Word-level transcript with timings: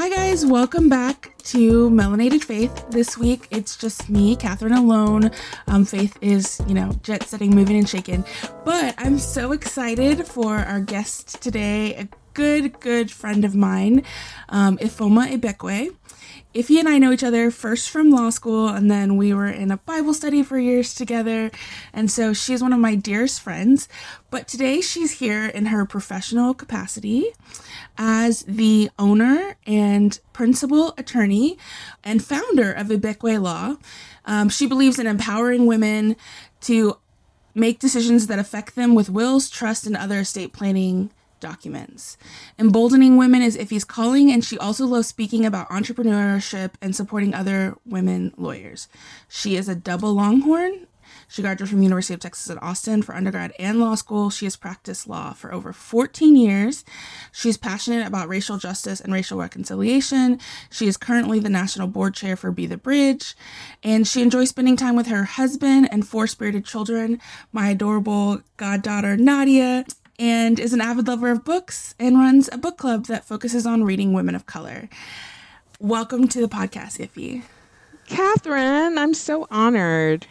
Hi, 0.00 0.08
guys, 0.08 0.46
welcome 0.46 0.88
back 0.88 1.36
to 1.42 1.90
Melanated 1.90 2.42
Faith. 2.42 2.86
This 2.88 3.18
week 3.18 3.46
it's 3.50 3.76
just 3.76 4.08
me, 4.08 4.34
Kathryn, 4.34 4.74
alone. 4.74 5.30
Um, 5.66 5.84
Faith 5.84 6.16
is, 6.22 6.58
you 6.66 6.72
know, 6.72 6.92
jet 7.02 7.24
setting, 7.24 7.54
moving, 7.54 7.76
and 7.76 7.86
shaking. 7.86 8.24
But 8.64 8.94
I'm 8.96 9.18
so 9.18 9.52
excited 9.52 10.26
for 10.26 10.56
our 10.56 10.80
guest 10.80 11.42
today, 11.42 11.96
a 11.96 12.08
good, 12.32 12.80
good 12.80 13.10
friend 13.10 13.44
of 13.44 13.54
mine, 13.54 14.02
um, 14.48 14.78
Ifeoma 14.78 15.36
Ibekwe. 15.38 15.94
Iffy 16.52 16.80
and 16.80 16.88
I 16.88 16.98
know 16.98 17.12
each 17.12 17.22
other 17.22 17.52
first 17.52 17.90
from 17.90 18.10
law 18.10 18.28
school, 18.30 18.68
and 18.68 18.90
then 18.90 19.16
we 19.16 19.32
were 19.32 19.46
in 19.46 19.70
a 19.70 19.76
Bible 19.76 20.12
study 20.12 20.42
for 20.42 20.58
years 20.58 20.94
together. 20.94 21.52
And 21.92 22.10
so 22.10 22.32
she's 22.32 22.60
one 22.60 22.72
of 22.72 22.80
my 22.80 22.96
dearest 22.96 23.40
friends. 23.40 23.88
But 24.30 24.48
today 24.48 24.80
she's 24.80 25.20
here 25.20 25.46
in 25.46 25.66
her 25.66 25.86
professional 25.86 26.52
capacity 26.52 27.26
as 27.96 28.42
the 28.48 28.90
owner 28.98 29.54
and 29.64 30.18
principal 30.32 30.92
attorney 30.98 31.56
and 32.02 32.24
founder 32.24 32.72
of 32.72 32.88
Ibekwe 32.88 33.40
Law. 33.40 33.76
Um, 34.24 34.48
she 34.48 34.66
believes 34.66 34.98
in 34.98 35.06
empowering 35.06 35.66
women 35.66 36.16
to 36.62 36.98
make 37.54 37.78
decisions 37.78 38.26
that 38.26 38.40
affect 38.40 38.74
them 38.74 38.96
with 38.96 39.08
wills, 39.08 39.48
trust, 39.48 39.86
and 39.86 39.96
other 39.96 40.18
estate 40.18 40.52
planning 40.52 41.10
documents. 41.40 42.16
Emboldening 42.58 43.16
women 43.16 43.42
is 43.42 43.56
Iffy's 43.56 43.84
calling, 43.84 44.30
and 44.30 44.44
she 44.44 44.58
also 44.58 44.86
loves 44.86 45.08
speaking 45.08 45.44
about 45.44 45.68
entrepreneurship 45.70 46.72
and 46.80 46.94
supporting 46.94 47.34
other 47.34 47.76
women 47.84 48.32
lawyers. 48.36 48.88
She 49.28 49.56
is 49.56 49.68
a 49.68 49.74
double 49.74 50.14
Longhorn. 50.14 50.86
She 51.30 51.42
graduated 51.42 51.70
from 51.70 51.82
University 51.82 52.14
of 52.14 52.20
Texas 52.20 52.50
at 52.50 52.60
Austin 52.60 53.02
for 53.02 53.14
undergrad 53.14 53.52
and 53.58 53.78
law 53.78 53.94
school. 53.94 54.30
She 54.30 54.46
has 54.46 54.56
practiced 54.56 55.08
law 55.08 55.32
for 55.32 55.52
over 55.54 55.72
14 55.72 56.34
years. 56.34 56.84
She's 57.30 57.56
passionate 57.56 58.04
about 58.04 58.28
racial 58.28 58.58
justice 58.58 59.00
and 59.00 59.12
racial 59.12 59.38
reconciliation. 59.38 60.40
She 60.70 60.88
is 60.88 60.96
currently 60.96 61.38
the 61.38 61.48
national 61.48 61.86
board 61.86 62.14
chair 62.14 62.34
for 62.34 62.50
Be 62.50 62.66
the 62.66 62.76
Bridge, 62.76 63.36
and 63.84 64.08
she 64.08 64.22
enjoys 64.22 64.48
spending 64.48 64.76
time 64.76 64.96
with 64.96 65.06
her 65.06 65.22
husband 65.22 65.88
and 65.92 66.06
four 66.06 66.26
spirited 66.26 66.64
children, 66.64 67.20
my 67.52 67.70
adorable 67.70 68.40
goddaughter 68.56 69.16
Nadia, 69.16 69.84
and 70.20 70.60
is 70.60 70.74
an 70.74 70.82
avid 70.82 71.08
lover 71.08 71.30
of 71.30 71.44
books 71.44 71.94
and 71.98 72.18
runs 72.18 72.50
a 72.52 72.58
book 72.58 72.76
club 72.76 73.06
that 73.06 73.24
focuses 73.24 73.64
on 73.64 73.82
reading 73.84 74.12
women 74.12 74.34
of 74.34 74.44
color. 74.44 74.86
Welcome 75.80 76.28
to 76.28 76.42
the 76.42 76.46
podcast, 76.46 76.98
Iffy. 76.98 77.42
Kathryn, 78.06 78.98
I'm 78.98 79.14
so 79.14 79.48
honored. 79.50 80.26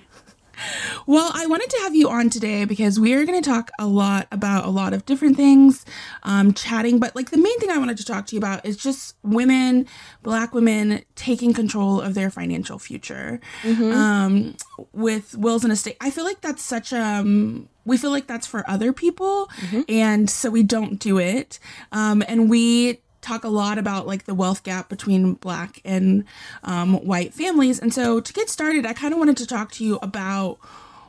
Well, 1.07 1.31
I 1.33 1.45
wanted 1.47 1.69
to 1.71 1.77
have 1.83 1.95
you 1.95 2.09
on 2.09 2.29
today 2.29 2.65
because 2.65 2.99
we 2.99 3.13
are 3.13 3.25
going 3.25 3.41
to 3.41 3.49
talk 3.49 3.71
a 3.79 3.87
lot 3.87 4.27
about 4.31 4.65
a 4.65 4.69
lot 4.69 4.93
of 4.93 5.05
different 5.05 5.37
things, 5.37 5.85
um, 6.23 6.53
chatting. 6.53 6.99
But 6.99 7.15
like 7.15 7.31
the 7.31 7.37
main 7.37 7.59
thing 7.59 7.69
I 7.69 7.77
wanted 7.77 7.97
to 7.97 8.05
talk 8.05 8.25
to 8.27 8.35
you 8.35 8.39
about 8.39 8.65
is 8.65 8.77
just 8.77 9.15
women, 9.23 9.87
Black 10.23 10.53
women 10.53 11.03
taking 11.15 11.53
control 11.53 12.01
of 12.01 12.13
their 12.13 12.29
financial 12.29 12.79
future 12.79 13.39
Mm-hmm. 13.63 13.91
um, 13.91 14.55
with 14.93 15.35
wills 15.37 15.63
and 15.63 15.73
estate. 15.73 15.97
I 16.01 16.09
feel 16.11 16.23
like 16.23 16.41
that's 16.41 16.61
such 16.63 16.93
um 16.93 17.69
we 17.85 17.97
feel 17.97 18.11
like 18.11 18.27
that's 18.27 18.45
for 18.45 18.69
other 18.69 18.93
people, 18.93 19.49
Mm-hmm. 19.61 19.81
and 19.89 20.29
so 20.29 20.49
we 20.49 20.63
don't 20.63 20.99
do 20.99 21.17
it. 21.17 21.59
Um, 21.91 22.23
and 22.27 22.49
we 22.49 23.01
talk 23.21 23.43
a 23.43 23.49
lot 23.49 23.77
about 23.77 24.07
like 24.07 24.25
the 24.25 24.33
wealth 24.33 24.63
gap 24.63 24.89
between 24.89 25.33
black 25.33 25.81
and 25.83 26.23
um, 26.63 26.95
white 27.05 27.33
families. 27.33 27.79
And 27.79 27.93
so 27.93 28.19
to 28.19 28.33
get 28.33 28.49
started, 28.49 28.85
I 28.85 28.93
kind 28.93 29.13
of 29.13 29.19
wanted 29.19 29.37
to 29.37 29.47
talk 29.47 29.71
to 29.73 29.83
you 29.83 29.99
about 30.01 30.57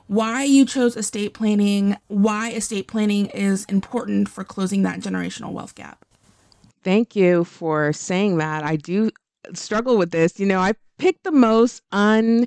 why 0.06 0.43
you 0.43 0.66
chose 0.66 0.97
estate 0.97 1.34
planning, 1.34 1.97
why 2.09 2.50
estate 2.50 2.88
planning 2.88 3.26
is 3.26 3.65
important 3.66 4.28
for 4.28 4.43
closing 4.43 4.82
that 4.82 5.00
generational 5.00 5.53
wealth 5.53 5.75
gap. 5.76 6.04
Thank 6.82 7.15
you 7.15 7.44
for 7.44 7.93
saying 7.93 8.38
that. 8.38 8.65
I 8.65 8.77
do 8.77 9.10
struggle 9.54 9.97
with 9.97 10.10
this. 10.10 10.41
You 10.41 10.47
know, 10.47 10.59
I 10.59 10.72
picked 10.98 11.25
the 11.25 11.32
most 11.32 11.82
un, 11.92 12.47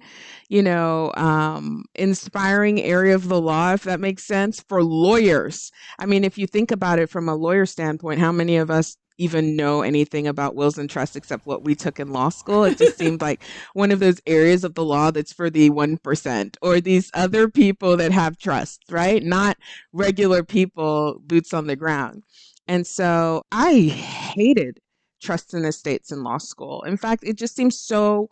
you 0.50 0.62
know, 0.62 1.12
um, 1.16 1.86
inspiring 1.96 2.82
area 2.82 3.16
of 3.16 3.28
the 3.28 3.40
law, 3.40 3.74
if 3.74 3.84
that 3.84 4.00
makes 4.00 4.24
sense, 4.24 4.64
for 4.68 4.84
lawyers. 4.84 5.72
I 6.00 6.06
mean, 6.06 6.24
if 6.24 6.38
you 6.38 6.48
think 6.48 6.72
about 6.72 7.00
it 7.00 7.10
from 7.10 7.30
a 7.30 7.36
lawyer 7.36 7.66
standpoint, 7.66 8.20
how 8.20 8.32
many 8.32 8.58
of 8.58 8.70
us 8.70 8.98
even 9.18 9.56
know 9.56 9.82
anything 9.82 10.28
about 10.28 10.56
wills 10.56 10.78
and 10.78 10.90
trusts 10.90 11.16
except 11.16 11.46
what 11.46 11.64
we 11.64 11.76
took 11.76 12.00
in 12.00 12.12
law 12.12 12.30
school. 12.30 12.64
It 12.64 12.78
just 12.78 12.98
seemed 12.98 13.22
like 13.22 13.44
one 13.74 13.92
of 13.92 14.00
those 14.00 14.20
areas 14.26 14.64
of 14.64 14.76
the 14.76 14.84
law 14.84 15.12
that's 15.12 15.34
for 15.34 15.50
the 15.50 15.70
1% 15.70 16.58
or 16.62 16.82
these 16.82 17.12
other 17.14 17.50
people 17.50 17.98
that 17.98 18.12
have 18.12 18.38
trusts, 18.38 18.80
right? 18.90 19.24
Not 19.24 19.58
regular 19.92 20.44
people, 20.44 21.20
boots 21.26 21.54
on 21.54 21.68
the 21.68 21.76
ground. 21.76 22.24
And 22.68 22.88
so 22.88 23.44
I 23.52 23.74
hated 23.74 24.80
trusts 25.22 25.54
and 25.54 25.66
estates 25.66 26.12
in 26.12 26.24
law 26.24 26.38
school. 26.38 26.82
In 26.84 26.98
fact, 26.98 27.24
it 27.24 27.38
just 27.38 27.56
seems 27.56 27.80
so 27.80 28.30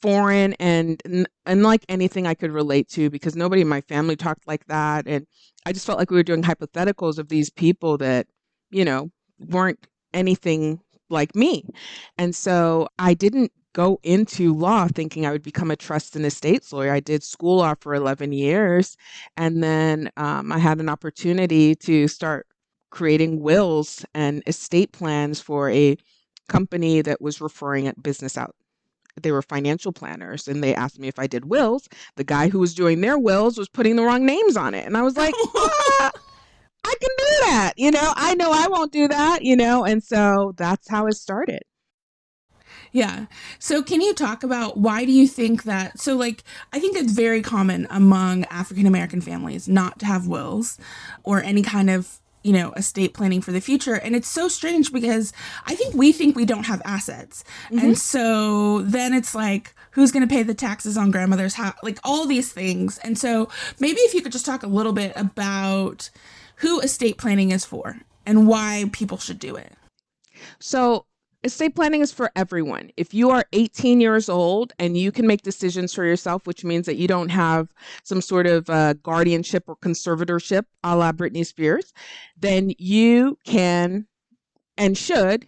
foreign 0.00 0.52
and 0.54 1.00
n- 1.04 1.26
unlike 1.46 1.84
anything 1.88 2.26
I 2.26 2.34
could 2.34 2.52
relate 2.52 2.88
to 2.90 3.10
because 3.10 3.34
nobody 3.34 3.62
in 3.62 3.68
my 3.68 3.80
family 3.82 4.16
talked 4.16 4.46
like 4.46 4.66
that. 4.66 5.06
And 5.06 5.26
I 5.64 5.72
just 5.72 5.86
felt 5.86 5.98
like 5.98 6.10
we 6.10 6.16
were 6.16 6.22
doing 6.22 6.42
hypotheticals 6.42 7.18
of 7.18 7.28
these 7.28 7.50
people 7.50 7.98
that, 7.98 8.26
you 8.70 8.84
know, 8.84 9.10
weren't 9.38 9.86
anything 10.12 10.80
like 11.10 11.34
me. 11.34 11.64
And 12.18 12.34
so 12.34 12.88
I 12.98 13.14
didn't 13.14 13.52
go 13.72 14.00
into 14.02 14.54
law 14.54 14.88
thinking 14.88 15.26
I 15.26 15.32
would 15.32 15.42
become 15.42 15.70
a 15.70 15.76
trust 15.76 16.16
and 16.16 16.24
estates 16.24 16.72
lawyer. 16.72 16.92
I 16.92 17.00
did 17.00 17.22
school 17.22 17.58
law 17.58 17.74
for 17.78 17.94
11 17.94 18.32
years. 18.32 18.96
And 19.36 19.62
then 19.62 20.10
um, 20.16 20.50
I 20.50 20.58
had 20.58 20.80
an 20.80 20.88
opportunity 20.88 21.74
to 21.76 22.08
start 22.08 22.46
creating 22.90 23.42
wills 23.42 24.04
and 24.14 24.42
estate 24.46 24.92
plans 24.92 25.40
for 25.40 25.70
a 25.70 25.96
company 26.48 27.02
that 27.02 27.20
was 27.20 27.40
referring 27.42 27.86
at 27.86 28.02
business 28.02 28.38
out. 28.38 28.54
They 29.20 29.32
were 29.32 29.42
financial 29.42 29.92
planners 29.92 30.48
and 30.48 30.62
they 30.62 30.74
asked 30.74 30.98
me 30.98 31.08
if 31.08 31.18
I 31.18 31.26
did 31.26 31.44
wills. 31.46 31.86
The 32.16 32.24
guy 32.24 32.48
who 32.48 32.58
was 32.58 32.74
doing 32.74 33.02
their 33.02 33.18
wills 33.18 33.58
was 33.58 33.68
putting 33.68 33.96
the 33.96 34.04
wrong 34.04 34.24
names 34.24 34.56
on 34.56 34.72
it. 34.72 34.86
And 34.86 34.96
I 34.96 35.02
was 35.02 35.18
like, 35.18 35.34
"Ah, 35.54 36.12
I 36.84 36.94
can 36.98 37.10
do 37.18 37.25
that. 37.40 37.74
You 37.76 37.90
know, 37.90 38.12
I 38.16 38.34
know 38.34 38.50
I 38.52 38.68
won't 38.68 38.92
do 38.92 39.08
that, 39.08 39.42
you 39.42 39.56
know, 39.56 39.84
and 39.84 40.02
so 40.02 40.52
that's 40.56 40.88
how 40.88 41.06
it 41.06 41.14
started. 41.14 41.62
Yeah. 42.92 43.26
So 43.58 43.82
can 43.82 44.00
you 44.00 44.14
talk 44.14 44.42
about 44.42 44.78
why 44.78 45.04
do 45.04 45.12
you 45.12 45.28
think 45.28 45.64
that 45.64 46.00
so 46.00 46.16
like 46.16 46.42
I 46.72 46.80
think 46.80 46.96
it's 46.96 47.12
very 47.12 47.42
common 47.42 47.86
among 47.90 48.44
African 48.46 48.86
American 48.86 49.20
families 49.20 49.68
not 49.68 49.98
to 49.98 50.06
have 50.06 50.26
wills 50.26 50.78
or 51.22 51.42
any 51.42 51.62
kind 51.62 51.90
of 51.90 52.20
you 52.42 52.52
know 52.52 52.72
estate 52.72 53.12
planning 53.12 53.40
for 53.40 53.50
the 53.50 53.60
future 53.60 53.96
and 53.96 54.14
it's 54.14 54.28
so 54.28 54.46
strange 54.46 54.92
because 54.92 55.32
i 55.66 55.74
think 55.74 55.92
we 55.94 56.12
think 56.12 56.36
we 56.36 56.44
don't 56.44 56.66
have 56.66 56.80
assets 56.84 57.42
mm-hmm. 57.64 57.84
and 57.84 57.98
so 57.98 58.82
then 58.82 59.12
it's 59.12 59.34
like 59.34 59.74
who's 59.90 60.12
going 60.12 60.26
to 60.26 60.32
pay 60.32 60.44
the 60.44 60.54
taxes 60.54 60.96
on 60.96 61.10
grandmother's 61.10 61.54
house 61.54 61.74
like 61.82 61.98
all 62.04 62.24
these 62.24 62.52
things 62.52 62.98
and 62.98 63.18
so 63.18 63.48
maybe 63.80 63.98
if 64.02 64.14
you 64.14 64.22
could 64.22 64.30
just 64.30 64.46
talk 64.46 64.62
a 64.62 64.68
little 64.68 64.92
bit 64.92 65.12
about 65.16 66.08
who 66.56 66.80
estate 66.80 67.18
planning 67.18 67.50
is 67.50 67.64
for 67.64 68.00
and 68.24 68.46
why 68.46 68.84
people 68.92 69.18
should 69.18 69.38
do 69.38 69.56
it 69.56 69.72
So, 70.58 71.06
estate 71.44 71.74
planning 71.74 72.00
is 72.00 72.12
for 72.12 72.30
everyone. 72.34 72.90
If 72.96 73.14
you 73.14 73.30
are 73.30 73.44
18 73.52 74.00
years 74.00 74.28
old 74.28 74.72
and 74.78 74.96
you 74.96 75.12
can 75.12 75.26
make 75.26 75.42
decisions 75.42 75.94
for 75.94 76.04
yourself, 76.04 76.46
which 76.46 76.64
means 76.64 76.86
that 76.86 76.96
you 76.96 77.06
don't 77.06 77.28
have 77.28 77.72
some 78.02 78.20
sort 78.20 78.46
of 78.46 78.68
uh, 78.68 78.94
guardianship 78.94 79.64
or 79.68 79.76
conservatorship 79.76 80.64
a 80.82 80.96
la 80.96 81.12
Britney 81.12 81.46
Spears, 81.46 81.92
then 82.36 82.72
you 82.78 83.38
can 83.44 84.06
and 84.76 84.98
should 84.98 85.46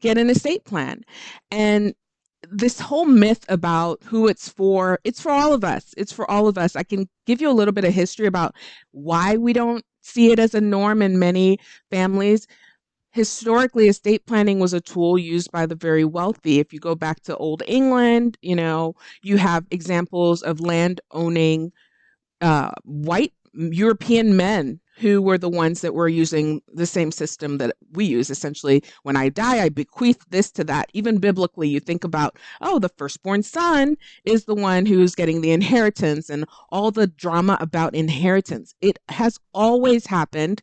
get 0.00 0.18
an 0.18 0.30
estate 0.30 0.64
plan. 0.64 1.04
And 1.50 1.94
this 2.50 2.80
whole 2.80 3.06
myth 3.06 3.44
about 3.48 4.02
who 4.04 4.28
it's 4.28 4.48
for, 4.48 4.98
it's 5.04 5.20
for 5.20 5.32
all 5.32 5.52
of 5.52 5.64
us. 5.64 5.94
It's 5.96 6.12
for 6.12 6.30
all 6.30 6.48
of 6.48 6.58
us. 6.58 6.76
I 6.76 6.82
can 6.82 7.08
give 7.26 7.40
you 7.40 7.50
a 7.50 7.52
little 7.52 7.72
bit 7.72 7.84
of 7.84 7.94
history 7.94 8.26
about 8.26 8.54
why 8.92 9.36
we 9.36 9.52
don't 9.52 9.84
see 10.00 10.30
it 10.30 10.38
as 10.38 10.54
a 10.54 10.60
norm 10.60 11.02
in 11.02 11.18
many 11.18 11.58
families 11.90 12.46
historically 13.14 13.86
estate 13.86 14.26
planning 14.26 14.58
was 14.58 14.74
a 14.74 14.80
tool 14.80 15.16
used 15.16 15.50
by 15.52 15.64
the 15.64 15.76
very 15.76 16.04
wealthy 16.04 16.58
if 16.58 16.72
you 16.72 16.80
go 16.80 16.96
back 16.96 17.20
to 17.22 17.36
old 17.36 17.62
england 17.68 18.36
you 18.42 18.56
know 18.56 18.92
you 19.22 19.36
have 19.36 19.64
examples 19.70 20.42
of 20.42 20.60
land 20.60 21.00
owning 21.12 21.72
uh, 22.40 22.72
white 22.82 23.32
european 23.52 24.36
men 24.36 24.80
who 24.96 25.20
were 25.20 25.38
the 25.38 25.48
ones 25.48 25.80
that 25.80 25.94
were 25.94 26.08
using 26.08 26.60
the 26.72 26.86
same 26.86 27.10
system 27.10 27.58
that 27.58 27.76
we 27.92 28.04
use 28.04 28.30
essentially. 28.30 28.82
When 29.02 29.16
i 29.16 29.28
die 29.28 29.62
i 29.64 29.68
bequeath 29.68 30.24
this 30.30 30.50
to 30.52 30.64
that. 30.64 30.90
Even 30.92 31.18
biblically 31.18 31.68
you 31.68 31.80
think 31.80 32.04
about 32.04 32.38
oh 32.60 32.78
the 32.78 32.88
firstborn 32.88 33.42
son 33.42 33.96
is 34.24 34.44
the 34.44 34.54
one 34.54 34.86
who's 34.86 35.14
getting 35.14 35.40
the 35.40 35.52
inheritance 35.52 36.30
and 36.30 36.44
all 36.70 36.90
the 36.90 37.06
drama 37.06 37.56
about 37.60 37.94
inheritance. 37.94 38.74
It 38.80 38.98
has 39.08 39.38
always 39.52 40.06
happened. 40.06 40.62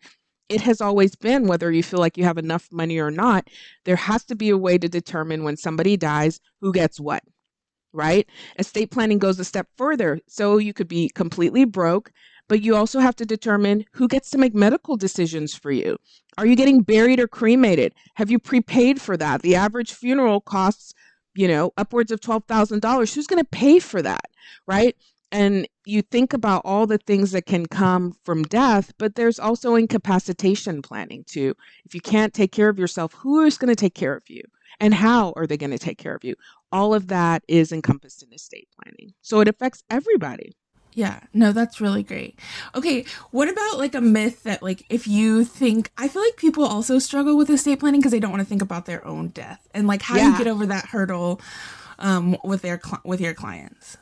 It 0.50 0.62
has 0.62 0.82
always 0.82 1.16
been 1.16 1.48
whether 1.48 1.72
you 1.72 1.84
feel 1.84 2.00
like 2.00 2.18
you 2.18 2.26
have 2.26 2.38
enough 2.38 2.68
money 2.72 3.00
or 3.00 3.12
not 3.12 3.48
there 3.86 3.96
has 3.96 4.26
to 4.26 4.36
be 4.36 4.50
a 4.50 4.58
way 4.58 4.78
to 4.78 4.90
determine 4.90 5.44
when 5.44 5.58
somebody 5.58 5.98
dies 5.98 6.40
who 6.62 6.74
gets 6.74 7.00
what 7.00 7.24
right? 7.94 8.28
Estate 8.58 8.92
planning 8.92 9.20
goes 9.20 9.40
a 9.40 9.46
step 9.46 9.68
further. 9.78 10.20
So 10.28 10.58
you 10.58 10.74
could 10.74 10.88
be 10.88 11.10
completely 11.10 11.66
broke 11.66 12.12
but 12.52 12.62
you 12.62 12.76
also 12.76 13.00
have 13.00 13.16
to 13.16 13.26
determine 13.26 13.86
who 13.94 14.10
gets 14.10 14.30
to 14.30 14.38
make 14.38 14.54
medical 14.54 14.98
decisions 14.98 15.56
for 15.56 15.72
you. 15.72 15.96
Are 16.38 16.46
you 16.46 16.58
getting 16.58 16.82
buried 16.82 17.18
or 17.18 17.26
cremated? 17.26 17.94
Have 18.16 18.30
you 18.30 18.40
prepaid 18.40 19.00
for 19.00 19.16
that? 19.16 19.42
The 19.42 19.56
average 19.56 19.94
funeral 19.94 20.42
costs, 20.42 20.94
you 21.34 21.48
know, 21.48 21.72
upwards 21.78 22.12
of 22.12 22.20
$12,000. 22.20 23.16
Who's 23.16 23.26
going 23.26 23.42
to 23.42 23.50
pay 23.50 23.80
for 23.80 24.02
that, 24.02 24.26
right? 24.68 24.98
And 25.32 25.66
you 25.86 26.02
think 26.02 26.34
about 26.34 26.64
all 26.66 26.86
the 26.86 26.98
things 26.98 27.32
that 27.32 27.46
can 27.46 27.68
come 27.68 28.16
from 28.26 28.44
death, 28.44 28.92
but 28.98 29.16
there's 29.16 29.40
also 29.40 29.76
incapacitation 29.76 30.82
planning 30.82 31.24
too. 31.26 31.56
If 31.86 31.96
you 31.96 32.02
can't 32.02 32.34
take 32.34 32.52
care 32.52 32.68
of 32.68 32.78
yourself, 32.78 33.14
who 33.14 33.46
is 33.46 33.58
going 33.58 33.74
to 33.74 33.78
take 33.78 33.96
care 33.96 34.14
of 34.14 34.30
you? 34.30 34.44
And 34.82 34.94
how 34.94 35.32
are 35.38 35.48
they 35.48 35.56
going 35.56 35.72
to 35.72 35.80
take 35.80 36.00
care 36.00 36.16
of 36.16 36.26
you? 36.26 36.36
All 36.74 36.94
of 36.94 37.08
that 37.08 37.44
is 37.48 37.72
encompassed 37.72 38.24
in 38.24 38.34
estate 38.34 38.68
planning. 38.78 39.14
So 39.22 39.40
it 39.40 39.48
affects 39.48 39.84
everybody. 39.90 40.52
Yeah, 40.94 41.22
no, 41.34 41.52
that's 41.54 41.80
really 41.80 42.04
great. 42.04 42.38
Okay, 42.76 43.06
what 43.32 43.50
about 43.50 43.78
like 43.78 43.96
a 43.96 44.02
myth 44.02 44.44
that 44.44 44.62
like 44.62 44.86
if 44.90 45.08
you 45.08 45.46
think 45.46 45.92
I 45.98 46.08
feel 46.08 46.22
like 46.22 46.36
people 46.38 46.66
also 46.66 47.00
struggle 47.00 47.38
with 47.38 47.50
estate 47.50 47.80
planning 47.80 48.02
because 48.02 48.12
they 48.12 48.20
don't 48.20 48.32
want 48.32 48.42
to 48.42 48.50
think 48.50 48.62
about 48.62 48.86
their 48.86 49.06
own 49.06 49.30
death 49.30 49.68
and 49.74 49.88
like 49.88 50.02
how 50.02 50.18
yeah. 50.18 50.32
you 50.32 50.38
get 50.38 50.48
over 50.48 50.66
that 50.66 50.88
hurdle 50.88 51.40
um, 52.00 52.36
with 52.44 52.62
their 52.62 52.80
cl- 52.84 53.02
with 53.06 53.22
your 53.22 53.34
clients? 53.34 53.98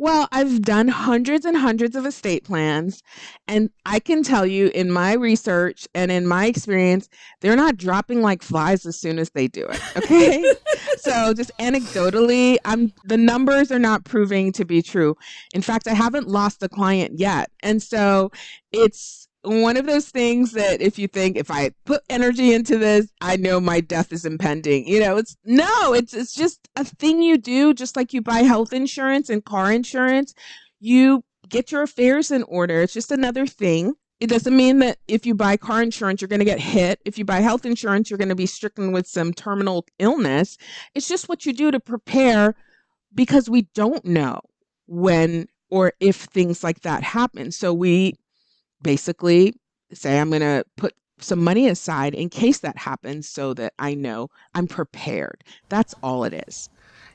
Well, 0.00 0.28
I've 0.30 0.62
done 0.62 0.86
hundreds 0.86 1.44
and 1.44 1.56
hundreds 1.56 1.96
of 1.96 2.06
estate 2.06 2.44
plans, 2.44 3.02
and 3.48 3.68
I 3.84 3.98
can 3.98 4.22
tell 4.22 4.46
you 4.46 4.68
in 4.68 4.92
my 4.92 5.14
research 5.14 5.88
and 5.92 6.12
in 6.12 6.24
my 6.24 6.46
experience, 6.46 7.08
they're 7.40 7.56
not 7.56 7.76
dropping 7.76 8.22
like 8.22 8.44
flies 8.44 8.86
as 8.86 8.96
soon 8.96 9.18
as 9.18 9.30
they 9.30 9.48
do 9.48 9.66
it. 9.66 9.80
Okay. 9.96 10.44
so 11.00 11.34
just 11.34 11.50
anecdotally, 11.58 12.58
I'm 12.64 12.92
the 13.04 13.16
numbers 13.16 13.70
are 13.72 13.78
not 13.78 14.04
proving 14.04 14.52
to 14.52 14.64
be 14.64 14.82
true. 14.82 15.16
In 15.54 15.62
fact, 15.62 15.88
I 15.88 15.94
haven't 15.94 16.28
lost 16.28 16.62
a 16.62 16.68
client 16.68 17.18
yet. 17.18 17.50
And 17.62 17.82
so 17.82 18.30
it's 18.72 19.28
one 19.42 19.76
of 19.76 19.86
those 19.86 20.08
things 20.08 20.52
that 20.52 20.80
if 20.80 20.98
you 20.98 21.08
think 21.08 21.36
if 21.36 21.50
I 21.50 21.70
put 21.86 22.02
energy 22.10 22.52
into 22.52 22.76
this, 22.76 23.08
I 23.20 23.36
know 23.36 23.60
my 23.60 23.80
death 23.80 24.12
is 24.12 24.24
impending. 24.24 24.86
You 24.86 25.00
know, 25.00 25.16
it's 25.16 25.36
no, 25.44 25.92
it's 25.92 26.14
it's 26.14 26.34
just 26.34 26.68
a 26.76 26.84
thing 26.84 27.22
you 27.22 27.38
do 27.38 27.74
just 27.74 27.96
like 27.96 28.12
you 28.12 28.20
buy 28.20 28.38
health 28.40 28.72
insurance 28.72 29.30
and 29.30 29.44
car 29.44 29.72
insurance. 29.72 30.34
You 30.80 31.24
get 31.48 31.72
your 31.72 31.82
affairs 31.82 32.30
in 32.30 32.42
order. 32.44 32.82
It's 32.82 32.92
just 32.92 33.12
another 33.12 33.46
thing. 33.46 33.94
It 34.20 34.28
doesn't 34.28 34.56
mean 34.56 34.80
that 34.80 34.98
if 35.06 35.26
you 35.26 35.34
buy 35.34 35.56
car 35.56 35.80
insurance, 35.80 36.20
you're 36.20 36.28
going 36.28 36.40
to 36.40 36.44
get 36.44 36.58
hit. 36.58 37.00
If 37.04 37.18
you 37.18 37.24
buy 37.24 37.40
health 37.40 37.64
insurance, 37.64 38.10
you're 38.10 38.18
going 38.18 38.28
to 38.28 38.34
be 38.34 38.46
stricken 38.46 38.90
with 38.90 39.06
some 39.06 39.32
terminal 39.32 39.86
illness. 39.98 40.58
It's 40.94 41.08
just 41.08 41.28
what 41.28 41.46
you 41.46 41.52
do 41.52 41.70
to 41.70 41.78
prepare 41.78 42.56
because 43.14 43.48
we 43.48 43.62
don't 43.74 44.04
know 44.04 44.40
when 44.86 45.46
or 45.70 45.92
if 46.00 46.16
things 46.16 46.64
like 46.64 46.80
that 46.80 47.02
happen. 47.02 47.52
So 47.52 47.72
we 47.72 48.14
basically 48.82 49.54
say, 49.92 50.18
I'm 50.18 50.30
going 50.30 50.40
to 50.40 50.64
put 50.76 50.94
some 51.20 51.42
money 51.42 51.68
aside 51.68 52.14
in 52.14 52.28
case 52.28 52.58
that 52.60 52.76
happens 52.76 53.28
so 53.28 53.54
that 53.54 53.74
I 53.78 53.94
know 53.94 54.30
I'm 54.54 54.66
prepared. 54.66 55.44
That's 55.68 55.94
all 56.02 56.24
it 56.24 56.44
is. 56.48 56.68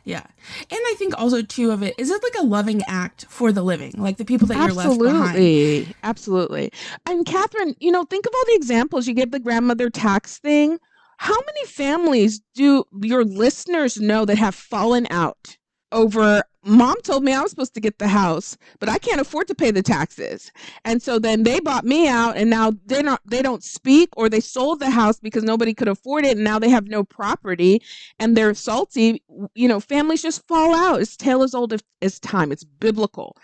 Yeah. 0.05 0.23
And 0.59 0.79
I 0.79 0.95
think 0.97 1.17
also 1.17 1.41
too 1.41 1.71
of 1.71 1.81
it 1.81 1.95
is 1.97 2.09
it 2.09 2.21
like 2.21 2.35
a 2.39 2.45
loving 2.45 2.81
act 2.87 3.25
for 3.29 3.51
the 3.51 3.63
living, 3.63 3.93
like 3.97 4.17
the 4.17 4.25
people 4.25 4.47
that 4.47 4.57
Absolutely. 4.57 5.07
you're 5.07 5.17
left 5.17 5.33
behind. 5.35 5.95
Absolutely. 6.03 6.71
And 7.05 7.25
Kathryn, 7.25 7.75
you 7.79 7.91
know, 7.91 8.03
think 8.03 8.25
of 8.25 8.33
all 8.35 8.43
the 8.47 8.55
examples. 8.55 9.07
You 9.07 9.13
gave 9.13 9.31
the 9.31 9.39
grandmother 9.39 9.89
tax 9.89 10.39
thing. 10.39 10.77
How 11.17 11.35
many 11.35 11.65
families 11.67 12.41
do 12.53 12.83
your 13.01 13.23
listeners 13.23 13.97
know 13.97 14.25
that 14.25 14.37
have 14.37 14.55
fallen 14.55 15.07
out 15.09 15.57
over 15.93 16.43
mom 16.65 16.95
told 17.01 17.23
me 17.23 17.33
I 17.33 17.41
was 17.41 17.51
supposed 17.51 17.73
to 17.73 17.81
get 17.81 17.99
the 17.99 18.07
house, 18.07 18.57
but 18.79 18.89
I 18.89 18.97
can't 18.97 19.21
afford 19.21 19.47
to 19.47 19.55
pay 19.55 19.71
the 19.71 19.81
taxes. 19.81 20.51
And 20.85 21.01
so 21.01 21.19
then 21.19 21.43
they 21.43 21.59
bought 21.59 21.85
me 21.85 22.07
out 22.07 22.37
and 22.37 22.49
now 22.49 22.73
they 22.85 23.01
don't 23.01 23.21
they 23.25 23.41
don't 23.41 23.63
speak 23.63 24.09
or 24.17 24.29
they 24.29 24.39
sold 24.39 24.79
the 24.79 24.89
house 24.89 25.19
because 25.19 25.43
nobody 25.43 25.73
could 25.73 25.87
afford 25.87 26.25
it 26.25 26.37
and 26.37 26.43
now 26.43 26.59
they 26.59 26.69
have 26.69 26.87
no 26.87 27.03
property 27.03 27.81
and 28.19 28.35
they're 28.35 28.53
salty. 28.53 29.21
You 29.55 29.67
know, 29.67 29.79
families 29.79 30.21
just 30.21 30.47
fall 30.47 30.73
out. 30.73 31.01
It's 31.01 31.17
tale 31.17 31.43
as 31.43 31.53
old 31.53 31.73
as 32.01 32.19
time. 32.19 32.51
It's 32.51 32.63
biblical. 32.63 33.37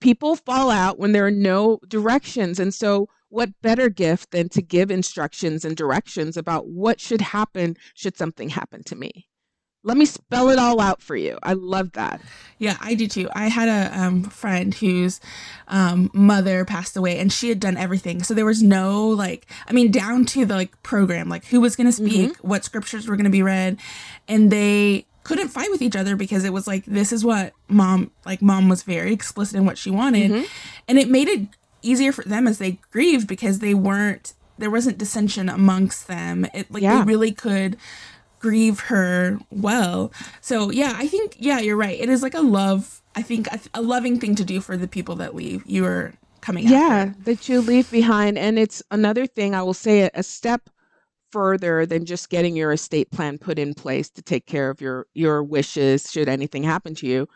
People 0.00 0.36
fall 0.36 0.70
out 0.70 0.98
when 0.98 1.12
there 1.12 1.26
are 1.26 1.30
no 1.30 1.78
directions. 1.88 2.60
And 2.60 2.74
so 2.74 3.08
what 3.28 3.50
better 3.62 3.88
gift 3.88 4.30
than 4.30 4.48
to 4.50 4.62
give 4.62 4.90
instructions 4.90 5.64
and 5.64 5.76
directions 5.76 6.36
about 6.36 6.68
what 6.68 7.00
should 7.00 7.20
happen 7.20 7.76
should 7.94 8.16
something 8.16 8.48
happen 8.48 8.82
to 8.84 8.96
me? 8.96 9.26
Let 9.86 9.98
me 9.98 10.06
spell 10.06 10.48
it 10.48 10.58
all 10.58 10.80
out 10.80 11.02
for 11.02 11.14
you. 11.14 11.38
I 11.42 11.52
love 11.52 11.92
that. 11.92 12.20
Yeah, 12.58 12.76
I 12.80 12.94
do 12.94 13.06
too. 13.06 13.28
I 13.34 13.48
had 13.48 13.68
a 13.68 14.00
um, 14.00 14.22
friend 14.24 14.74
whose 14.74 15.20
um, 15.68 16.10
mother 16.14 16.64
passed 16.64 16.96
away, 16.96 17.18
and 17.18 17.30
she 17.30 17.50
had 17.50 17.60
done 17.60 17.76
everything. 17.76 18.22
So 18.22 18.32
there 18.32 18.46
was 18.46 18.62
no 18.62 19.06
like, 19.08 19.46
I 19.68 19.72
mean, 19.72 19.90
down 19.90 20.24
to 20.26 20.46
the 20.46 20.54
like 20.54 20.82
program, 20.82 21.28
like 21.28 21.44
who 21.46 21.60
was 21.60 21.76
going 21.76 21.86
to 21.86 21.92
speak, 21.92 22.32
mm-hmm. 22.32 22.48
what 22.48 22.64
scriptures 22.64 23.06
were 23.06 23.16
going 23.16 23.24
to 23.24 23.30
be 23.30 23.42
read, 23.42 23.78
and 24.26 24.50
they 24.50 25.04
couldn't 25.22 25.48
fight 25.48 25.70
with 25.70 25.82
each 25.82 25.96
other 25.96 26.16
because 26.16 26.44
it 26.44 26.52
was 26.52 26.66
like 26.66 26.84
this 26.84 27.12
is 27.12 27.24
what 27.24 27.52
mom 27.68 28.10
like 28.24 28.42
mom 28.42 28.68
was 28.68 28.82
very 28.82 29.12
explicit 29.12 29.56
in 29.56 29.66
what 29.66 29.76
she 29.76 29.90
wanted, 29.90 30.30
mm-hmm. 30.30 30.44
and 30.88 30.98
it 30.98 31.10
made 31.10 31.28
it 31.28 31.48
easier 31.82 32.12
for 32.12 32.22
them 32.22 32.48
as 32.48 32.56
they 32.56 32.78
grieved 32.90 33.28
because 33.28 33.58
they 33.58 33.74
weren't 33.74 34.32
there 34.56 34.70
wasn't 34.70 34.98
dissension 34.98 35.48
amongst 35.48 36.06
them. 36.08 36.46
It 36.54 36.70
like 36.70 36.82
yeah. 36.82 37.00
they 37.00 37.04
really 37.04 37.32
could 37.32 37.76
grieve 38.44 38.78
her 38.78 39.38
well. 39.50 40.12
So 40.42 40.70
yeah, 40.70 40.92
I 40.98 41.08
think 41.08 41.36
yeah, 41.38 41.60
you're 41.60 41.78
right. 41.78 41.98
It 41.98 42.10
is 42.10 42.22
like 42.22 42.34
a 42.34 42.42
love. 42.42 43.00
I 43.16 43.22
think 43.22 43.46
a, 43.46 43.58
a 43.72 43.80
loving 43.80 44.20
thing 44.20 44.34
to 44.34 44.44
do 44.44 44.60
for 44.60 44.76
the 44.76 44.86
people 44.86 45.16
that 45.16 45.34
leave. 45.34 45.64
You 45.64 45.86
are 45.86 46.12
coming. 46.42 46.68
Yeah, 46.68 47.06
after. 47.08 47.22
that 47.22 47.48
you 47.48 47.62
leave 47.62 47.90
behind, 47.90 48.36
and 48.36 48.58
it's 48.58 48.82
another 48.90 49.26
thing. 49.26 49.54
I 49.54 49.62
will 49.62 49.72
say 49.72 50.10
a 50.12 50.22
step 50.22 50.68
further 51.32 51.86
than 51.86 52.04
just 52.04 52.28
getting 52.28 52.54
your 52.54 52.72
estate 52.72 53.10
plan 53.10 53.38
put 53.38 53.58
in 53.58 53.72
place 53.72 54.10
to 54.10 54.20
take 54.20 54.44
care 54.44 54.68
of 54.68 54.78
your 54.82 55.06
your 55.14 55.42
wishes 55.42 56.12
should 56.12 56.28
anything 56.28 56.62
happen 56.62 56.94
to 56.96 57.06
you 57.06 57.26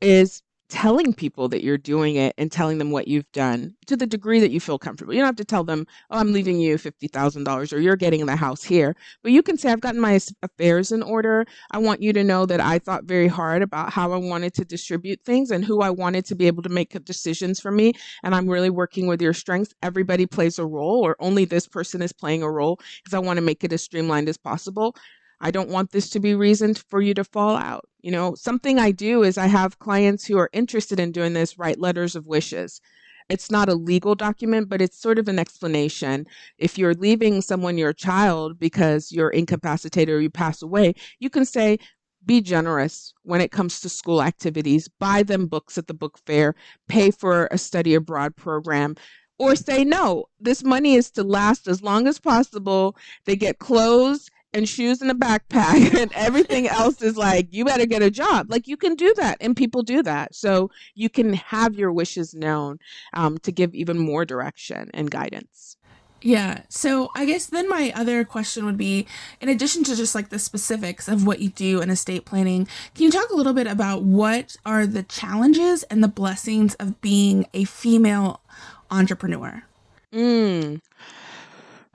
is 0.00 0.40
telling 0.68 1.14
people 1.14 1.48
that 1.48 1.64
you're 1.64 1.78
doing 1.78 2.16
it 2.16 2.34
and 2.36 2.52
telling 2.52 2.78
them 2.78 2.90
what 2.90 3.08
you've 3.08 3.30
done 3.32 3.74
to 3.86 3.96
the 3.96 4.06
degree 4.06 4.38
that 4.40 4.50
you 4.50 4.60
feel 4.60 4.78
comfortable. 4.78 5.14
You 5.14 5.20
don't 5.20 5.26
have 5.26 5.36
to 5.36 5.44
tell 5.44 5.64
them, 5.64 5.86
oh, 6.10 6.18
I'm 6.18 6.32
leaving 6.32 6.60
you 6.60 6.76
$50,000 6.76 7.72
or 7.72 7.78
you're 7.78 7.96
getting 7.96 8.26
the 8.26 8.36
house 8.36 8.62
here. 8.62 8.94
But 9.22 9.32
you 9.32 9.42
can 9.42 9.56
say, 9.56 9.72
I've 9.72 9.80
gotten 9.80 10.00
my 10.00 10.20
affairs 10.42 10.92
in 10.92 11.02
order. 11.02 11.46
I 11.70 11.78
want 11.78 12.02
you 12.02 12.12
to 12.12 12.22
know 12.22 12.44
that 12.46 12.60
I 12.60 12.78
thought 12.78 13.04
very 13.04 13.28
hard 13.28 13.62
about 13.62 13.92
how 13.92 14.12
I 14.12 14.16
wanted 14.16 14.54
to 14.54 14.64
distribute 14.64 15.20
things 15.24 15.50
and 15.50 15.64
who 15.64 15.80
I 15.80 15.90
wanted 15.90 16.24
to 16.26 16.34
be 16.34 16.46
able 16.46 16.62
to 16.62 16.68
make 16.68 17.02
decisions 17.04 17.60
for 17.60 17.70
me. 17.70 17.94
And 18.22 18.34
I'm 18.34 18.48
really 18.48 18.70
working 18.70 19.06
with 19.06 19.22
your 19.22 19.34
strengths. 19.34 19.74
Everybody 19.82 20.26
plays 20.26 20.58
a 20.58 20.66
role, 20.66 21.04
or 21.04 21.16
only 21.20 21.44
this 21.44 21.66
person 21.66 22.02
is 22.02 22.12
playing 22.12 22.42
a 22.42 22.50
role 22.50 22.78
because 23.02 23.14
I 23.14 23.20
want 23.20 23.38
to 23.38 23.42
make 23.42 23.64
it 23.64 23.72
as 23.72 23.82
streamlined 23.82 24.28
as 24.28 24.36
possible. 24.36 24.94
I 25.40 25.50
don't 25.50 25.70
want 25.70 25.92
this 25.92 26.10
to 26.10 26.20
be 26.20 26.34
reason 26.34 26.74
for 26.74 27.00
you 27.00 27.14
to 27.14 27.24
fall 27.24 27.56
out. 27.56 27.88
You 28.00 28.10
know, 28.10 28.34
something 28.34 28.78
I 28.78 28.90
do 28.90 29.22
is 29.22 29.38
I 29.38 29.46
have 29.46 29.78
clients 29.78 30.24
who 30.24 30.38
are 30.38 30.50
interested 30.52 30.98
in 30.98 31.12
doing 31.12 31.32
this 31.32 31.58
write 31.58 31.78
letters 31.78 32.16
of 32.16 32.26
wishes. 32.26 32.80
It's 33.28 33.50
not 33.50 33.68
a 33.68 33.74
legal 33.74 34.14
document, 34.14 34.68
but 34.68 34.80
it's 34.80 35.00
sort 35.00 35.18
of 35.18 35.28
an 35.28 35.38
explanation. 35.38 36.26
If 36.56 36.78
you're 36.78 36.94
leaving 36.94 37.42
someone 37.42 37.76
your 37.76 37.92
child 37.92 38.58
because 38.58 39.12
you're 39.12 39.28
incapacitated 39.30 40.14
or 40.14 40.20
you 40.20 40.30
pass 40.30 40.62
away, 40.62 40.94
you 41.18 41.28
can 41.28 41.44
say, 41.44 41.78
be 42.24 42.40
generous 42.40 43.14
when 43.22 43.40
it 43.40 43.52
comes 43.52 43.80
to 43.80 43.88
school 43.88 44.22
activities, 44.22 44.88
buy 44.88 45.22
them 45.22 45.46
books 45.46 45.78
at 45.78 45.86
the 45.86 45.94
book 45.94 46.18
fair, 46.26 46.54
pay 46.88 47.10
for 47.10 47.48
a 47.50 47.58
study 47.58 47.94
abroad 47.94 48.34
program, 48.34 48.96
or 49.38 49.54
say, 49.54 49.84
no, 49.84 50.24
this 50.40 50.64
money 50.64 50.94
is 50.94 51.10
to 51.12 51.22
last 51.22 51.68
as 51.68 51.82
long 51.82 52.08
as 52.08 52.18
possible. 52.18 52.96
They 53.24 53.36
get 53.36 53.60
clothes 53.60 54.30
and 54.58 54.68
shoes 54.68 55.00
in 55.00 55.08
a 55.08 55.14
backpack 55.14 55.94
and 55.98 56.12
everything 56.14 56.68
else 56.68 57.00
is 57.00 57.16
like 57.16 57.48
you 57.50 57.64
better 57.64 57.86
get 57.86 58.02
a 58.02 58.10
job 58.10 58.50
like 58.50 58.68
you 58.68 58.76
can 58.76 58.94
do 58.94 59.14
that 59.16 59.38
and 59.40 59.56
people 59.56 59.82
do 59.82 60.02
that 60.02 60.34
so 60.34 60.70
you 60.94 61.08
can 61.08 61.32
have 61.32 61.74
your 61.74 61.92
wishes 61.92 62.34
known 62.34 62.78
um, 63.14 63.38
to 63.38 63.50
give 63.50 63.74
even 63.74 63.98
more 63.98 64.24
direction 64.24 64.90
and 64.92 65.10
guidance 65.10 65.76
Yeah. 66.20 66.62
So 66.68 67.10
I 67.14 67.26
guess 67.26 67.46
then 67.46 67.68
my 67.68 67.92
other 67.94 68.24
question 68.24 68.66
would 68.66 68.76
be 68.76 69.06
in 69.40 69.48
addition 69.48 69.84
to 69.84 69.94
just 69.94 70.16
like 70.16 70.30
the 70.30 70.40
specifics 70.40 71.06
of 71.06 71.24
what 71.24 71.38
you 71.38 71.50
do 71.50 71.80
in 71.80 71.90
estate 71.90 72.24
planning, 72.24 72.66
can 72.96 73.04
you 73.04 73.12
talk 73.12 73.30
a 73.30 73.36
little 73.36 73.52
bit 73.52 73.68
about 73.68 74.02
what 74.02 74.56
are 74.66 74.84
the 74.84 75.04
challenges 75.04 75.84
and 75.84 76.02
the 76.02 76.08
blessings 76.08 76.74
of 76.74 77.00
being 77.00 77.46
a 77.54 77.62
female 77.62 78.40
entrepreneur? 78.90 79.62
Mm. 80.12 80.80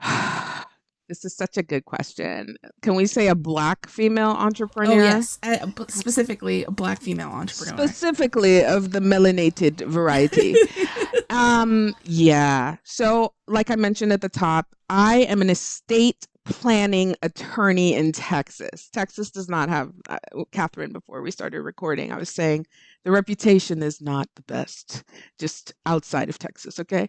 this 1.08 1.24
is 1.24 1.36
such 1.36 1.56
a 1.56 1.62
good 1.62 1.84
question. 1.84 2.56
Can 2.82 2.94
we 2.94 3.06
say 3.06 3.28
a 3.28 3.34
black 3.34 3.88
female 3.88 4.30
entrepreneur? 4.30 4.92
Oh, 4.92 4.96
yes. 4.96 5.38
Uh, 5.42 5.66
specifically, 5.88 6.64
a 6.64 6.70
black 6.70 7.00
female 7.00 7.30
entrepreneur. 7.30 7.86
Specifically 7.86 8.64
of 8.64 8.92
the 8.92 9.00
melanated 9.00 9.86
variety. 9.86 10.54
um, 11.30 11.94
yeah. 12.04 12.76
So, 12.84 13.34
like 13.46 13.70
I 13.70 13.76
mentioned 13.76 14.12
at 14.12 14.20
the 14.20 14.28
top, 14.28 14.74
I 14.88 15.18
am 15.20 15.42
an 15.42 15.50
estate 15.50 16.26
planning 16.44 17.16
attorney 17.22 17.94
in 17.94 18.12
Texas. 18.12 18.88
Texas 18.92 19.30
does 19.30 19.48
not 19.48 19.68
have, 19.68 19.92
uh, 20.08 20.18
Kathryn, 20.52 20.92
before 20.92 21.22
we 21.22 21.30
started 21.30 21.62
recording, 21.62 22.12
I 22.12 22.18
was 22.18 22.28
saying 22.28 22.66
the 23.04 23.12
reputation 23.12 23.82
is 23.82 24.00
not 24.00 24.28
the 24.34 24.42
best 24.42 25.04
just 25.38 25.74
outside 25.86 26.28
of 26.28 26.38
Texas, 26.38 26.80
okay? 26.80 27.08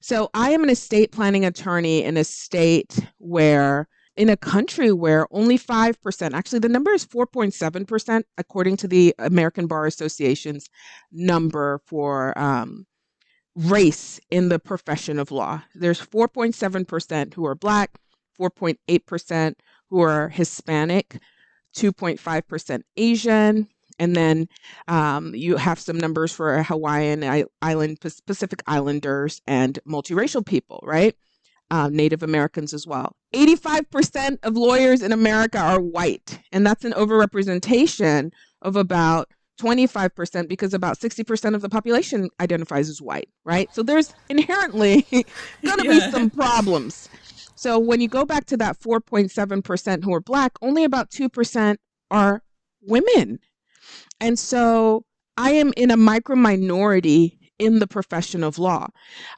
So 0.00 0.30
I 0.32 0.50
am 0.50 0.62
an 0.62 0.70
estate 0.70 1.12
planning 1.12 1.44
attorney 1.44 2.04
in 2.04 2.16
a 2.16 2.24
state 2.24 2.98
where 3.18 3.88
in 4.16 4.28
a 4.28 4.36
country 4.36 4.92
where 4.92 5.26
only 5.32 5.58
5%, 5.58 6.34
actually 6.34 6.58
the 6.60 6.68
number 6.68 6.92
is 6.92 7.04
4.7% 7.04 8.22
according 8.38 8.76
to 8.78 8.88
the 8.88 9.14
American 9.18 9.66
Bar 9.66 9.86
Association's 9.86 10.70
number 11.10 11.80
for 11.86 12.38
um, 12.38 12.86
race 13.56 14.20
in 14.30 14.48
the 14.48 14.60
profession 14.60 15.18
of 15.18 15.32
law. 15.32 15.62
There's 15.74 16.00
4.7% 16.00 17.34
who 17.34 17.44
are 17.44 17.56
black, 17.56 17.90
4.8% 18.40 19.54
who 19.90 20.00
are 20.00 20.28
Hispanic, 20.28 21.18
2.5% 21.76 22.82
Asian, 22.96 23.68
and 23.98 24.16
then 24.16 24.48
um, 24.88 25.34
you 25.34 25.56
have 25.56 25.78
some 25.78 25.98
numbers 25.98 26.32
for 26.32 26.62
Hawaiian 26.62 27.46
Island, 27.62 28.00
Pacific 28.00 28.62
Islanders, 28.66 29.40
and 29.46 29.78
multiracial 29.86 30.44
people, 30.44 30.80
right? 30.82 31.16
Uh, 31.70 31.88
Native 31.88 32.22
Americans 32.22 32.74
as 32.74 32.86
well. 32.86 33.16
85% 33.34 34.38
of 34.42 34.56
lawyers 34.56 35.02
in 35.02 35.12
America 35.12 35.58
are 35.58 35.80
white, 35.80 36.38
and 36.52 36.66
that's 36.66 36.84
an 36.84 36.92
overrepresentation 36.92 38.32
of 38.62 38.76
about 38.76 39.28
25% 39.60 40.48
because 40.48 40.74
about 40.74 40.98
60% 40.98 41.54
of 41.54 41.62
the 41.62 41.68
population 41.68 42.28
identifies 42.40 42.88
as 42.88 43.00
white, 43.00 43.28
right? 43.44 43.72
So 43.74 43.82
there's 43.82 44.12
inherently 44.28 45.06
going 45.10 45.78
to 45.78 45.84
yeah. 45.84 45.92
be 45.92 46.00
some 46.10 46.30
problems. 46.30 47.08
So 47.54 47.78
when 47.78 48.00
you 48.00 48.08
go 48.08 48.24
back 48.24 48.46
to 48.46 48.56
that 48.58 48.78
4.7% 48.80 50.04
who 50.04 50.12
are 50.12 50.20
black, 50.20 50.52
only 50.60 50.84
about 50.84 51.10
2% 51.10 51.76
are 52.10 52.42
women. 52.82 53.38
And 54.20 54.38
so 54.38 55.04
I 55.36 55.50
am 55.50 55.72
in 55.76 55.90
a 55.90 55.96
micro 55.96 56.36
minority 56.36 57.38
in 57.58 57.78
the 57.78 57.86
profession 57.86 58.42
of 58.42 58.58
law. 58.58 58.88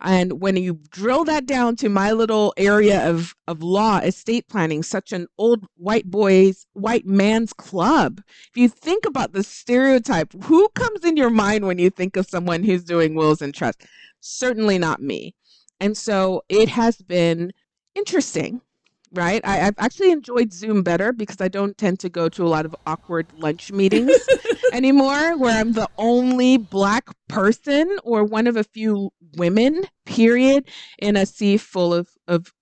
And 0.00 0.40
when 0.40 0.56
you 0.56 0.80
drill 0.90 1.24
that 1.24 1.46
down 1.46 1.76
to 1.76 1.88
my 1.88 2.12
little 2.12 2.54
area 2.56 3.08
of, 3.08 3.34
of 3.46 3.62
law, 3.62 3.98
estate 3.98 4.48
planning, 4.48 4.82
such 4.82 5.12
an 5.12 5.26
old 5.38 5.66
white 5.76 6.10
boys, 6.10 6.66
white 6.72 7.06
man's 7.06 7.52
club, 7.52 8.20
if 8.50 8.56
you 8.56 8.68
think 8.68 9.04
about 9.04 9.32
the 9.32 9.42
stereotype, 9.42 10.32
who 10.44 10.68
comes 10.70 11.04
in 11.04 11.16
your 11.16 11.30
mind 11.30 11.66
when 11.66 11.78
you 11.78 11.90
think 11.90 12.16
of 12.16 12.26
someone 12.26 12.62
who's 12.62 12.84
doing 12.84 13.14
wills 13.14 13.42
and 13.42 13.54
trusts? 13.54 13.86
Certainly 14.20 14.78
not 14.78 15.02
me. 15.02 15.34
And 15.78 15.96
so 15.96 16.42
it 16.48 16.70
has 16.70 16.96
been 16.96 17.52
interesting 17.94 18.62
right? 19.16 19.40
I, 19.44 19.56
have 19.56 19.74
actually 19.78 20.10
enjoyed 20.10 20.52
Zoom 20.52 20.82
better 20.82 21.12
because 21.12 21.40
I 21.40 21.48
don't 21.48 21.76
tend 21.76 22.00
to 22.00 22.08
go 22.08 22.28
to 22.28 22.44
a 22.44 22.48
lot 22.48 22.64
of 22.64 22.76
awkward 22.86 23.26
lunch 23.38 23.72
meetings 23.72 24.12
anymore 24.72 25.36
where 25.36 25.58
I'm 25.58 25.72
the 25.72 25.88
only 25.98 26.56
black 26.56 27.08
person 27.28 27.98
or 28.04 28.24
one 28.24 28.46
of 28.46 28.56
a 28.56 28.64
few 28.64 29.10
women, 29.36 29.84
period, 30.04 30.68
in 30.98 31.16
a 31.16 31.26
sea 31.26 31.56
full 31.56 31.94
of, 31.94 32.08
of 32.28 32.52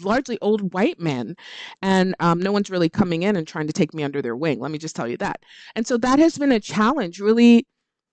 largely 0.00 0.38
old 0.40 0.72
white 0.72 0.98
men. 0.98 1.36
And 1.82 2.14
um, 2.20 2.40
no 2.40 2.52
one's 2.52 2.70
really 2.70 2.88
coming 2.88 3.22
in 3.22 3.36
and 3.36 3.46
trying 3.46 3.66
to 3.66 3.72
take 3.72 3.94
me 3.94 4.02
under 4.02 4.22
their 4.22 4.36
wing. 4.36 4.60
Let 4.60 4.70
me 4.70 4.78
just 4.78 4.96
tell 4.96 5.08
you 5.08 5.16
that. 5.18 5.42
And 5.74 5.86
so 5.86 5.96
that 5.98 6.18
has 6.18 6.38
been 6.38 6.52
a 6.52 6.60
challenge, 6.60 7.20
really 7.20 7.66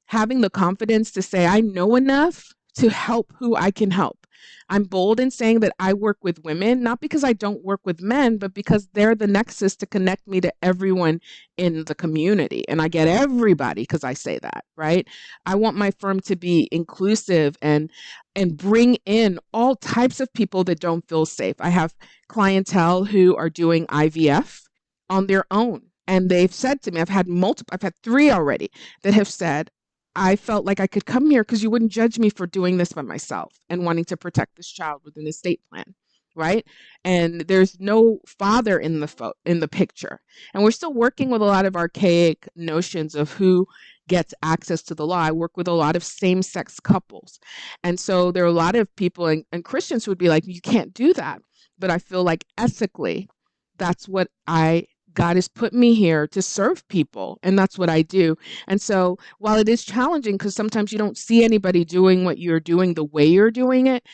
having 0.05 0.41
the 0.41 0.49
confidence 0.49 1.11
to 1.11 1.21
say, 1.21 1.45
I 1.45 1.61
know 1.61 1.95
enough 1.95 2.53
to 2.75 2.89
help 2.89 3.33
who 3.39 3.55
I 3.55 3.71
can 3.71 3.91
help. 3.91 4.26
I'm 4.69 4.83
bold 4.83 5.19
in 5.19 5.31
saying 5.31 5.61
that 5.61 5.73
I 5.79 5.93
work 5.93 6.17
with 6.21 6.43
women, 6.43 6.83
not 6.83 6.99
because 6.99 7.23
I 7.23 7.33
don't 7.33 7.63
work 7.63 7.81
with 7.85 8.01
men, 8.01 8.37
but 8.37 8.53
because 8.53 8.87
they're 8.93 9.15
the 9.15 9.27
nexus 9.27 9.75
to 9.77 9.85
connect 9.85 10.27
me 10.27 10.41
to 10.41 10.53
everyone 10.61 11.21
in 11.57 11.85
the 11.85 11.95
community. 11.95 12.63
And 12.67 12.81
I 12.81 12.87
get 12.87 13.07
everybody 13.07 13.83
because 13.83 14.03
I 14.03 14.13
say 14.13 14.39
that, 14.39 14.65
right? 14.75 15.07
I 15.45 15.55
want 15.55 15.77
my 15.77 15.91
firm 15.91 16.19
to 16.21 16.35
be 16.35 16.67
inclusive 16.71 17.57
and 17.61 17.91
and 18.35 18.55
bring 18.55 18.97
in 19.05 19.39
all 19.51 19.75
types 19.75 20.19
of 20.19 20.31
people 20.33 20.63
that 20.65 20.79
don't 20.79 21.07
feel 21.07 21.25
safe. 21.25 21.55
I 21.59 21.69
have 21.69 21.95
clientele 22.27 23.03
who 23.03 23.35
are 23.35 23.49
doing 23.49 23.87
IVF 23.87 24.61
on 25.09 25.27
their 25.27 25.45
own. 25.49 25.81
And 26.07 26.29
they've 26.29 26.53
said 26.53 26.81
to 26.83 26.91
me, 26.91 27.01
I've 27.01 27.09
had 27.09 27.27
multiple, 27.27 27.73
I've 27.73 27.81
had 27.81 27.95
three 28.03 28.31
already 28.31 28.71
that 29.03 29.13
have 29.13 29.27
said, 29.27 29.71
I 30.17 30.35
felt 30.35 30.65
like 30.65 30.79
I 30.79 30.87
could 30.87 31.05
come 31.05 31.29
here 31.29 31.43
because 31.43 31.61
you 31.61 31.69
wouldn't 31.69 31.91
judge 31.91 32.17
me 32.17 32.31
for 32.31 32.47
doing 32.47 32.77
this 32.77 32.91
by 32.91 33.03
myself 33.03 33.59
and 33.69 33.85
wanting 33.85 34.05
to 34.05 34.17
protect 34.17 34.57
this 34.57 34.67
child 34.67 35.01
with 35.05 35.15
an 35.15 35.27
estate 35.27 35.61
plan, 35.69 35.93
right? 36.35 36.65
And 37.05 37.41
there's 37.41 37.79
no 37.79 38.19
father 38.25 38.79
in 38.79 38.99
the 38.99 39.07
fo- 39.07 39.35
in 39.45 39.59
the 39.59 39.67
picture, 39.67 40.19
and 40.55 40.63
we're 40.63 40.71
still 40.71 40.91
working 40.91 41.29
with 41.29 41.43
a 41.43 41.45
lot 41.45 41.67
of 41.67 41.75
archaic 41.75 42.49
notions 42.55 43.13
of 43.13 43.33
who 43.33 43.67
gets 44.07 44.33
access 44.41 44.81
to 44.83 44.95
the 44.95 45.05
law. 45.05 45.19
I 45.19 45.31
work 45.31 45.55
with 45.55 45.67
a 45.67 45.73
lot 45.73 45.95
of 45.95 46.03
same-sex 46.03 46.79
couples, 46.79 47.39
and 47.83 47.99
so 47.99 48.31
there 48.31 48.43
are 48.43 48.47
a 48.47 48.51
lot 48.51 48.75
of 48.75 48.93
people 48.95 49.27
and, 49.27 49.45
and 49.51 49.63
Christians 49.63 50.03
who 50.05 50.11
would 50.11 50.17
be 50.17 50.29
like, 50.29 50.47
"You 50.47 50.61
can't 50.61 50.95
do 50.95 51.13
that," 51.13 51.41
but 51.77 51.91
I 51.91 51.99
feel 51.99 52.23
like 52.23 52.43
ethically, 52.57 53.29
that's 53.77 54.07
what 54.07 54.29
I 54.47 54.87
God 55.17 55.35
has 55.35 55.47
put 55.47 55.73
me 55.73 55.95
here 55.95 56.27
to 56.27 56.43
serve 56.43 56.87
people, 56.89 57.39
and 57.41 57.57
that's 57.57 57.79
what 57.79 57.89
I 57.89 58.03
do. 58.03 58.37
And 58.67 58.79
so, 58.79 59.17
while 59.39 59.57
it 59.57 59.67
is 59.67 59.83
challenging 59.83 60.35
because 60.35 60.53
sometimes 60.53 60.91
you 60.91 60.99
don't 60.99 61.17
see 61.17 61.43
anybody 61.43 61.83
doing 61.83 62.23
what 62.23 62.37
you're 62.37 62.59
doing 62.59 62.93
the 62.93 63.03
way 63.03 63.25
you're 63.25 63.49
doing 63.49 63.87
it, 63.87 64.05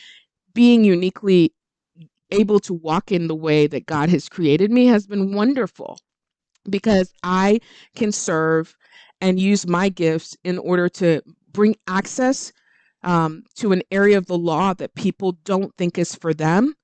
being 0.54 0.82
uniquely 0.82 1.52
able 2.30 2.58
to 2.60 2.72
walk 2.72 3.12
in 3.12 3.26
the 3.26 3.34
way 3.34 3.66
that 3.66 3.84
God 3.84 4.08
has 4.08 4.30
created 4.30 4.70
me 4.70 4.86
has 4.86 5.06
been 5.06 5.34
wonderful 5.34 5.98
because 6.70 7.12
I 7.22 7.60
can 7.94 8.10
serve 8.10 8.74
and 9.20 9.38
use 9.38 9.66
my 9.66 9.90
gifts 9.90 10.38
in 10.42 10.58
order 10.58 10.88
to 10.88 11.20
bring 11.52 11.76
access 11.86 12.50
um, 13.02 13.44
to 13.56 13.72
an 13.72 13.82
area 13.90 14.16
of 14.16 14.24
the 14.24 14.38
law 14.38 14.72
that 14.72 14.94
people 14.94 15.32
don't 15.44 15.76
think 15.76 15.98
is 15.98 16.14
for 16.14 16.32
them 16.32 16.74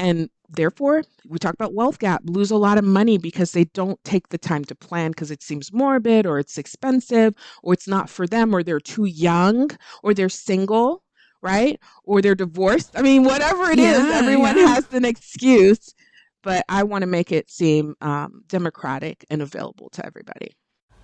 and 0.00 0.30
therefore, 0.48 1.02
we 1.26 1.38
talk 1.38 1.54
about 1.54 1.74
wealth 1.74 1.98
gap, 1.98 2.22
lose 2.24 2.50
a 2.50 2.56
lot 2.56 2.78
of 2.78 2.84
money 2.84 3.18
because 3.18 3.52
they 3.52 3.64
don't 3.64 4.02
take 4.04 4.28
the 4.28 4.38
time 4.38 4.64
to 4.66 4.74
plan 4.74 5.10
because 5.10 5.30
it 5.30 5.42
seems 5.42 5.72
morbid 5.72 6.26
or 6.26 6.38
it's 6.38 6.58
expensive 6.58 7.34
or 7.62 7.72
it's 7.72 7.88
not 7.88 8.08
for 8.08 8.26
them 8.26 8.54
or 8.54 8.62
they're 8.62 8.80
too 8.80 9.04
young 9.04 9.70
or 10.02 10.14
they're 10.14 10.28
single, 10.28 11.02
right? 11.42 11.80
Or 12.04 12.22
they're 12.22 12.34
divorced. 12.34 12.92
I 12.94 13.02
mean, 13.02 13.24
whatever 13.24 13.70
it 13.70 13.78
yeah, 13.78 13.92
is, 13.92 14.14
everyone 14.14 14.56
yeah. 14.56 14.68
has 14.68 14.92
an 14.92 15.04
excuse. 15.04 15.94
But 16.42 16.64
I 16.68 16.84
want 16.84 17.02
to 17.02 17.06
make 17.06 17.32
it 17.32 17.50
seem 17.50 17.96
um, 18.00 18.42
democratic 18.46 19.24
and 19.28 19.42
available 19.42 19.90
to 19.90 20.06
everybody. 20.06 20.56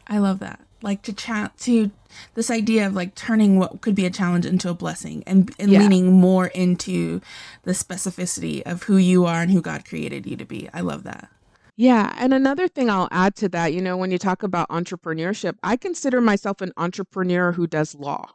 I 0.06 0.18
love 0.18 0.38
that. 0.40 0.60
Like 0.85 1.03
to 1.03 1.12
chat 1.12 1.57
to 1.61 1.91
this 2.35 2.50
idea 2.50 2.87
of 2.87 2.95
like 2.95 3.14
turning 3.14 3.59
what 3.59 3.81
could 3.81 3.95
be 3.95 4.07
a 4.07 4.11
challenge 4.11 4.47
into 4.47 4.69
a 4.69 4.75
blessing 4.75 5.25
and, 5.26 5.53
and 5.59 5.71
yeah. 5.71 5.81
leaning 5.81 6.12
more 6.12 6.47
into 6.49 7.21
the 7.62 7.73
specificity 7.73 8.62
of 8.62 8.85
who 8.85 8.97
you 8.97 9.25
are 9.25 9.43
and 9.43 9.50
who 9.50 9.61
God 9.61 9.85
created 9.85 10.26
you 10.26 10.37
to 10.37 10.45
be. 10.45 10.69
I 10.73 10.81
love 10.81 11.03
that. 11.05 11.29
Yeah. 11.76 12.14
And 12.19 12.33
another 12.33 12.69
thing 12.69 12.88
I'll 12.88 13.09
add 13.11 13.35
to 13.37 13.49
that, 13.49 13.73
you 13.73 13.81
know, 13.81 13.97
when 13.97 14.11
you 14.12 14.19
talk 14.19 14.43
about 14.43 14.69
entrepreneurship, 14.69 15.57
I 15.62 15.76
consider 15.76 16.21
myself 16.21 16.61
an 16.61 16.73
entrepreneur 16.76 17.53
who 17.53 17.67
does 17.67 17.95
law. 17.95 18.31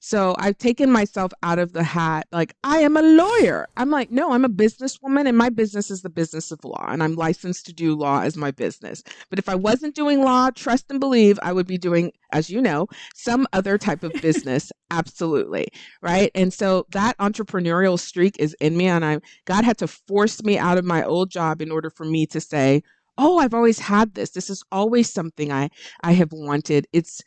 So 0.00 0.34
I've 0.38 0.58
taken 0.58 0.90
myself 0.90 1.32
out 1.42 1.58
of 1.58 1.72
the 1.72 1.82
hat. 1.82 2.26
Like, 2.32 2.54
I 2.64 2.78
am 2.78 2.96
a 2.96 3.02
lawyer. 3.02 3.68
I'm 3.76 3.90
like, 3.90 4.10
no, 4.10 4.32
I'm 4.32 4.44
a 4.44 4.48
businesswoman, 4.48 5.28
and 5.28 5.36
my 5.36 5.48
business 5.48 5.90
is 5.90 6.02
the 6.02 6.10
business 6.10 6.50
of 6.50 6.64
law, 6.64 6.86
and 6.88 7.02
I'm 7.02 7.14
licensed 7.14 7.66
to 7.66 7.72
do 7.72 7.94
law 7.94 8.22
as 8.22 8.36
my 8.36 8.50
business. 8.50 9.02
But 9.28 9.38
if 9.38 9.48
I 9.48 9.54
wasn't 9.54 9.94
doing 9.94 10.22
law, 10.22 10.50
trust 10.50 10.86
and 10.90 11.00
believe, 11.00 11.38
I 11.42 11.52
would 11.52 11.66
be 11.66 11.78
doing, 11.78 12.12
as 12.32 12.50
you 12.50 12.60
know, 12.60 12.88
some 13.14 13.46
other 13.52 13.78
type 13.78 14.02
of 14.02 14.12
business. 14.22 14.72
Absolutely. 14.90 15.68
Right. 16.02 16.30
And 16.34 16.52
so 16.52 16.86
that 16.90 17.16
entrepreneurial 17.18 17.98
streak 17.98 18.36
is 18.38 18.56
in 18.60 18.76
me, 18.76 18.86
and 18.86 19.04
I, 19.04 19.20
God 19.44 19.64
had 19.64 19.78
to 19.78 19.86
force 19.86 20.42
me 20.42 20.58
out 20.58 20.78
of 20.78 20.84
my 20.84 21.04
old 21.04 21.30
job 21.30 21.62
in 21.62 21.70
order 21.70 21.90
for 21.90 22.04
me 22.04 22.26
to 22.26 22.40
say, 22.40 22.82
oh 23.18 23.38
i've 23.38 23.54
always 23.54 23.78
had 23.78 24.14
this 24.14 24.30
this 24.30 24.48
is 24.48 24.62
always 24.72 25.12
something 25.12 25.52
i 25.52 25.68
i 26.02 26.12
have 26.12 26.32
wanted 26.32 26.86
it's 26.92 27.20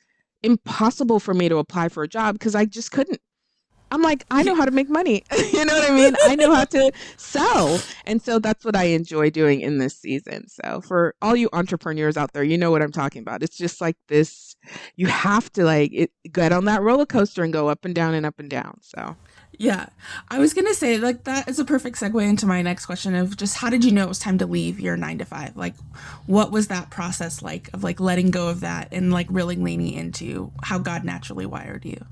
impossible 0.43 1.19
for 1.19 1.33
me 1.33 1.49
to 1.49 1.57
apply 1.57 1.89
for 1.89 2.03
a 2.03 2.07
job 2.07 2.35
because 2.35 2.55
I 2.55 2.65
just 2.65 2.91
couldn't. 2.91 3.21
I'm 3.93 4.01
like, 4.01 4.25
I 4.31 4.41
know 4.41 4.55
how 4.55 4.65
to 4.65 4.71
make 4.71 4.89
money. 4.89 5.23
you 5.53 5.63
know 5.65 5.75
what 5.75 5.91
I 5.91 5.93
mean? 5.95 6.15
I 6.23 6.35
know 6.35 6.51
how 6.51 6.65
to 6.65 6.91
sell. 7.15 7.79
And 8.07 8.19
so 8.19 8.39
that's 8.39 8.65
what 8.65 8.75
I 8.75 8.85
enjoy 8.85 9.29
doing 9.29 9.61
in 9.61 9.77
this 9.77 9.95
season. 9.95 10.47
So 10.47 10.81
for 10.81 11.13
all 11.21 11.35
you 11.35 11.47
entrepreneurs 11.53 12.17
out 12.17 12.33
there, 12.33 12.43
you 12.43 12.57
know 12.57 12.71
what 12.71 12.81
I'm 12.81 12.91
talking 12.91 13.21
about. 13.21 13.43
It's 13.43 13.55
just 13.55 13.81
like 13.81 13.95
this 14.07 14.55
you 14.95 15.05
have 15.07 15.51
to 15.53 15.63
like 15.63 15.91
it, 15.93 16.11
get 16.31 16.51
on 16.51 16.65
that 16.65 16.81
roller 16.81 17.05
coaster 17.05 17.43
and 17.43 17.53
go 17.53 17.67
up 17.67 17.85
and 17.85 17.93
down 17.93 18.15
and 18.15 18.25
up 18.25 18.39
and 18.39 18.49
down. 18.49 18.79
So 18.81 19.15
yeah. 19.59 19.87
I 20.29 20.39
was 20.39 20.53
going 20.53 20.67
to 20.67 20.73
say, 20.73 20.97
like, 20.97 21.25
that 21.25 21.47
is 21.47 21.59
a 21.59 21.65
perfect 21.65 21.97
segue 21.97 22.27
into 22.27 22.45
my 22.45 22.61
next 22.61 22.85
question 22.85 23.15
of 23.15 23.37
just 23.37 23.57
how 23.57 23.69
did 23.69 23.85
you 23.85 23.91
know 23.91 24.03
it 24.03 24.09
was 24.09 24.19
time 24.19 24.37
to 24.39 24.45
leave 24.45 24.79
your 24.79 24.97
nine 24.97 25.17
to 25.19 25.25
five? 25.25 25.55
Like, 25.55 25.75
what 26.25 26.51
was 26.51 26.67
that 26.67 26.89
process 26.89 27.41
like 27.41 27.69
of 27.73 27.83
like 27.83 27.99
letting 27.99 28.31
go 28.31 28.49
of 28.49 28.61
that 28.61 28.89
and 28.91 29.11
like 29.11 29.27
really 29.29 29.55
leaning 29.55 29.93
into 29.93 30.51
how 30.63 30.79
God 30.79 31.03
naturally 31.03 31.45
wired 31.45 31.85
you? 31.85 32.03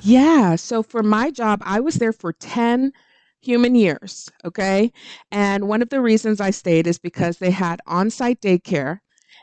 Yeah. 0.00 0.56
So 0.56 0.82
for 0.82 1.02
my 1.02 1.30
job, 1.30 1.62
I 1.64 1.80
was 1.80 1.96
there 1.96 2.12
for 2.12 2.32
10 2.32 2.92
human 3.40 3.74
years. 3.74 4.30
Okay. 4.44 4.92
And 5.30 5.68
one 5.68 5.82
of 5.82 5.90
the 5.90 6.00
reasons 6.00 6.40
I 6.40 6.50
stayed 6.50 6.86
is 6.86 6.98
because 6.98 7.38
they 7.38 7.50
had 7.50 7.80
on 7.86 8.10
site 8.10 8.40
daycare. 8.40 9.00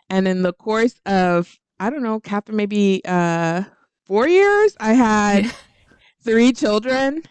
And 0.10 0.28
in 0.28 0.42
the 0.42 0.54
course 0.54 1.00
of, 1.06 1.58
I 1.80 1.90
don't 1.90 2.04
know, 2.04 2.20
Kathryn, 2.20 2.56
maybe 2.56 3.02
uh, 3.06 3.64
four 4.06 4.28
years, 4.28 4.76
I 4.80 4.94
had 4.94 5.52
three 6.24 6.52
children 6.52 7.24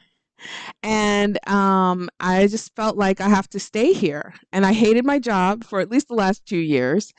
and 0.83 1.39
um, 1.49 2.09
I 2.21 2.47
just 2.47 2.75
felt 2.75 2.97
like 2.97 3.21
I 3.21 3.29
have 3.29 3.49
to 3.51 3.61
stay 3.61 3.93
here. 3.93 4.35
And 4.53 4.67
I 4.67 4.73
hated 4.73 5.05
my 5.05 5.19
job 5.19 5.65
for 5.65 5.81
at 5.81 5.91
least 5.91 6.09
the 6.09 6.15
last 6.15 6.45
two 6.47 6.59
years. 6.59 7.13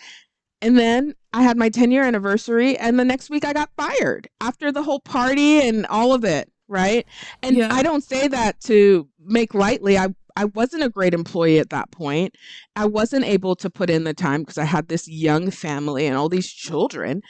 And 0.62 0.78
then 0.78 1.14
I 1.34 1.42
had 1.42 1.58
my 1.58 1.70
10 1.70 1.92
year 1.92 2.04
anniversary, 2.04 2.78
and 2.78 3.00
the 3.00 3.06
next 3.06 3.30
week 3.30 3.44
I 3.44 3.54
got 3.54 3.70
fired 3.76 4.30
after 4.40 4.72
the 4.72 4.84
whole 4.84 5.00
party 5.00 5.62
and 5.62 5.86
all 5.88 6.14
of 6.14 6.24
it. 6.24 6.50
Right. 6.70 7.06
And 7.42 7.58
yeah. 7.58 7.70
I 7.72 7.84
don't 7.84 8.04
say 8.04 8.28
that 8.30 8.62
to 8.62 9.08
make 9.20 9.54
lightly. 9.54 9.98
I, 9.98 10.08
I 10.38 10.46
wasn't 10.46 10.84
a 10.84 10.90
great 10.90 11.14
employee 11.14 11.60
at 11.60 11.70
that 11.72 11.92
point. 11.92 12.36
I 12.76 12.86
wasn't 12.86 13.26
able 13.26 13.56
to 13.58 13.70
put 13.70 13.90
in 13.90 14.06
the 14.06 14.14
time 14.14 14.42
because 14.42 14.58
I 14.58 14.64
had 14.64 14.88
this 14.88 15.08
young 15.08 15.52
family 15.52 16.08
and 16.08 16.16
all 16.16 16.30
these 16.30 16.50
children. 16.50 17.22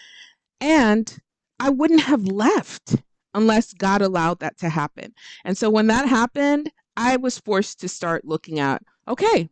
And 0.62 1.18
I 1.60 1.70
wouldn't 1.70 2.02
have 2.02 2.28
left 2.28 2.98
unless 3.34 3.74
God 3.74 4.02
allowed 4.02 4.40
that 4.40 4.58
to 4.60 4.70
happen. 4.70 5.14
And 5.46 5.58
so 5.58 5.70
when 5.70 5.88
that 5.88 6.08
happened, 6.08 6.72
I 6.96 7.18
was 7.18 7.40
forced 7.40 7.80
to 7.82 7.88
start 7.88 8.26
looking 8.26 8.60
at 8.60 8.84
okay, 9.08 9.50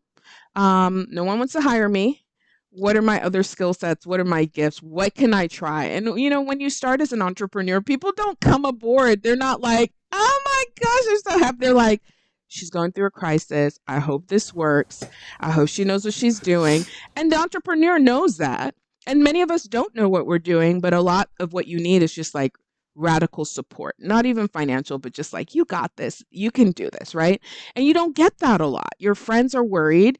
um, 0.56 1.08
no 1.10 1.24
one 1.24 1.40
wants 1.40 1.54
to 1.54 1.62
hire 1.62 1.90
me. 1.90 2.24
What 2.72 2.96
are 2.96 3.02
my 3.02 3.22
other 3.22 3.44
skill 3.44 3.74
sets? 3.74 4.08
What 4.08 4.22
are 4.22 4.26
my 4.26 4.46
gifts? 4.46 4.82
What 4.82 5.14
can 5.14 5.34
I 5.34 5.48
try? 5.48 5.86
And, 5.86 6.18
you 6.20 6.30
know, 6.30 6.42
when 6.42 6.62
you 6.62 6.70
start 6.70 7.02
as 7.02 7.12
an 7.12 7.22
entrepreneur, 7.22 7.82
people 7.82 8.14
don't 8.16 8.40
come 8.40 8.64
aboard. 8.64 9.24
They're 9.24 9.36
not 9.36 9.60
like, 9.60 9.92
oh 10.14 10.42
my 10.46 10.64
gosh, 10.82 11.06
they're 11.06 11.34
so 11.34 11.40
happy. 11.44 11.58
They're 11.60 11.74
like, 11.74 12.02
she's 12.48 12.70
going 12.70 12.94
through 12.94 13.08
a 13.08 13.12
crisis. 13.12 13.78
I 13.88 14.00
hope 14.00 14.28
this 14.28 14.54
works. 14.54 15.04
I 15.42 15.52
hope 15.52 15.68
she 15.68 15.84
knows 15.84 16.06
what 16.06 16.14
she's 16.14 16.40
doing. 16.40 16.86
And 17.18 17.30
the 17.30 17.38
entrepreneur 17.38 18.00
knows 18.00 18.38
that. 18.38 18.76
And 19.06 19.24
many 19.24 19.42
of 19.42 19.52
us 19.52 19.64
don't 19.64 19.96
know 19.96 20.08
what 20.08 20.28
we're 20.28 20.40
doing, 20.40 20.80
but 20.80 20.94
a 20.94 21.02
lot 21.02 21.30
of 21.40 21.54
what 21.54 21.68
you 21.68 21.80
need 21.80 22.04
is 22.04 22.14
just 22.14 22.36
like 22.36 22.56
radical 22.96 23.46
support, 23.46 23.96
not 24.00 24.26
even 24.26 24.48
financial, 24.48 24.98
but 24.98 25.14
just 25.14 25.34
like, 25.34 25.56
you 25.56 25.66
got 25.66 25.96
this, 25.96 26.24
you 26.32 26.52
can 26.52 26.72
do 26.72 26.90
this, 26.92 27.16
right? 27.16 27.42
And 27.76 27.86
you 27.86 27.94
don't 27.94 28.16
get 28.16 28.38
that 28.40 28.62
a 28.62 28.68
lot. 28.68 28.94
Your 29.00 29.16
friends 29.16 29.56
are 29.56 29.64
worried. 29.64 30.20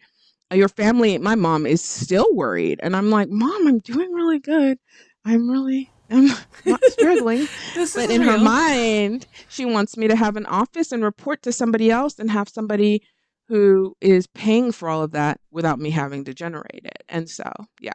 Uh, 0.52 0.56
your 0.56 0.70
family, 0.70 1.18
my 1.18 1.36
mom 1.36 1.66
is 1.66 1.82
still 1.84 2.28
worried. 2.34 2.80
And 2.84 2.96
I'm 2.96 3.10
like, 3.10 3.30
Mom, 3.30 3.68
I'm 3.68 3.80
doing 3.80 4.12
really 4.12 4.40
good. 4.40 4.78
I'm 5.26 5.50
really, 5.50 5.92
I'm 6.10 6.28
not 6.66 6.84
struggling. 6.86 7.48
but 7.76 8.10
in 8.10 8.22
real. 8.22 8.32
her 8.32 8.38
mind, 8.38 9.28
she 9.50 9.66
wants 9.66 9.98
me 9.98 10.08
to 10.08 10.16
have 10.16 10.36
an 10.36 10.46
office 10.46 10.92
and 10.92 11.04
report 11.04 11.42
to 11.44 11.52
somebody 11.52 11.92
else 11.92 12.20
and 12.20 12.32
have 12.32 12.50
somebody 12.50 13.02
who 13.48 13.96
is 14.00 14.28
paying 14.28 14.72
for 14.72 14.88
all 14.88 15.04
of 15.04 15.12
that 15.12 15.40
without 15.52 15.78
me 15.78 15.90
having 15.90 16.24
to 16.24 16.34
generate 16.34 16.86
it. 16.86 17.04
And 17.10 17.30
so, 17.30 17.52
yeah, 17.82 17.92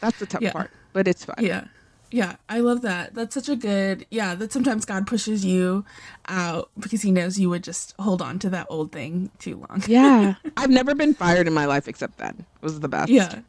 that's 0.00 0.18
the 0.18 0.26
tough 0.26 0.40
yeah. 0.40 0.52
part, 0.52 0.70
but 0.94 1.06
it's 1.06 1.24
fun. 1.24 1.36
Yeah. 1.40 1.64
Yeah, 2.12 2.36
I 2.48 2.60
love 2.60 2.82
that. 2.82 3.14
That's 3.14 3.34
such 3.34 3.48
a 3.48 3.56
good, 3.56 4.06
yeah, 4.10 4.34
that 4.34 4.52
sometimes 4.52 4.84
God 4.84 5.06
pushes 5.06 5.46
you 5.46 5.84
out 6.28 6.70
because 6.78 7.00
he 7.00 7.10
knows 7.10 7.40
you 7.40 7.48
would 7.48 7.64
just 7.64 7.94
hold 7.98 8.20
on 8.20 8.38
to 8.40 8.50
that 8.50 8.66
old 8.68 8.92
thing 8.92 9.30
too 9.38 9.64
long. 9.68 9.82
yeah. 9.88 10.34
I've 10.58 10.70
never 10.70 10.94
been 10.94 11.14
fired 11.14 11.46
in 11.46 11.54
my 11.54 11.64
life 11.64 11.88
except 11.88 12.18
that. 12.18 12.36
Was 12.60 12.80
the 12.80 12.88
best. 12.88 13.10
Yeah. 13.10 13.32
and 13.32 13.44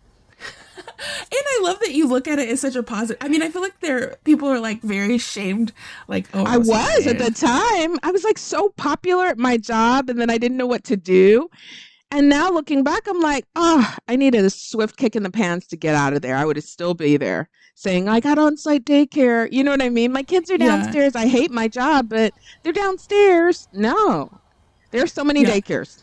I 1.32 1.60
love 1.62 1.80
that 1.82 1.92
you 1.92 2.08
look 2.08 2.26
at 2.26 2.40
it 2.40 2.48
as 2.48 2.62
such 2.62 2.78
a 2.78 2.84
positive. 2.84 3.22
I 3.22 3.28
mean, 3.28 3.44
I 3.44 3.50
feel 3.50 3.62
like 3.62 3.80
there 3.82 4.16
people 4.24 4.48
are 4.48 4.60
like 4.60 4.82
very 4.82 5.18
shamed. 5.18 5.74
Like, 6.08 6.28
oh, 6.34 6.46
I 6.46 6.58
was 6.58 7.06
at 7.06 7.20
the 7.20 7.32
time. 7.32 8.00
I 8.02 8.12
was 8.12 8.24
like 8.24 8.38
so 8.38 8.70
popular 8.70 9.26
at 9.26 9.38
my 9.38 9.58
job, 9.58 10.10
and 10.10 10.20
then 10.20 10.30
I 10.30 10.38
didn't 10.38 10.58
know 10.58 10.68
what 10.68 10.86
to 10.86 10.96
do. 10.96 11.50
And 12.12 12.30
now 12.30 12.50
looking 12.52 12.84
back, 12.84 13.08
I'm 13.08 13.20
like, 13.20 13.46
oh, 13.56 13.96
I 14.08 14.16
needed 14.16 14.46
a 14.46 14.50
swift 14.50 14.98
kick 14.98 15.16
in 15.16 15.24
the 15.24 15.32
pants 15.32 15.68
to 15.68 15.76
get 15.78 15.96
out 15.96 16.14
of 16.14 16.22
there. 16.22 16.38
I 16.38 16.46
would 16.46 16.64
still 16.64 16.94
be 16.94 17.18
there 17.18 17.50
saying, 17.76 18.08
I 18.08 18.20
got 18.20 18.38
on 18.38 18.58
site 18.58 18.86
daycare. 18.86 19.52
You 19.52 19.64
know 19.64 19.72
what 19.72 19.82
I 19.82 19.90
mean? 19.90 20.12
My 20.12 20.24
kids 20.24 20.52
are 20.52 20.58
downstairs. 20.58 21.14
Yeah. 21.16 21.22
I 21.22 21.28
hate 21.28 21.52
my 21.52 21.68
job, 21.68 22.10
but 22.10 22.34
they're 22.62 22.74
downstairs. 22.74 23.68
No, 23.74 24.30
there's 24.92 25.12
so 25.12 25.24
many 25.24 25.42
yeah. 25.42 25.50
daycares. 25.50 26.03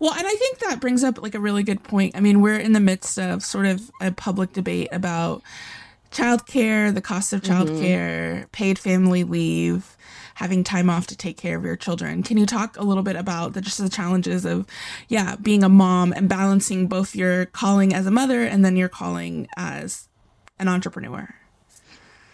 Well, 0.00 0.12
and 0.12 0.26
I 0.26 0.34
think 0.34 0.58
that 0.60 0.80
brings 0.80 1.02
up 1.02 1.20
like 1.20 1.34
a 1.34 1.40
really 1.40 1.62
good 1.62 1.82
point. 1.82 2.16
I 2.16 2.20
mean, 2.20 2.40
we're 2.40 2.58
in 2.58 2.72
the 2.72 2.80
midst 2.80 3.18
of 3.18 3.44
sort 3.44 3.66
of 3.66 3.90
a 4.00 4.12
public 4.12 4.52
debate 4.52 4.88
about 4.92 5.42
childcare, 6.10 6.94
the 6.94 7.00
cost 7.00 7.32
of 7.32 7.42
childcare, 7.42 8.34
mm-hmm. 8.34 8.44
paid 8.52 8.78
family 8.78 9.24
leave, 9.24 9.96
having 10.36 10.62
time 10.62 10.88
off 10.88 11.06
to 11.08 11.16
take 11.16 11.36
care 11.36 11.56
of 11.56 11.64
your 11.64 11.76
children. 11.76 12.22
Can 12.22 12.36
you 12.38 12.46
talk 12.46 12.76
a 12.78 12.84
little 12.84 13.02
bit 13.02 13.16
about 13.16 13.54
the, 13.54 13.60
just 13.60 13.78
the 13.78 13.88
challenges 13.88 14.44
of, 14.44 14.66
yeah, 15.08 15.36
being 15.36 15.64
a 15.64 15.68
mom 15.68 16.12
and 16.12 16.28
balancing 16.28 16.86
both 16.86 17.14
your 17.14 17.46
calling 17.46 17.92
as 17.92 18.06
a 18.06 18.10
mother 18.10 18.44
and 18.44 18.64
then 18.64 18.76
your 18.76 18.88
calling 18.88 19.48
as 19.56 20.08
an 20.58 20.68
entrepreneur? 20.68 21.34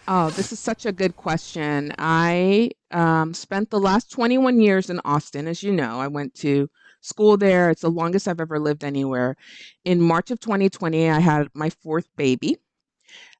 Oh, 0.07 0.29
this 0.29 0.51
is 0.51 0.59
such 0.59 0.85
a 0.85 0.91
good 0.91 1.15
question. 1.15 1.91
I 1.97 2.69
um, 2.91 3.33
spent 3.33 3.71
the 3.71 3.79
last 3.79 4.11
21 4.11 4.61
years 4.61 4.91
in 4.91 5.01
Austin, 5.03 5.47
as 5.47 5.63
you 5.63 5.71
know. 5.71 5.99
I 5.99 6.07
went 6.07 6.35
to 6.35 6.69
school 7.05 7.37
there. 7.37 7.69
It's 7.69 7.81
the 7.81 7.89
longest 7.89 8.27
I've 8.27 8.41
ever 8.41 8.59
lived 8.59 8.83
anywhere. 8.83 9.35
In 9.83 10.01
March 10.01 10.31
of 10.31 10.39
2020, 10.39 11.09
I 11.09 11.19
had 11.19 11.47
my 11.53 11.69
fourth 11.69 12.07
baby. 12.15 12.57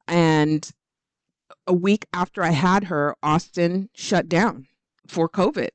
And 0.08 0.70
a 1.68 1.74
week 1.74 2.06
after 2.14 2.44
I 2.44 2.52
had 2.52 2.86
her, 2.86 3.16
Austin 3.24 3.90
shut 3.96 4.30
down 4.30 4.68
for 5.08 5.28
COVID. 5.28 5.70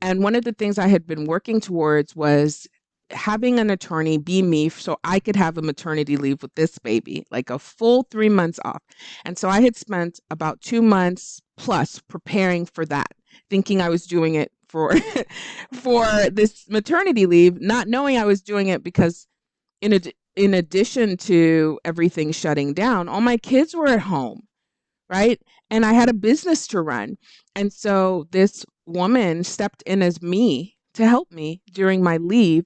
And 0.00 0.22
one 0.22 0.34
of 0.34 0.44
the 0.44 0.52
things 0.52 0.78
I 0.78 0.88
had 0.88 1.06
been 1.06 1.26
working 1.26 1.60
towards 1.60 2.16
was 2.16 2.66
having 3.10 3.58
an 3.58 3.70
attorney 3.70 4.18
be 4.18 4.42
me 4.42 4.68
so 4.68 4.98
I 5.04 5.20
could 5.20 5.36
have 5.36 5.58
a 5.58 5.62
maternity 5.62 6.16
leave 6.16 6.42
with 6.42 6.54
this 6.54 6.78
baby, 6.78 7.24
like 7.30 7.50
a 7.50 7.58
full 7.58 8.04
three 8.10 8.28
months 8.28 8.60
off. 8.64 8.82
And 9.24 9.38
so 9.38 9.48
I 9.48 9.60
had 9.60 9.76
spent 9.76 10.20
about 10.30 10.60
two 10.60 10.82
months 10.82 11.40
plus 11.56 12.00
preparing 12.08 12.66
for 12.66 12.84
that, 12.86 13.12
thinking 13.48 13.80
I 13.80 13.88
was 13.88 14.06
doing 14.06 14.34
it 14.34 14.52
for 14.70 14.94
for 15.72 16.06
this 16.30 16.68
maternity 16.68 17.26
leave, 17.26 17.60
not 17.60 17.88
knowing 17.88 18.16
I 18.16 18.24
was 18.24 18.42
doing 18.42 18.68
it 18.68 18.82
because 18.82 19.26
in 19.80 20.00
in 20.36 20.54
addition 20.54 21.16
to 21.18 21.78
everything 21.84 22.32
shutting 22.32 22.72
down, 22.74 23.08
all 23.08 23.20
my 23.20 23.36
kids 23.36 23.74
were 23.74 23.88
at 23.88 24.00
home, 24.00 24.46
right? 25.08 25.40
And 25.70 25.84
I 25.84 25.92
had 25.92 26.08
a 26.08 26.14
business 26.14 26.66
to 26.68 26.80
run. 26.80 27.18
And 27.54 27.72
so 27.72 28.26
this 28.30 28.64
woman 28.86 29.44
stepped 29.44 29.82
in 29.86 30.02
as 30.02 30.22
me 30.22 30.76
to 30.94 31.06
help 31.06 31.30
me 31.30 31.62
during 31.72 32.02
my 32.02 32.16
leave. 32.16 32.64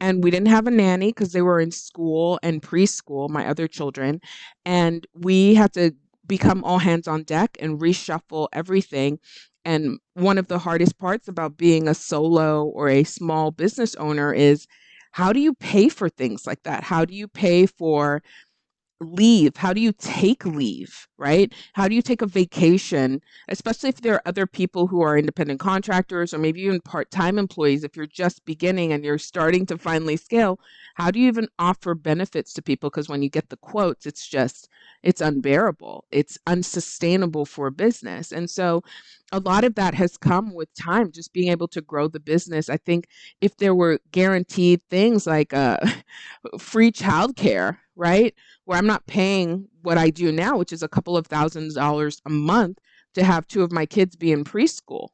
And 0.00 0.22
we 0.24 0.30
didn't 0.30 0.48
have 0.48 0.66
a 0.66 0.70
nanny 0.70 1.08
because 1.08 1.32
they 1.32 1.42
were 1.42 1.60
in 1.60 1.70
school 1.70 2.38
and 2.42 2.62
preschool, 2.62 3.28
my 3.28 3.46
other 3.46 3.68
children. 3.68 4.20
And 4.64 5.06
we 5.14 5.54
had 5.54 5.72
to 5.74 5.92
become 6.26 6.64
all 6.64 6.78
hands 6.78 7.06
on 7.06 7.22
deck 7.22 7.56
and 7.60 7.80
reshuffle 7.80 8.48
everything. 8.52 9.18
And 9.66 9.98
one 10.14 10.38
of 10.38 10.46
the 10.46 10.60
hardest 10.60 10.96
parts 10.96 11.26
about 11.26 11.56
being 11.56 11.88
a 11.88 11.94
solo 11.94 12.66
or 12.66 12.88
a 12.88 13.02
small 13.02 13.50
business 13.50 13.96
owner 13.96 14.32
is 14.32 14.68
how 15.10 15.32
do 15.32 15.40
you 15.40 15.54
pay 15.54 15.88
for 15.88 16.08
things 16.08 16.46
like 16.46 16.62
that? 16.62 16.84
How 16.84 17.04
do 17.04 17.14
you 17.14 17.26
pay 17.26 17.66
for 17.66 18.22
leave? 19.00 19.56
How 19.56 19.72
do 19.72 19.80
you 19.80 19.92
take 19.92 20.46
leave, 20.46 21.06
right? 21.18 21.52
How 21.74 21.88
do 21.88 21.94
you 21.94 22.02
take 22.02 22.22
a 22.22 22.26
vacation, 22.26 23.20
especially 23.48 23.90
if 23.90 24.00
there 24.00 24.14
are 24.14 24.22
other 24.24 24.46
people 24.46 24.86
who 24.86 25.02
are 25.02 25.18
independent 25.18 25.60
contractors 25.60 26.32
or 26.32 26.38
maybe 26.38 26.62
even 26.62 26.80
part 26.80 27.10
time 27.10 27.38
employees? 27.38 27.84
If 27.84 27.96
you're 27.96 28.06
just 28.06 28.44
beginning 28.44 28.92
and 28.92 29.04
you're 29.04 29.18
starting 29.18 29.66
to 29.66 29.78
finally 29.78 30.16
scale, 30.16 30.60
how 30.94 31.10
do 31.10 31.18
you 31.20 31.28
even 31.28 31.48
offer 31.58 31.94
benefits 31.94 32.52
to 32.54 32.62
people? 32.62 32.88
Because 32.88 33.08
when 33.08 33.22
you 33.22 33.28
get 33.28 33.50
the 33.50 33.58
quotes, 33.58 34.06
it's 34.06 34.26
just, 34.26 34.68
it's 35.02 35.20
unbearable, 35.20 36.04
it's 36.10 36.38
unsustainable 36.46 37.44
for 37.44 37.70
business. 37.70 38.32
And 38.32 38.48
so, 38.48 38.82
a 39.32 39.40
lot 39.40 39.64
of 39.64 39.74
that 39.74 39.94
has 39.94 40.16
come 40.16 40.54
with 40.54 40.72
time, 40.74 41.10
just 41.10 41.32
being 41.32 41.50
able 41.50 41.68
to 41.68 41.80
grow 41.80 42.08
the 42.08 42.20
business. 42.20 42.68
I 42.68 42.76
think 42.76 43.08
if 43.40 43.56
there 43.56 43.74
were 43.74 43.98
guaranteed 44.12 44.80
things 44.88 45.26
like 45.26 45.52
uh, 45.52 45.78
free 46.58 46.92
childcare, 46.92 47.78
right? 47.96 48.34
Where 48.64 48.78
I'm 48.78 48.86
not 48.86 49.06
paying 49.06 49.68
what 49.82 49.98
I 49.98 50.10
do 50.10 50.30
now, 50.30 50.56
which 50.56 50.72
is 50.72 50.82
a 50.82 50.88
couple 50.88 51.16
of 51.16 51.26
thousand 51.26 51.74
dollars 51.74 52.20
a 52.24 52.30
month 52.30 52.78
to 53.14 53.24
have 53.24 53.46
two 53.46 53.62
of 53.62 53.72
my 53.72 53.86
kids 53.86 54.14
be 54.14 54.30
in 54.30 54.44
preschool, 54.44 55.08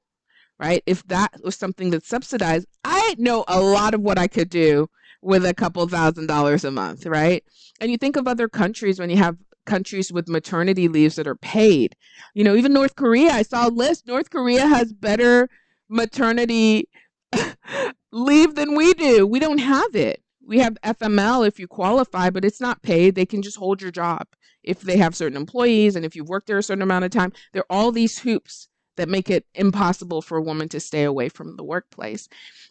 right? 0.59 0.83
If 0.87 1.07
that 1.09 1.33
was 1.42 1.57
something 1.57 1.90
that's 1.90 2.09
subsidized, 2.09 2.66
I 2.85 3.14
know 3.18 3.44
a 3.48 3.61
lot 3.61 3.94
of 3.94 4.01
what 4.01 4.18
I 4.18 4.27
could 4.27 4.51
do 4.51 4.88
with 5.22 5.46
a 5.46 5.55
couple 5.55 5.87
thousand 5.88 6.27
dollars 6.27 6.64
a 6.64 6.70
month, 6.70 7.07
right? 7.07 7.44
And 7.81 7.90
you 7.90 7.96
think 7.96 8.16
of 8.16 8.27
other 8.27 8.48
countries 8.48 8.98
when 8.98 9.09
you 9.09 9.16
have 9.16 9.37
countries 9.64 10.12
with 10.12 10.29
maternity 10.29 10.88
leaves 10.88 11.16
that 11.16 11.27
are 11.27 11.37
paid. 11.37 11.96
You 12.35 12.44
know, 12.44 12.55
even 12.55 12.72
North 12.72 12.96
Korea, 12.96 13.31
I 13.31 13.42
saw 13.42 13.68
a 13.68 13.70
list. 13.70 14.07
North 14.07 14.31
Korea 14.31 14.66
has 14.66 14.92
better 14.92 15.48
maternity 15.88 16.88
leave 18.12 18.55
than 18.55 18.75
we 18.75 18.94
do. 18.94 19.27
We 19.27 19.38
don't 19.38 19.59
have 19.59 19.94
it 19.94 20.22
we 20.46 20.59
have 20.59 20.77
FML 20.83 21.46
if 21.46 21.59
you 21.59 21.66
qualify, 21.66 22.31
but 22.31 22.44
it's 22.44 22.61
not 22.61 22.83
paid. 22.83 23.14
They 23.14 23.27
can 23.27 23.42
just 23.42 23.57
hold 23.57 23.81
your 23.81 23.90
job 23.90 24.27
if 24.62 24.81
they 24.81 24.96
have 24.96 25.16
certain 25.16 25.37
employees 25.37 25.96
and 25.96 26.05
if 26.05 26.14
you've 26.14 26.29
worked 26.29 26.46
there 26.46 26.59
a 26.59 26.62
certain 26.62 26.83
amount 26.83 27.05
of 27.05 27.11
time. 27.11 27.33
There 27.53 27.62
are 27.62 27.77
all 27.77 27.92
these 27.92 28.18
hoops 28.18 28.68
that 28.96 29.09
make 29.09 29.31
it 29.31 29.46
impossible 29.55 30.22
for 30.22 30.37
a 30.37 30.42
woman 30.42 30.68
to 30.68 30.81
stay 30.81 31.05
away 31.05 31.29
from 31.29 31.57
the 31.57 31.64
workplace. 31.64 32.29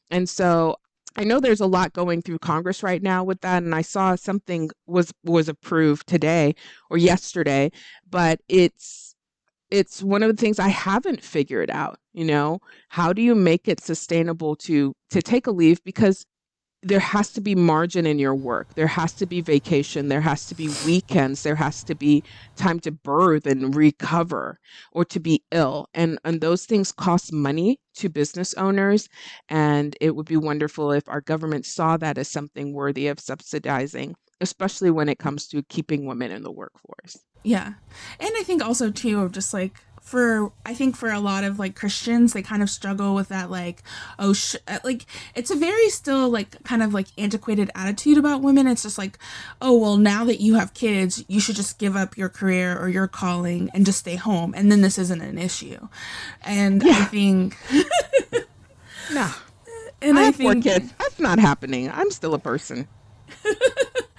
And 0.10 0.30
so 0.30 0.78
I 1.16 1.24
know 1.24 1.40
there's 1.40 1.62
a 1.62 1.68
lot 1.68 1.94
going 1.94 2.22
through 2.22 2.40
Congress 2.40 2.84
right 2.84 3.02
now 3.02 3.24
with 3.24 3.42
that, 3.42 3.64
and 3.64 3.76
I 3.76 3.82
saw 3.82 4.16
something 4.16 4.70
was 4.88 5.14
was 5.24 5.50
approved 5.50 6.08
today 6.08 6.56
or 6.90 6.98
yesterday, 6.98 7.72
but 8.10 8.40
it's 8.48 9.14
it's 9.70 10.04
one 10.04 10.24
of 10.24 10.30
the 10.36 10.40
things 10.40 10.60
I 10.60 10.70
haven't 10.70 11.24
figured 11.24 11.70
out. 11.72 11.98
You 12.14 12.26
know, 12.26 12.60
how 12.90 13.14
do 13.14 13.22
you 13.22 13.36
make 13.36 13.68
it 13.68 13.82
sustainable 13.82 14.56
to 14.58 14.94
to 15.12 15.22
take 15.22 15.48
a 15.48 15.52
leave 15.52 15.84
because 15.84 16.26
there 16.84 17.00
has 17.00 17.32
to 17.34 17.42
be 17.42 17.54
margin 17.54 18.08
in 18.08 18.18
your 18.18 18.34
work. 18.34 18.74
There 18.74 18.88
has 18.88 19.14
to 19.14 19.26
be 19.26 19.42
vacation. 19.42 20.08
There 20.08 20.22
has 20.22 20.48
to 20.48 20.56
be 20.56 20.70
weekends. 20.86 21.44
There 21.44 21.56
has 21.56 21.84
to 21.84 21.96
be 21.96 22.24
time 22.56 22.80
to 22.82 22.92
birth 22.92 23.46
and 23.46 23.76
recover 23.76 24.60
or 24.92 25.06
to 25.06 25.20
be 25.20 25.44
ill. 25.52 25.88
And, 25.94 26.18
and 26.26 26.42
those 26.42 26.66
things 26.66 26.92
cost 26.92 27.32
money 27.32 27.80
to 27.96 28.10
business 28.10 28.54
owners. 28.56 29.10
And 29.48 29.96
it 30.02 30.16
would 30.16 30.26
be 30.26 30.38
wonderful 30.38 30.92
if 30.92 31.08
our 31.08 31.22
government 31.22 31.66
saw 31.66 31.98
that 31.98 32.18
as 32.18 32.28
something 32.28 32.74
worthy 32.74 33.08
of 33.08 33.20
subsidizing, 33.20 34.16
especially 34.40 34.90
when 34.90 35.08
it 35.08 35.20
comes 35.20 35.48
to 35.50 35.62
keeping 35.64 36.08
women 36.08 36.32
in 36.32 36.42
the 36.42 36.52
workforce. 36.52 37.20
Yeah. 37.44 37.74
And 38.20 38.32
I 38.38 38.44
think 38.44 38.64
also, 38.64 38.92
too, 38.92 39.22
of 39.22 39.32
just 39.32 39.54
like, 39.54 39.80
for 40.02 40.52
I 40.66 40.74
think 40.74 40.98
for 40.98 41.10
a 41.10 41.20
lot 41.20 41.44
of 41.44 41.58
like 41.60 41.76
Christians, 41.76 42.34
they 42.34 42.42
kind 42.42 42.62
of 42.62 42.70
struggle 42.70 43.16
with 43.16 43.30
that 43.30 43.50
like 43.50 43.84
oh 44.20 44.34
sh-, 44.34 44.58
uh, 44.68 44.80
like 44.84 45.06
it's 45.36 45.52
a 45.52 45.56
very 45.56 45.90
still 45.90 46.30
like 46.30 46.62
kind 46.64 46.84
of 46.84 46.94
like 46.94 47.08
antiquated 47.18 47.72
attitude 47.76 48.18
about 48.18 48.42
women. 48.42 48.68
It's 48.68 48.84
just 48.84 48.98
like 48.98 49.18
oh 49.62 49.78
well 49.78 49.98
now 49.98 50.26
that 50.26 50.42
you 50.42 50.56
have 50.56 50.74
kids, 50.74 51.24
you 51.28 51.40
should 51.40 51.56
just 51.56 51.80
give 51.80 51.96
up 51.96 52.18
your 52.18 52.30
career 52.30 52.78
or 52.78 52.90
your 52.90 53.08
calling 53.08 53.70
and 53.74 53.86
just 53.86 54.00
stay 54.00 54.16
home, 54.16 54.54
and 54.56 54.72
then 54.72 54.82
this 54.82 54.98
isn't 54.98 55.22
an 55.22 55.38
issue. 55.38 55.88
And 56.42 56.84
yeah. 56.84 56.92
I 56.94 57.06
think 57.06 57.58
no, 59.14 59.32
and 60.02 60.18
I, 60.18 60.22
I 60.22 60.26
have 60.26 60.36
think, 60.36 60.52
four 60.52 60.62
kids. 60.62 60.92
That's 61.00 61.20
not 61.20 61.40
happening. 61.40 61.90
I'm 61.90 62.12
still 62.12 62.34
a 62.34 62.40
person. 62.40 62.88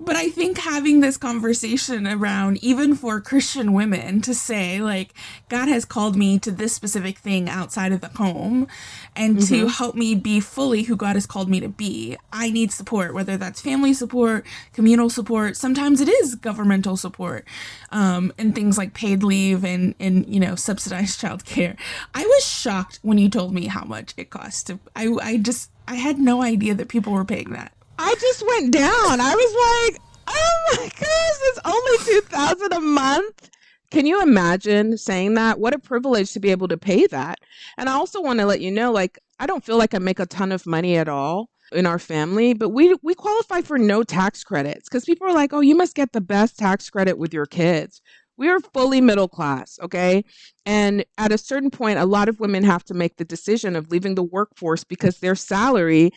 but 0.00 0.16
I 0.16 0.28
think 0.30 0.58
having 0.58 1.00
this 1.00 1.16
conversation 1.16 2.06
around, 2.06 2.62
even 2.62 2.94
for 2.94 3.20
Christian 3.20 3.72
women, 3.72 4.20
to 4.22 4.34
say, 4.34 4.80
like, 4.80 5.12
God 5.48 5.68
has 5.68 5.84
called 5.84 6.16
me 6.16 6.38
to 6.40 6.50
this 6.50 6.72
specific 6.74 7.18
thing 7.18 7.48
outside 7.48 7.92
of 7.92 8.00
the 8.00 8.08
home 8.08 8.66
and 9.14 9.36
mm-hmm. 9.36 9.54
to 9.54 9.68
help 9.68 9.94
me 9.94 10.14
be 10.14 10.40
fully 10.40 10.84
who 10.84 10.96
God 10.96 11.14
has 11.16 11.26
called 11.26 11.48
me 11.48 11.60
to 11.60 11.68
be, 11.68 12.16
I 12.32 12.50
need 12.50 12.72
support, 12.72 13.14
whether 13.14 13.36
that's 13.36 13.60
family 13.60 13.94
support, 13.94 14.46
communal 14.72 15.10
support. 15.10 15.56
Sometimes 15.56 16.00
it 16.00 16.08
is 16.08 16.34
governmental 16.34 16.96
support 16.96 17.44
um, 17.90 18.32
and 18.38 18.54
things 18.54 18.78
like 18.78 18.94
paid 18.94 19.22
leave 19.22 19.64
and, 19.64 19.94
and 19.98 20.26
you 20.26 20.40
know, 20.40 20.54
subsidized 20.54 21.20
childcare. 21.20 21.76
I 22.14 22.24
was 22.24 22.46
shocked 22.46 23.00
when 23.02 23.18
you 23.18 23.28
told 23.28 23.52
me 23.52 23.66
how 23.66 23.84
much 23.84 24.14
it 24.16 24.30
costs 24.30 24.62
to, 24.64 24.78
I, 24.94 25.08
I 25.22 25.36
just, 25.38 25.70
I 25.88 25.96
had 25.96 26.18
no 26.18 26.42
idea 26.42 26.74
that 26.74 26.88
people 26.88 27.12
were 27.12 27.24
paying 27.24 27.50
that. 27.50 27.72
I 27.98 28.14
just 28.20 28.44
went 28.46 28.72
down. 28.72 29.20
I 29.20 29.34
was 29.34 29.90
like, 29.90 30.02
oh 30.28 30.76
my 30.76 30.88
goodness, 30.88 31.40
it's 31.44 31.60
only 31.64 32.20
2000 32.20 32.72
a 32.72 32.80
month. 32.80 33.50
Can 33.90 34.06
you 34.06 34.20
imagine 34.22 34.98
saying 34.98 35.34
that? 35.34 35.60
What 35.60 35.74
a 35.74 35.78
privilege 35.78 36.32
to 36.32 36.40
be 36.40 36.50
able 36.50 36.68
to 36.68 36.76
pay 36.76 37.06
that. 37.06 37.38
And 37.78 37.88
I 37.88 37.92
also 37.92 38.20
want 38.20 38.40
to 38.40 38.46
let 38.46 38.60
you 38.60 38.70
know 38.70 38.92
like 38.92 39.18
I 39.38 39.46
don't 39.46 39.64
feel 39.64 39.78
like 39.78 39.94
I 39.94 39.98
make 39.98 40.18
a 40.18 40.26
ton 40.26 40.52
of 40.52 40.66
money 40.66 40.96
at 40.96 41.08
all 41.08 41.50
in 41.72 41.86
our 41.86 41.98
family, 41.98 42.52
but 42.54 42.70
we 42.70 42.96
we 43.02 43.14
qualify 43.14 43.60
for 43.60 43.78
no 43.78 44.02
tax 44.02 44.44
credits 44.44 44.88
cuz 44.88 45.04
people 45.04 45.26
are 45.26 45.34
like, 45.34 45.52
"Oh, 45.52 45.60
you 45.60 45.74
must 45.74 45.94
get 45.94 46.12
the 46.12 46.20
best 46.20 46.58
tax 46.58 46.90
credit 46.90 47.18
with 47.18 47.32
your 47.32 47.46
kids." 47.46 48.00
We 48.38 48.48
are 48.48 48.60
fully 48.60 49.00
middle 49.00 49.28
class, 49.28 49.78
okay? 49.82 50.24
And 50.66 51.04
at 51.16 51.32
a 51.32 51.38
certain 51.38 51.70
point, 51.70 51.98
a 51.98 52.04
lot 52.04 52.28
of 52.28 52.38
women 52.38 52.64
have 52.64 52.84
to 52.84 52.94
make 52.94 53.16
the 53.16 53.24
decision 53.24 53.74
of 53.76 53.90
leaving 53.90 54.14
the 54.14 54.22
workforce 54.22 54.84
because 54.84 55.18
their 55.18 55.34
salary 55.34 56.12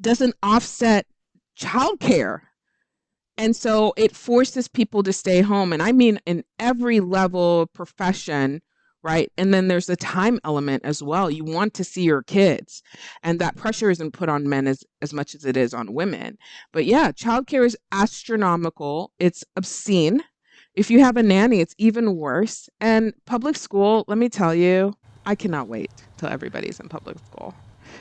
doesn't 0.00 0.34
offset 0.42 1.06
childcare. 1.58 2.40
And 3.38 3.56
so 3.56 3.94
it 3.96 4.14
forces 4.14 4.68
people 4.68 5.02
to 5.02 5.12
stay 5.12 5.40
home. 5.40 5.72
And 5.72 5.82
I 5.82 5.92
mean, 5.92 6.20
in 6.26 6.44
every 6.58 7.00
level 7.00 7.66
profession, 7.74 8.60
right? 9.02 9.32
And 9.36 9.52
then 9.52 9.68
there's 9.68 9.86
the 9.86 9.96
time 9.96 10.38
element 10.44 10.84
as 10.84 11.02
well. 11.02 11.30
You 11.30 11.44
want 11.44 11.74
to 11.74 11.84
see 11.84 12.02
your 12.02 12.22
kids, 12.22 12.82
and 13.22 13.38
that 13.40 13.56
pressure 13.56 13.90
isn't 13.90 14.12
put 14.12 14.28
on 14.28 14.48
men 14.48 14.66
as, 14.66 14.84
as 15.00 15.12
much 15.12 15.34
as 15.34 15.44
it 15.44 15.56
is 15.56 15.74
on 15.74 15.92
women. 15.92 16.38
But 16.72 16.84
yeah, 16.84 17.10
childcare 17.10 17.66
is 17.66 17.76
astronomical, 17.90 19.12
it's 19.18 19.44
obscene. 19.56 20.22
If 20.74 20.90
you 20.90 21.00
have 21.00 21.16
a 21.16 21.22
nanny, 21.22 21.60
it's 21.60 21.74
even 21.76 22.16
worse. 22.16 22.68
And 22.80 23.12
public 23.26 23.56
school, 23.56 24.04
let 24.08 24.16
me 24.16 24.30
tell 24.30 24.54
you, 24.54 24.94
I 25.26 25.34
cannot 25.34 25.68
wait 25.68 25.90
till 26.16 26.30
everybody's 26.30 26.80
in 26.80 26.88
public 26.88 27.18
school. 27.18 27.54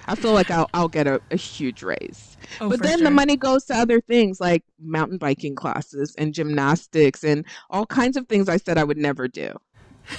I 0.07 0.15
feel 0.15 0.33
like 0.33 0.49
I'll, 0.51 0.69
I'll 0.73 0.87
get 0.87 1.07
a, 1.07 1.21
a 1.31 1.35
huge 1.35 1.83
raise. 1.83 2.37
Oh, 2.59 2.69
but 2.69 2.81
then 2.81 2.99
sure. 2.99 3.05
the 3.05 3.11
money 3.11 3.35
goes 3.35 3.65
to 3.65 3.75
other 3.75 4.01
things 4.01 4.39
like 4.41 4.63
mountain 4.79 5.17
biking 5.17 5.55
classes 5.55 6.15
and 6.17 6.33
gymnastics 6.33 7.23
and 7.23 7.45
all 7.69 7.85
kinds 7.85 8.17
of 8.17 8.27
things 8.27 8.49
I 8.49 8.57
said 8.57 8.77
I 8.77 8.83
would 8.83 8.97
never 8.97 9.27
do. 9.27 9.57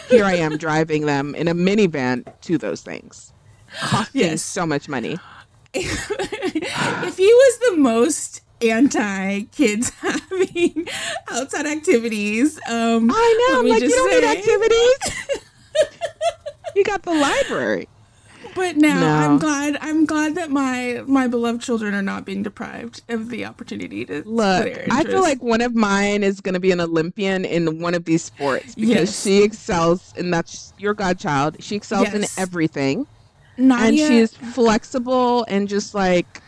Here 0.09 0.25
I 0.25 0.35
am 0.35 0.57
driving 0.59 1.07
them 1.07 1.35
in 1.35 1.49
a 1.49 1.55
minivan 1.55 2.25
to 2.43 2.59
those 2.59 2.83
things, 2.83 3.33
costing 3.81 4.21
yes. 4.21 4.43
so 4.43 4.65
much 4.67 4.89
money. 4.89 5.19
if 5.75 7.17
he 7.17 7.27
was 7.27 7.59
the 7.71 7.77
most 7.79 8.43
anti 8.63 9.43
kids 9.45 9.91
having 10.01 10.87
outside 11.31 11.67
activities, 11.67 12.59
um, 12.69 13.11
I 13.13 13.49
know, 13.51 13.61
I'm 13.61 13.69
like 13.69 13.83
you 13.83 13.89
don't 13.89 14.11
say... 14.11 14.21
need 14.21 14.39
activities. 14.39 15.39
you 16.77 16.85
got 16.85 17.03
the 17.03 17.15
library 17.15 17.89
but 18.55 18.77
now 18.77 19.01
no. 19.01 19.09
I'm 19.09 19.39
glad 19.39 19.77
I'm 19.81 20.05
glad 20.05 20.35
that 20.35 20.51
my 20.51 21.03
my 21.07 21.27
beloved 21.27 21.61
children 21.61 21.95
are 21.95 22.03
not 22.03 22.25
being 22.25 22.43
deprived 22.43 23.03
of 23.09 23.29
the 23.29 23.45
opportunity 23.45 24.05
to 24.07 24.23
look. 24.25 24.67
I 24.91 25.05
feel 25.05 25.23
like 25.23 25.43
one 25.43 25.61
of 25.61 25.75
mine 25.75 26.23
is 26.23 26.41
going 26.41 26.55
to 26.55 26.61
be 26.61 26.71
an 26.71 26.81
Olympian 26.81 27.45
in 27.45 27.81
one 27.81 27.95
of 27.95 28.05
these 28.05 28.23
sports 28.23 28.75
because 28.75 28.89
yes. 28.89 29.23
she 29.23 29.43
excels, 29.43 30.13
and 30.17 30.33
that's 30.33 30.73
your 30.79 30.95
godchild. 30.95 31.63
She 31.63 31.77
excels 31.77 32.13
yes. 32.13 32.15
in 32.15 32.43
everything, 32.43 33.07
Nadia, 33.57 34.07
and 34.07 34.13
she's 34.13 34.37
flexible 34.37 35.45
and 35.49 35.69
just 35.69 35.95
like 35.95 36.43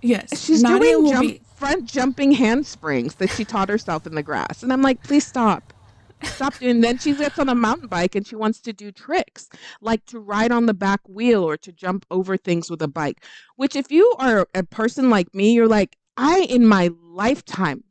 yes, 0.00 0.40
she's 0.42 0.62
Nadia 0.62 0.92
doing 0.92 1.12
jump, 1.12 1.22
be... 1.22 1.40
front 1.56 1.84
jumping 1.86 2.32
handsprings 2.32 3.16
that 3.16 3.30
she 3.30 3.44
taught 3.44 3.68
herself 3.68 4.06
in 4.06 4.14
the 4.14 4.22
grass, 4.22 4.62
and 4.62 4.72
I'm 4.72 4.82
like, 4.82 5.02
please 5.02 5.26
stop 5.26 5.71
stop 6.24 6.58
doing 6.58 6.80
then 6.80 6.98
she 6.98 7.14
gets 7.14 7.38
on 7.38 7.48
a 7.48 7.54
mountain 7.54 7.88
bike 7.88 8.14
and 8.14 8.26
she 8.26 8.36
wants 8.36 8.60
to 8.60 8.72
do 8.72 8.90
tricks 8.92 9.48
like 9.80 10.04
to 10.06 10.18
ride 10.18 10.52
on 10.52 10.66
the 10.66 10.74
back 10.74 11.00
wheel 11.08 11.42
or 11.42 11.56
to 11.56 11.72
jump 11.72 12.06
over 12.10 12.36
things 12.36 12.70
with 12.70 12.82
a 12.82 12.88
bike 12.88 13.24
which 13.56 13.76
if 13.76 13.90
you 13.90 14.14
are 14.18 14.46
a 14.54 14.62
person 14.62 15.10
like 15.10 15.34
me 15.34 15.52
you're 15.52 15.68
like 15.68 15.96
i 16.16 16.40
in 16.40 16.66
my 16.66 16.90
lifetime 17.02 17.84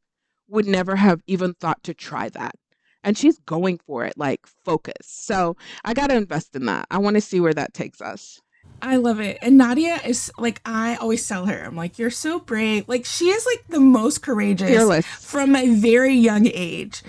would 0.48 0.65
never 0.65 0.96
have 0.96 1.22
even 1.28 1.54
thought 1.54 1.82
to 1.84 1.94
try 1.94 2.30
that 2.30 2.56
and 3.04 3.17
she's 3.17 3.39
going 3.39 3.78
for 3.78 4.06
it 4.06 4.17
like 4.17 4.46
focus 4.65 4.94
so 5.04 5.56
i 5.86 5.94
got 5.94 6.08
to 6.08 6.15
invest 6.15 6.56
in 6.56 6.65
that 6.65 6.86
i 6.91 6.98
want 6.98 7.15
to 7.15 7.22
see 7.22 7.39
where 7.39 7.54
that 7.54 7.74
takes 7.74 8.02
us 8.02 8.41
I 8.82 8.96
love 8.96 9.20
it. 9.20 9.38
And 9.41 9.58
Nadia 9.58 10.00
is 10.06 10.32
like, 10.38 10.60
I 10.65 10.96
always 10.96 11.28
tell 11.28 11.46
her, 11.46 11.65
I'm 11.65 11.76
like, 11.76 12.00
you're 12.00 12.10
so 12.10 12.39
brave. 12.39 12.88
Like, 12.88 13.06
she 13.06 13.30
is 13.30 13.46
like 13.46 13.67
the 13.67 13.80
most 13.80 14.24
courageous 14.24 14.70
Fearless. 14.70 15.06
from 15.06 15.56
a 15.56 15.70
very 15.70 16.15
young 16.15 16.48
age 16.48 17.04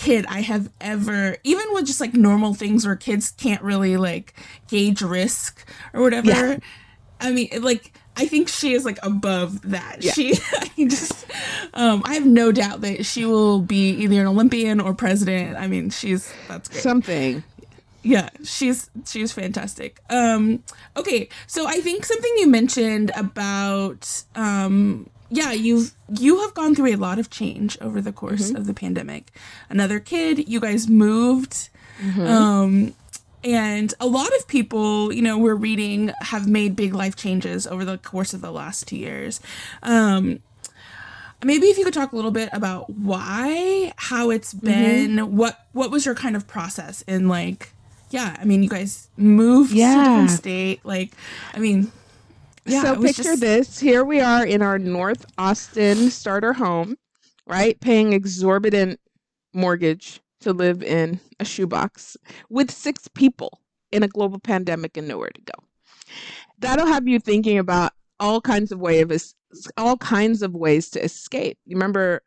kid 0.00 0.24
I 0.28 0.40
have 0.40 0.70
ever, 0.80 1.36
even 1.44 1.66
with 1.74 1.84
just 1.86 2.00
like 2.00 2.14
normal 2.14 2.54
things 2.54 2.86
where 2.86 2.96
kids 2.96 3.32
can't 3.32 3.62
really 3.62 3.98
like 3.98 4.32
gauge 4.66 5.02
risk 5.02 5.68
or 5.92 6.00
whatever. 6.00 6.28
Yeah. 6.30 6.58
I 7.20 7.32
mean, 7.32 7.50
like, 7.60 7.92
I 8.16 8.24
think 8.24 8.48
she 8.48 8.72
is 8.72 8.86
like 8.86 8.98
above 9.02 9.60
that. 9.70 9.98
Yeah. 10.02 10.12
She, 10.12 10.34
I 10.52 10.70
just, 10.88 11.26
um, 11.74 12.00
I 12.06 12.14
have 12.14 12.24
no 12.24 12.50
doubt 12.50 12.80
that 12.80 13.04
she 13.04 13.26
will 13.26 13.60
be 13.60 13.90
either 13.90 14.22
an 14.22 14.26
Olympian 14.26 14.80
or 14.80 14.94
president. 14.94 15.58
I 15.58 15.66
mean, 15.66 15.90
she's, 15.90 16.32
that's 16.48 16.68
great 16.70 16.82
Something. 16.82 17.44
yeah 18.02 18.30
she's 18.42 18.88
she's 19.04 19.30
fantastic 19.30 20.00
um 20.08 20.62
okay 20.96 21.28
so 21.46 21.66
i 21.66 21.78
think 21.82 22.06
something 22.06 22.32
you 22.38 22.46
mentioned 22.48 23.12
about 23.14 24.24
um 24.34 25.06
yeah 25.30 25.52
you've 25.52 25.92
you 26.18 26.40
have 26.40 26.54
gone 26.54 26.74
through 26.74 26.88
a 26.94 26.96
lot 26.96 27.18
of 27.18 27.30
change 27.30 27.78
over 27.80 28.00
the 28.00 28.12
course 28.12 28.50
of 28.50 28.66
the 28.66 28.74
pandemic. 28.74 29.30
Another 29.68 30.00
kid 30.00 30.48
you 30.48 30.60
guys 30.60 30.88
moved 30.88 31.68
um 32.18 32.94
and 33.44 33.94
a 34.00 34.06
lot 34.06 34.30
of 34.38 34.46
people 34.48 35.12
you 35.12 35.22
know 35.22 35.38
we're 35.38 35.54
reading 35.54 36.12
have 36.20 36.46
made 36.48 36.74
big 36.76 36.94
life 36.94 37.14
changes 37.16 37.66
over 37.66 37.84
the 37.84 37.98
course 37.98 38.34
of 38.34 38.40
the 38.40 38.50
last 38.50 38.86
two 38.88 38.96
years. 38.96 39.40
Um 39.82 40.40
maybe 41.44 41.66
if 41.68 41.78
you 41.78 41.84
could 41.84 41.94
talk 41.94 42.12
a 42.12 42.16
little 42.16 42.30
bit 42.30 42.50
about 42.52 42.90
why 42.90 43.92
how 43.96 44.30
it's 44.30 44.52
been 44.52 45.36
what 45.36 45.66
what 45.72 45.90
was 45.90 46.04
your 46.04 46.14
kind 46.14 46.36
of 46.36 46.46
process 46.46 47.02
in 47.06 47.28
like 47.28 47.72
yeah 48.10 48.36
i 48.40 48.44
mean 48.44 48.62
you 48.62 48.68
guys 48.68 49.08
moved 49.16 49.70
to 49.70 49.76
a 49.76 49.78
Yeah. 49.78 50.04
different 50.04 50.30
state 50.32 50.80
like 50.84 51.12
i 51.54 51.58
mean 51.58 51.90
yeah 52.66 52.82
so 52.82 53.00
picture 53.00 53.22
just- 53.22 53.40
this. 53.40 53.78
Here 53.78 54.04
we 54.04 54.20
are 54.20 54.44
in 54.44 54.62
our 54.62 54.78
North 54.78 55.24
Austin 55.38 56.10
starter 56.10 56.52
home, 56.52 56.96
right? 57.46 57.78
Paying 57.80 58.12
exorbitant 58.12 59.00
mortgage 59.52 60.20
to 60.40 60.52
live 60.52 60.82
in 60.82 61.20
a 61.38 61.44
shoebox 61.44 62.16
with 62.48 62.70
six 62.70 63.08
people 63.08 63.60
in 63.92 64.02
a 64.02 64.08
global 64.08 64.38
pandemic 64.38 64.96
and 64.96 65.08
nowhere 65.08 65.30
to 65.34 65.40
go. 65.42 65.52
That'll 66.58 66.86
have 66.86 67.06
you 67.08 67.18
thinking 67.18 67.58
about 67.58 67.92
all 68.18 68.40
kinds 68.40 68.70
of 68.72 68.78
way 68.78 69.00
of 69.00 69.10
es- 69.10 69.34
all 69.76 69.96
kinds 69.96 70.42
of 70.42 70.54
ways 70.54 70.90
to 70.90 71.02
escape. 71.04 71.58
You 71.66 71.76
remember 71.76 72.22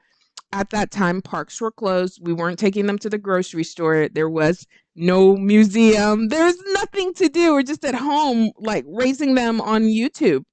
at 0.51 0.69
that 0.71 0.91
time 0.91 1.21
parks 1.21 1.59
were 1.61 1.71
closed. 1.71 2.19
We 2.23 2.33
weren't 2.33 2.59
taking 2.59 2.85
them 2.85 2.99
to 2.99 3.09
the 3.09 3.17
grocery 3.17 3.63
store. 3.63 4.09
There 4.09 4.29
was 4.29 4.67
no 4.95 5.35
museum. 5.35 6.27
There's 6.27 6.57
nothing 6.73 7.13
to 7.15 7.29
do. 7.29 7.53
We're 7.53 7.63
just 7.63 7.85
at 7.85 7.95
home, 7.95 8.51
like 8.57 8.85
raising 8.87 9.35
them 9.35 9.61
on 9.61 9.83
YouTube 9.83 10.43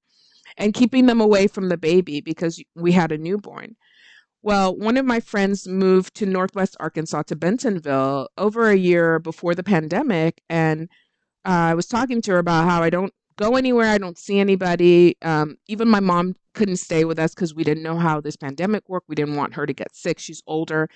and 0.57 0.74
keeping 0.74 1.07
them 1.07 1.20
away 1.20 1.46
from 1.46 1.68
the 1.68 1.76
baby 1.76 2.20
because 2.20 2.62
we 2.74 2.92
had 2.92 3.12
a 3.12 3.18
newborn. 3.18 3.76
Well, 4.42 4.74
one 4.74 4.96
of 4.96 5.05
my 5.05 5.20
friends 5.20 5.68
moved 5.68 6.14
to 6.16 6.26
Northwest 6.26 6.76
Arkansas 6.81 7.24
to 7.24 7.37
Bentonville 7.37 8.29
over 8.38 8.70
a 8.70 8.76
year 8.76 9.18
before 9.18 9.55
the 9.55 9.62
pandemic. 9.62 10.40
And 10.48 10.88
uh, 11.44 11.72
I 11.72 11.74
was 11.74 11.87
talking 11.87 12.22
to 12.22 12.33
her 12.33 12.38
about 12.38 12.68
how 12.68 12.83
I 12.83 12.88
don't 12.88 13.12
go 13.37 13.57
anywhere, 13.57 13.88
I 13.88 13.98
don't 13.98 14.18
see 14.18 14.38
anybody. 14.38 15.16
Um, 15.22 15.57
even 15.66 15.88
my 15.88 16.00
mom 16.00 16.37
couldn't 16.55 16.76
stay 16.76 17.05
with 17.05 17.18
us 17.18 17.35
because 17.35 17.55
we 17.55 17.64
didn't 17.64 17.83
know 17.83 17.96
how 17.96 18.20
this 18.20 18.37
pandemic 18.37 18.88
worked. 18.88 19.09
We 19.09 19.14
didn't 19.14 19.37
want 19.37 19.55
her 19.55 19.66
to 19.66 19.72
get 19.72 19.94
sick. 19.94 20.18
She's 20.18 20.42
older. 20.46 20.88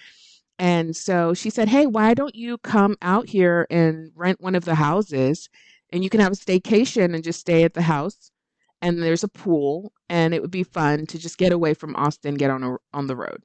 And 0.59 0.97
so 0.97 1.35
she 1.35 1.51
said, 1.51 1.69
Hey, 1.69 1.87
why 1.87 2.15
don't 2.15 2.35
you 2.35 2.59
come 2.59 2.97
out 3.03 3.29
here 3.29 3.67
and 3.71 4.11
rent 4.15 4.41
one 4.41 4.55
of 4.55 4.65
the 4.65 4.77
houses 4.77 5.49
and 5.93 6.05
you 6.05 6.11
can 6.11 6.21
have 6.21 6.33
a 6.33 6.37
staycation 6.37 7.15
and 7.15 7.25
just 7.25 7.41
stay 7.41 7.65
at 7.65 7.75
the 7.75 7.83
house? 7.83 8.31
And 8.81 9.03
there's 9.03 9.25
a 9.25 9.29
pool 9.29 9.93
and 10.09 10.35
it 10.35 10.43
would 10.43 10.51
be 10.51 10.63
fun 10.63 11.07
to 11.07 11.19
just 11.19 11.39
get 11.39 11.53
away 11.53 11.75
from 11.75 11.97
Austin, 11.97 12.35
get 12.35 12.51
on 12.51 12.63
a, 12.63 12.77
on 12.93 13.07
the 13.07 13.17
road. 13.17 13.43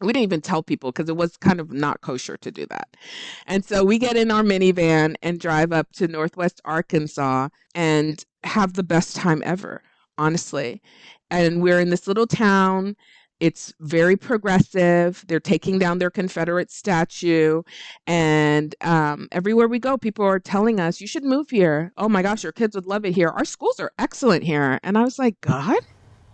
We 0.00 0.08
didn't 0.08 0.24
even 0.24 0.40
tell 0.40 0.62
people 0.62 0.90
because 0.90 1.08
it 1.08 1.16
was 1.16 1.36
kind 1.36 1.60
of 1.60 1.72
not 1.72 2.00
kosher 2.00 2.36
to 2.38 2.50
do 2.50 2.66
that. 2.66 2.88
And 3.46 3.64
so 3.64 3.84
we 3.84 3.98
get 3.98 4.16
in 4.16 4.30
our 4.30 4.42
minivan 4.42 5.14
and 5.22 5.38
drive 5.38 5.72
up 5.72 5.92
to 5.92 6.08
Northwest 6.08 6.60
Arkansas 6.64 7.48
and 7.74 8.24
have 8.42 8.74
the 8.74 8.82
best 8.82 9.14
time 9.14 9.42
ever, 9.46 9.82
honestly. 10.18 10.82
And 11.30 11.62
we're 11.62 11.80
in 11.80 11.90
this 11.90 12.08
little 12.08 12.26
town. 12.26 12.96
It's 13.40 13.74
very 13.80 14.16
progressive. 14.16 15.24
They're 15.26 15.40
taking 15.40 15.78
down 15.78 15.98
their 15.98 16.10
Confederate 16.10 16.70
statue. 16.70 17.62
And 18.06 18.74
um, 18.80 19.28
everywhere 19.32 19.68
we 19.68 19.78
go, 19.78 19.96
people 19.98 20.24
are 20.24 20.38
telling 20.38 20.80
us, 20.80 21.00
you 21.00 21.06
should 21.06 21.24
move 21.24 21.50
here. 21.50 21.92
Oh 21.96 22.08
my 22.08 22.22
gosh, 22.22 22.42
your 22.42 22.52
kids 22.52 22.74
would 22.74 22.86
love 22.86 23.04
it 23.04 23.14
here. 23.14 23.28
Our 23.28 23.44
schools 23.44 23.80
are 23.80 23.92
excellent 23.98 24.44
here. 24.44 24.78
And 24.82 24.96
I 24.96 25.02
was 25.02 25.18
like, 25.18 25.40
God, 25.40 25.80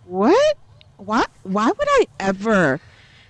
what? 0.03 0.57
Why, 0.97 1.25
why 1.43 1.67
would 1.67 1.87
I 1.87 2.05
ever, 2.19 2.79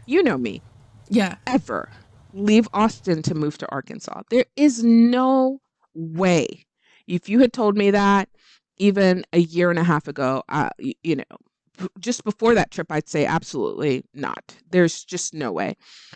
you 0.05 0.21
know 0.23 0.37
me, 0.37 0.61
yeah 1.09 1.35
ever 1.47 1.89
leave 2.33 2.67
Austin 2.73 3.21
to 3.23 3.35
move 3.35 3.57
to 3.59 3.69
Arkansas. 3.69 4.21
There 4.29 4.45
is 4.55 4.83
no 4.83 5.59
way. 5.93 6.65
If 7.07 7.29
you 7.29 7.39
had 7.39 7.53
told 7.53 7.77
me 7.77 7.91
that 7.91 8.29
even 8.77 9.25
a 9.33 9.39
year 9.39 9.69
and 9.69 9.79
a 9.79 9.83
half 9.83 10.07
ago, 10.07 10.43
uh, 10.49 10.69
you 10.79 11.15
know, 11.15 11.23
just 11.99 12.23
before 12.23 12.55
that 12.55 12.71
trip, 12.71 12.91
I'd 12.91 13.07
say 13.07 13.25
absolutely 13.25 14.03
not. 14.13 14.55
There's 14.69 15.03
just 15.03 15.33
no 15.33 15.51
way. 15.51 15.75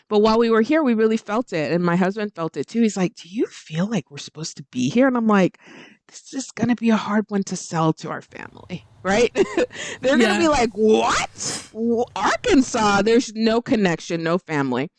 But 0.10 0.20
while 0.20 0.40
we 0.40 0.50
were 0.50 0.62
here, 0.62 0.84
we 0.84 0.94
really 0.94 1.18
felt 1.18 1.54
it. 1.54 1.72
And 1.72 1.84
my 1.84 1.96
husband 1.96 2.34
felt 2.36 2.58
it 2.58 2.68
too. 2.68 2.82
He's 2.82 2.98
like, 2.98 3.16
Do 3.16 3.30
you 3.30 3.46
feel 3.48 3.88
like 3.88 4.12
we're 4.12 4.18
supposed 4.18 4.58
to 4.58 4.64
be 4.72 4.90
here? 4.90 5.08
And 5.08 5.18
I'm 5.18 5.28
like, 5.28 5.60
This 6.08 6.34
is 6.34 6.52
going 6.52 6.70
to 6.70 6.76
be 6.76 6.90
a 6.90 6.96
hard 6.96 7.26
one 7.30 7.44
to 7.44 7.56
sell 7.56 7.94
to 7.94 8.10
our 8.10 8.22
family, 8.22 8.86
right? 9.04 9.34
They're 10.02 10.18
going 10.18 10.34
to 10.34 10.40
be 10.40 10.48
like, 10.48 10.72
What? 10.74 11.72
Arkansas? 12.16 13.02
There's 13.02 13.34
no 13.34 13.62
connection, 13.62 14.24
no 14.24 14.38
family 14.38 14.90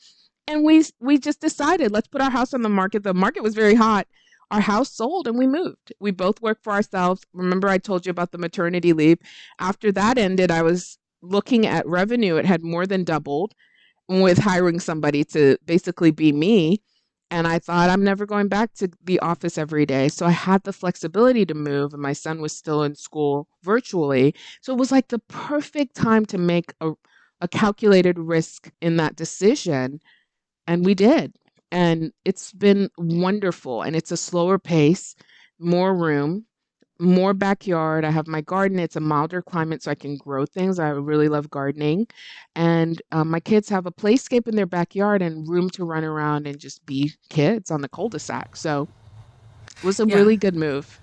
and 0.48 0.62
we 0.62 0.84
we 1.00 1.18
just 1.18 1.40
decided 1.40 1.90
let's 1.90 2.06
put 2.06 2.20
our 2.20 2.30
house 2.30 2.54
on 2.54 2.62
the 2.62 2.68
market 2.68 3.02
the 3.02 3.12
market 3.12 3.42
was 3.42 3.54
very 3.54 3.74
hot 3.74 4.06
our 4.50 4.60
house 4.60 4.92
sold 4.92 5.26
and 5.26 5.38
we 5.38 5.46
moved. 5.46 5.92
We 6.00 6.10
both 6.10 6.40
worked 6.40 6.62
for 6.62 6.72
ourselves. 6.72 7.22
Remember 7.32 7.68
i 7.68 7.78
told 7.78 8.06
you 8.06 8.10
about 8.10 8.32
the 8.32 8.38
maternity 8.38 8.92
leave? 8.92 9.18
After 9.58 9.90
that 9.92 10.18
ended 10.18 10.50
i 10.50 10.62
was 10.62 10.98
looking 11.22 11.66
at 11.66 11.86
revenue. 11.86 12.36
It 12.36 12.46
had 12.46 12.62
more 12.62 12.86
than 12.86 13.04
doubled 13.04 13.54
with 14.08 14.38
hiring 14.38 14.80
somebody 14.80 15.24
to 15.24 15.58
basically 15.64 16.10
be 16.10 16.32
me. 16.32 16.82
And 17.30 17.48
i 17.48 17.58
thought 17.58 17.90
i'm 17.90 18.04
never 18.04 18.24
going 18.24 18.48
back 18.48 18.72
to 18.74 18.88
the 19.02 19.18
office 19.20 19.58
every 19.58 19.86
day. 19.86 20.08
So 20.08 20.26
i 20.26 20.30
had 20.30 20.62
the 20.64 20.72
flexibility 20.72 21.44
to 21.46 21.54
move 21.54 21.92
and 21.92 22.02
my 22.02 22.12
son 22.12 22.40
was 22.40 22.52
still 22.56 22.82
in 22.84 22.94
school 22.94 23.48
virtually. 23.62 24.34
So 24.62 24.72
it 24.72 24.78
was 24.78 24.92
like 24.92 25.08
the 25.08 25.18
perfect 25.18 25.96
time 25.96 26.24
to 26.26 26.38
make 26.38 26.72
a, 26.80 26.92
a 27.40 27.48
calculated 27.48 28.18
risk 28.18 28.70
in 28.80 28.96
that 28.98 29.16
decision. 29.16 30.00
And 30.68 30.84
we 30.84 30.94
did 30.94 31.34
and 31.72 32.12
it's 32.24 32.52
been 32.52 32.88
wonderful 32.98 33.82
and 33.82 33.96
it's 33.96 34.10
a 34.12 34.16
slower 34.16 34.58
pace 34.58 35.14
more 35.58 35.94
room 35.94 36.44
more 36.98 37.34
backyard 37.34 38.04
i 38.04 38.10
have 38.10 38.26
my 38.26 38.40
garden 38.40 38.78
it's 38.78 38.96
a 38.96 39.00
milder 39.00 39.42
climate 39.42 39.82
so 39.82 39.90
i 39.90 39.94
can 39.94 40.16
grow 40.16 40.46
things 40.46 40.78
i 40.78 40.88
really 40.88 41.28
love 41.28 41.50
gardening 41.50 42.06
and 42.54 43.02
um, 43.12 43.30
my 43.30 43.40
kids 43.40 43.68
have 43.68 43.86
a 43.86 43.92
playscape 43.92 44.48
in 44.48 44.56
their 44.56 44.66
backyard 44.66 45.20
and 45.20 45.46
room 45.48 45.68
to 45.70 45.84
run 45.84 46.04
around 46.04 46.46
and 46.46 46.58
just 46.58 46.84
be 46.86 47.12
kids 47.28 47.70
on 47.70 47.82
the 47.82 47.88
cul-de-sac 47.88 48.56
so 48.56 48.88
it 49.62 49.84
was 49.84 50.00
a 50.00 50.06
Yeah. 50.06 50.16
really 50.16 50.36
good 50.36 50.54
move. 50.54 51.00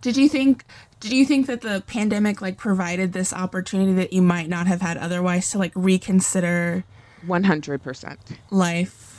Did 0.00 0.16
you 0.16 0.28
think 0.28 0.64
did 1.00 1.12
you 1.12 1.26
think 1.26 1.46
that 1.46 1.60
the 1.60 1.82
pandemic 1.86 2.40
like 2.40 2.56
provided 2.56 3.12
this 3.12 3.32
opportunity 3.32 3.92
that 3.94 4.12
you 4.12 4.22
might 4.22 4.48
not 4.48 4.66
have 4.66 4.80
had 4.80 4.96
otherwise 4.96 5.50
to 5.50 5.58
like 5.58 5.72
reconsider 5.74 6.84
100% 7.26 8.16
life 8.50 9.11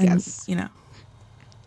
and 0.00 0.10
Yes. 0.10 0.48
you 0.48 0.56
know 0.56 0.68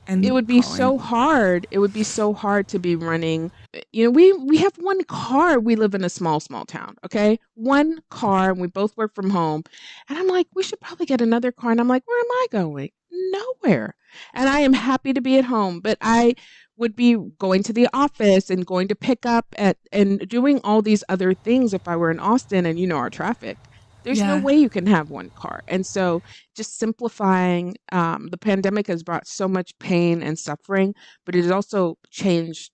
and 0.06 0.26
it 0.26 0.34
would 0.34 0.46
be 0.48 0.62
calling. 0.62 0.78
so 0.78 0.98
hard. 0.98 1.66
It 1.72 1.80
would 1.80 1.94
be 1.94 2.04
so 2.04 2.34
hard 2.34 2.68
to 2.70 2.80
be 2.80 2.96
running. 2.96 3.52
You 3.94 4.06
know 4.06 4.12
we 4.12 4.34
we 4.34 4.58
have 4.58 4.76
one 4.78 5.04
car. 5.06 5.60
We 5.60 5.76
live 5.78 5.96
in 5.96 6.04
a 6.04 6.10
small 6.10 6.40
small 6.42 6.66
town 6.66 6.98
okay? 7.06 7.40
One 7.56 8.02
car 8.10 8.52
and 8.52 8.60
we 8.60 8.68
both 8.68 8.98
work 8.98 9.16
from 9.16 9.30
home. 9.30 9.64
And 10.10 10.18
i'm 10.20 10.28
like 10.28 10.48
we 10.54 10.64
should 10.64 10.82
probably 10.82 11.06
get 11.06 11.22
another 11.22 11.52
car. 11.52 11.72
And 11.72 11.80
i'm 11.80 11.88
like 11.88 12.06
where 12.06 12.20
am 12.20 12.32
i 12.32 12.48
going? 12.52 12.90
Nowhere. 13.12 13.96
And 14.34 14.50
i 14.50 14.60
am 14.60 14.74
happy 14.74 15.14
to 15.14 15.22
be 15.22 15.38
at 15.38 15.46
home 15.46 15.80
but 15.80 15.98
i 16.02 16.36
would 16.76 16.96
be 16.96 17.16
going 17.38 17.64
to 17.64 17.72
the 17.74 17.88
office 17.94 18.50
and 18.50 18.66
going 18.66 18.88
to 18.90 18.96
pick 18.96 19.26
up 19.26 19.46
at 19.58 19.78
and 19.92 20.28
doing 20.28 20.60
all 20.64 20.82
these 20.82 21.04
other 21.08 21.34
things 21.34 21.74
if 21.74 21.88
i 21.88 21.96
were 21.96 22.12
in 22.12 22.20
austin 22.20 22.66
and 22.66 22.80
you 22.80 22.88
know 22.88 22.98
our 22.98 23.10
traffic 23.10 23.58
there's 24.04 24.20
Yeah. 24.20 24.28
no 24.28 24.38
way 24.38 24.56
you 24.56 24.70
can 24.70 24.86
have 24.86 25.10
one 25.10 25.30
car 25.36 25.62
and 25.68 25.86
so 25.86 26.22
just 26.56 26.78
simplifying 26.78 27.76
um, 27.92 28.28
the 28.30 28.38
pandemic 28.38 28.88
has 28.88 29.04
brought 29.04 29.28
so 29.28 29.48
much 29.48 29.78
pain 29.80 30.22
and 30.22 30.38
suffering 30.40 30.94
but 31.26 31.36
it 31.36 31.42
has 31.44 31.52
also 31.52 31.98
changed 32.10 32.72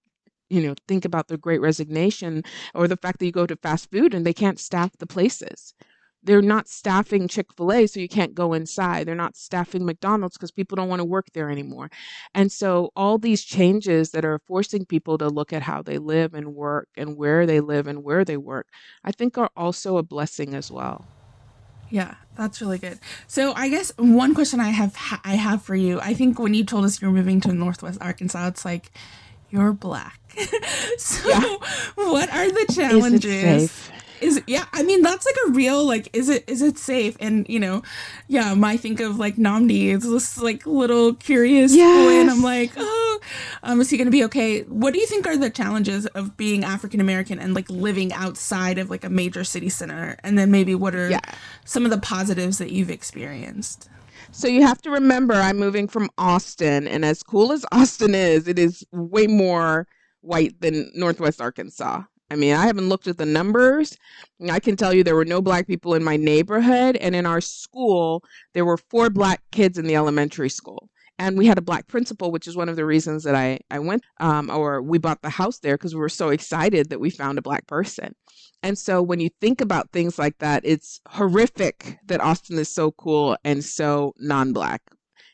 you 0.49 0.61
know 0.61 0.75
think 0.87 1.05
about 1.05 1.27
the 1.27 1.37
great 1.37 1.61
resignation 1.61 2.43
or 2.73 2.87
the 2.87 2.97
fact 2.97 3.19
that 3.19 3.25
you 3.25 3.31
go 3.31 3.45
to 3.45 3.55
fast 3.57 3.89
food 3.91 4.13
and 4.13 4.25
they 4.25 4.33
can't 4.33 4.59
staff 4.59 4.91
the 4.99 5.07
places 5.07 5.73
they're 6.23 6.41
not 6.41 6.67
staffing 6.67 7.27
Chick-fil-A 7.27 7.87
so 7.87 7.99
you 7.99 8.09
can't 8.09 8.35
go 8.35 8.53
inside. 8.53 9.07
They're 9.07 9.15
not 9.15 9.37
staffing 9.37 9.85
McDonald's 9.85 10.37
because 10.37 10.51
people 10.51 10.75
don't 10.75 10.89
want 10.89 10.99
to 10.99 11.05
work 11.05 11.27
there 11.33 11.49
anymore. 11.49 11.89
And 12.35 12.51
so 12.51 12.91
all 12.95 13.17
these 13.17 13.43
changes 13.43 14.11
that 14.11 14.25
are 14.25 14.39
forcing 14.39 14.85
people 14.85 15.17
to 15.19 15.29
look 15.29 15.53
at 15.53 15.61
how 15.63 15.81
they 15.81 15.97
live 15.97 16.33
and 16.33 16.53
work 16.55 16.89
and 16.97 17.15
where 17.15 17.45
they 17.45 17.61
live 17.61 17.87
and 17.87 18.03
where 18.03 18.25
they 18.25 18.37
work, 18.37 18.67
I 19.03 19.11
think 19.11 19.37
are 19.37 19.49
also 19.55 19.97
a 19.97 20.03
blessing 20.03 20.53
as 20.53 20.69
well. 20.69 21.07
Yeah, 21.89 22.15
that's 22.35 22.61
really 22.61 22.77
good. 22.77 22.99
So 23.27 23.53
I 23.53 23.69
guess 23.69 23.91
one 23.97 24.33
question 24.33 24.59
I 24.59 24.69
have 24.69 24.95
I 25.23 25.35
have 25.35 25.61
for 25.61 25.75
you. 25.75 25.99
I 25.99 26.13
think 26.13 26.39
when 26.39 26.53
you 26.53 26.63
told 26.63 26.85
us 26.85 27.01
you're 27.01 27.11
moving 27.11 27.41
to 27.41 27.53
Northwest 27.53 27.99
Arkansas, 28.01 28.47
it's 28.47 28.65
like 28.65 28.91
you're 29.49 29.73
black. 29.73 30.19
so 30.97 31.29
yeah. 31.29 31.57
what 31.95 32.31
are 32.33 32.49
the 32.49 32.73
challenges? 32.73 33.89
Is 34.21 34.41
yeah, 34.47 34.65
I 34.73 34.83
mean 34.83 35.01
that's 35.01 35.25
like 35.25 35.35
a 35.47 35.51
real 35.51 35.85
like 35.85 36.09
is 36.13 36.29
it 36.29 36.49
is 36.49 36.61
it 36.61 36.77
safe? 36.77 37.15
And 37.19 37.47
you 37.49 37.59
know, 37.59 37.83
yeah, 38.27 38.53
my 38.53 38.77
think 38.77 38.99
of 38.99 39.17
like 39.17 39.35
Nnamdi 39.35 39.87
is 39.87 40.03
this 40.03 40.37
like 40.37 40.65
little 40.65 41.13
curious 41.13 41.73
yes. 41.73 42.05
boy, 42.05 42.19
and 42.19 42.29
I'm 42.29 42.41
like, 42.41 42.71
oh, 42.77 43.19
um, 43.63 43.81
is 43.81 43.89
he 43.89 43.97
gonna 43.97 44.11
be 44.11 44.23
okay? 44.25 44.63
What 44.63 44.93
do 44.93 44.99
you 44.99 45.07
think 45.07 45.27
are 45.27 45.37
the 45.37 45.49
challenges 45.49 46.05
of 46.07 46.37
being 46.37 46.63
African 46.63 47.01
American 47.01 47.39
and 47.39 47.53
like 47.53 47.69
living 47.69 48.13
outside 48.13 48.77
of 48.77 48.89
like 48.89 49.03
a 49.03 49.09
major 49.09 49.43
city 49.43 49.69
center? 49.69 50.17
And 50.23 50.37
then 50.37 50.51
maybe 50.51 50.75
what 50.75 50.95
are 50.95 51.09
yeah. 51.09 51.19
some 51.65 51.85
of 51.85 51.91
the 51.91 51.99
positives 51.99 52.57
that 52.57 52.71
you've 52.71 52.91
experienced? 52.91 53.89
So 54.31 54.47
you 54.47 54.61
have 54.61 54.81
to 54.83 54.91
remember, 54.91 55.33
I'm 55.33 55.57
moving 55.57 55.87
from 55.87 56.09
Austin, 56.17 56.87
and 56.87 57.03
as 57.03 57.23
cool 57.23 57.51
as 57.51 57.65
Austin 57.71 58.13
is, 58.13 58.47
it 58.47 58.59
is 58.59 58.85
way 58.91 59.27
more 59.27 59.87
white 60.21 60.59
than 60.61 60.91
Northwest 60.93 61.41
Arkansas. 61.41 62.03
I 62.31 62.35
mean, 62.35 62.53
I 62.53 62.65
haven't 62.67 62.89
looked 62.89 63.07
at 63.07 63.17
the 63.17 63.25
numbers. 63.25 63.97
I 64.49 64.59
can 64.59 64.75
tell 64.75 64.93
you 64.93 65.03
there 65.03 65.15
were 65.15 65.25
no 65.25 65.41
black 65.41 65.67
people 65.67 65.95
in 65.95 66.03
my 66.03 66.15
neighborhood. 66.15 66.95
And 66.97 67.15
in 67.15 67.25
our 67.25 67.41
school, 67.41 68.23
there 68.53 68.65
were 68.65 68.77
four 68.77 69.09
black 69.09 69.41
kids 69.51 69.77
in 69.77 69.85
the 69.85 69.95
elementary 69.95 70.49
school. 70.49 70.89
And 71.17 71.37
we 71.37 71.47
had 71.47 71.57
a 71.57 71.61
black 71.61 71.87
principal, 71.87 72.31
which 72.31 72.47
is 72.47 72.55
one 72.55 72.69
of 72.69 72.77
the 72.77 72.85
reasons 72.85 73.23
that 73.25 73.35
I, 73.35 73.59
I 73.69 73.79
went 73.79 74.03
um, 74.21 74.49
or 74.49 74.81
we 74.81 74.99
bought 74.99 75.21
the 75.21 75.29
house 75.29 75.59
there 75.59 75.75
because 75.75 75.93
we 75.93 75.99
were 75.99 76.07
so 76.07 76.29
excited 76.29 76.89
that 76.89 77.01
we 77.01 77.09
found 77.09 77.37
a 77.37 77.41
black 77.41 77.67
person. 77.67 78.15
And 78.63 78.77
so 78.77 79.01
when 79.01 79.19
you 79.19 79.29
think 79.41 79.59
about 79.59 79.91
things 79.91 80.17
like 80.17 80.37
that, 80.39 80.61
it's 80.63 81.01
horrific 81.09 81.97
that 82.05 82.21
Austin 82.21 82.57
is 82.57 82.69
so 82.69 82.91
cool 82.91 83.37
and 83.43 83.63
so 83.63 84.13
non 84.17 84.53
black, 84.53 84.81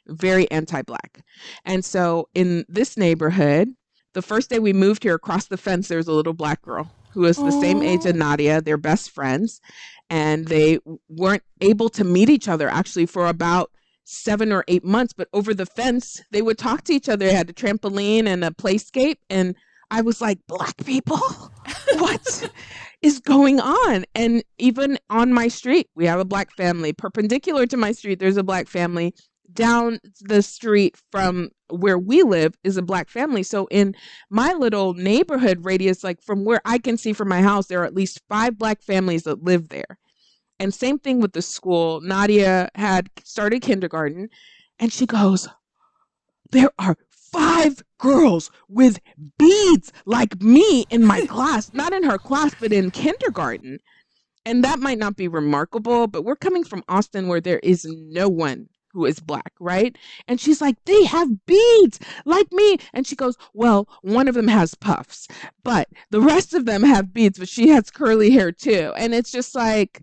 very 0.08 0.49
anti 0.49 0.81
black. 0.81 1.23
And 1.65 1.86
so 1.86 2.29
in 2.34 2.65
this 2.67 2.97
neighborhood, 2.97 3.69
the 4.15 4.23
first 4.23 4.49
day 4.49 4.58
we 4.58 4.73
moved 4.73 5.04
here 5.04 5.13
across 5.13 5.45
the 5.45 5.58
fence, 5.58 5.89
there 5.89 5.97
was 5.97 6.08
a 6.08 6.13
little 6.13 6.34
black 6.34 6.63
girl 6.63 6.89
who 7.12 7.21
was 7.21 7.38
the 7.38 7.51
same 7.51 7.84
age 7.84 8.06
as 8.06 8.13
oh. 8.13 8.17
Nadia. 8.17 8.62
They're 8.62 8.78
best 8.78 9.12
friends. 9.12 9.62
And 10.10 10.47
they 10.47 10.80
weren't 11.10 11.43
able 11.62 11.89
to 11.89 12.04
meet 12.04 12.30
each 12.30 12.47
other 12.47 12.67
actually 12.67 13.06
for 13.06 13.28
about 13.28 13.71
seven 14.04 14.51
or 14.51 14.63
eight 14.67 14.84
months. 14.84 15.13
But 15.13 15.28
over 15.34 15.54
the 15.54 15.65
fence, 15.65 16.21
they 16.32 16.41
would 16.41 16.58
talk 16.58 16.84
to 16.86 16.93
each 16.93 17.10
other. 17.10 17.25
They 17.25 17.34
had 17.34 17.49
a 17.49 17.54
trampoline 17.54 18.25
and 18.25 18.43
a 18.43 18.51
playscape. 18.51 19.17
And 19.30 19.56
I 19.91 20.01
was 20.01 20.21
like, 20.21 20.39
Black 20.47 20.78
people? 20.86 21.17
what 21.95 22.49
is 23.01 23.19
going 23.19 23.60
on? 23.60 24.06
And 24.15 24.43
even 24.58 24.97
on 25.10 25.34
my 25.34 25.47
street, 25.47 25.89
we 25.95 26.06
have 26.06 26.19
a 26.19 26.25
black 26.25 26.51
family. 26.51 26.93
Perpendicular 26.93 27.65
to 27.67 27.78
my 27.78 27.91
street, 27.91 28.19
there's 28.19 28.38
a 28.38 28.43
black 28.43 28.67
family 28.67 29.13
down 29.53 29.99
the 30.21 30.41
street 30.41 30.95
from 31.12 31.49
where 31.69 31.97
we 31.97 32.23
live 32.23 32.55
is 32.63 32.77
a 32.77 32.81
black 32.81 33.10
family. 33.10 33.43
So 33.43 33.67
in 33.71 33.95
my 34.29 34.53
little 34.53 34.93
neighborhood 34.93 35.65
radius, 35.65 36.03
like 36.03 36.21
from 36.21 36.45
where 36.45 36.62
I 36.65 36.77
can 36.77 36.97
see 36.97 37.13
from 37.13 37.29
my 37.29 37.41
house, 37.41 37.67
there 37.67 37.81
are 37.81 37.86
at 37.86 37.95
least 37.95 38.21
five 38.29 38.58
black 38.58 38.81
families 38.81 39.23
that 39.23 39.43
live 39.43 39.69
there. 39.69 39.97
And 40.60 40.73
same 40.73 40.99
thing 40.99 41.19
with 41.19 41.34
the 41.34 41.41
school. 41.41 42.01
Nadia 42.01 42.69
had 42.75 43.10
started 43.23 43.62
kindergarten 43.62 44.29
and 44.79 44.91
she 44.91 45.05
goes, 45.05 45.47
There 46.51 46.71
are 46.79 46.97
five 47.10 47.84
girls 47.97 48.51
with 48.69 48.99
beads 49.38 49.91
like 50.05 50.41
me 50.41 50.86
in 50.89 51.03
my 51.03 51.25
class, 51.27 51.73
not 51.73 51.93
in 51.93 52.03
her 52.03 52.17
class, 52.17 52.53
but 52.60 52.71
in 52.71 52.91
kindergarten. 52.91 53.79
And 54.45 54.63
that 54.63 54.79
might 54.79 54.99
not 54.99 55.17
be 55.17 55.27
remarkable, 55.27 56.08
but 56.08 56.23
we're 56.23 56.36
coming 56.36 56.63
from 56.63 56.84
Austin 56.88 57.27
where 57.27 57.41
there 57.41 57.60
is 57.60 57.86
no 57.86 58.29
one 58.29 58.69
who 58.95 59.05
is 59.05 59.19
black, 59.19 59.51
right? 59.60 59.95
And 60.27 60.39
she's 60.39 60.62
like, 60.62 60.77
they 60.86 61.03
have 61.03 61.45
beads 61.45 61.99
like 62.23 62.51
me. 62.53 62.77
And 62.93 63.05
she 63.05 63.15
goes, 63.15 63.36
well, 63.53 63.88
one 64.01 64.29
of 64.29 64.36
them 64.36 64.47
has 64.47 64.73
puffs, 64.73 65.27
but 65.63 65.89
the 66.12 66.21
rest 66.21 66.53
of 66.53 66.65
them 66.65 66.81
have 66.81 67.13
beads, 67.13 67.38
but 67.38 67.49
she 67.49 67.67
has 67.69 67.91
curly 67.91 68.31
hair 68.31 68.53
too. 68.53 68.93
And 68.97 69.13
it's 69.13 69.31
just 69.31 69.53
like, 69.53 70.01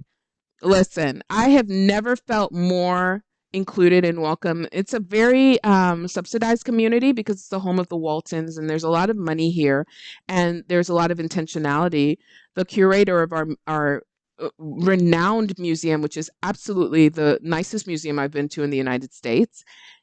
listen, 0.61 1.23
I 1.31 1.49
have 1.49 1.69
never 1.69 2.17
felt 2.17 2.53
more 2.53 3.25
included 3.55 4.05
and 4.05 4.21
welcome. 4.21 4.67
It's 4.73 4.93
a 4.93 5.01
very 5.01 5.63
um, 5.63 6.07
subsidized 6.07 6.65
community 6.65 7.13
because 7.13 7.37
it's 7.37 7.49
the 7.49 7.61
home 7.61 7.79
of 7.79 7.89
the 7.89 7.97
Waltons 7.97 8.59
and 8.59 8.69
there's 8.69 8.85
a 8.85 8.91
lot 8.91 9.11
of 9.11 9.17
money 9.17 9.51
here 9.51 9.87
and 10.29 10.65
there's 10.69 10.89
a 10.89 10.95
lot 10.95 11.11
of 11.11 11.19
intentionality. 11.19 12.17
The 12.55 12.65
curator 12.67 13.23
of 13.23 13.33
our, 13.33 13.49
our 13.67 14.03
Uh, 14.39 14.49
renowned 14.59 15.57
museum, 15.59 16.01
which 16.01 16.17
is 16.17 16.31
absolutely 16.43 17.09
the 17.09 17.39
nicest 17.43 17.87
museum 17.87 18.19
I've 18.19 18.31
been 18.31 18.49
to 18.49 18.63
in 18.63 18.71
the 18.71 18.79
United 18.79 19.13
States, 19.13 19.63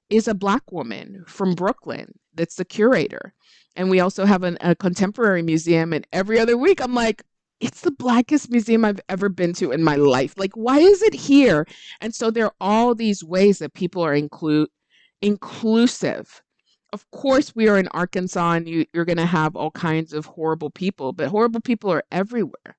is 0.10 0.28
a 0.28 0.34
black 0.36 0.72
woman 0.72 1.24
from 1.28 1.56
Brooklyn 1.56 2.14
that's 2.36 2.56
the 2.56 2.66
curator. 2.66 3.34
And 3.76 3.90
we 3.90 4.00
also 4.00 4.26
have 4.26 4.44
an, 4.44 4.58
a 4.62 4.76
contemporary 4.76 5.42
museum. 5.42 5.94
And 5.94 6.06
every 6.14 6.40
other 6.40 6.58
week, 6.58 6.80
I'm 6.80 6.94
like, 6.94 7.24
it's 7.60 7.82
the 7.82 7.92
blackest 7.92 8.50
museum 8.52 8.86
I've 8.86 9.02
ever 9.10 9.30
been 9.30 9.54
to 9.54 9.72
in 9.72 9.84
my 9.84 9.96
life. 9.96 10.36
Like, 10.38 10.54
why 10.54 10.80
is 10.80 11.02
it 11.02 11.14
here? 11.14 11.66
And 12.00 12.14
so 12.14 12.32
there 12.32 12.46
are 12.46 12.56
all 12.62 12.96
these 12.96 13.24
ways 13.24 13.60
that 13.60 13.74
people 13.74 14.04
are 14.04 14.16
inclusive. 15.22 16.42
Of 16.94 17.12
course, 17.12 17.56
we 17.56 17.68
are 17.68 17.78
in 17.78 17.88
Arkansas, 17.90 18.52
and 18.52 18.68
you, 18.68 18.86
you're 18.94 19.06
going 19.06 19.18
to 19.18 19.26
have 19.26 19.56
all 19.56 19.72
kinds 19.72 20.14
of 20.14 20.26
horrible 20.26 20.70
people, 20.70 21.14
but 21.14 21.28
horrible 21.28 21.62
people 21.62 21.92
are 21.92 22.04
everywhere. 22.12 22.78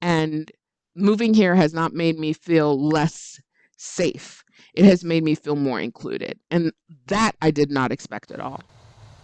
And 0.00 0.50
moving 0.94 1.34
here 1.34 1.54
has 1.54 1.72
not 1.72 1.92
made 1.92 2.18
me 2.18 2.32
feel 2.32 2.80
less 2.80 3.40
safe. 3.76 4.44
It 4.74 4.84
has 4.84 5.04
made 5.04 5.24
me 5.24 5.34
feel 5.34 5.56
more 5.56 5.80
included. 5.80 6.38
And 6.50 6.72
that 7.06 7.34
I 7.42 7.50
did 7.50 7.70
not 7.70 7.92
expect 7.92 8.30
at 8.30 8.40
all. 8.40 8.60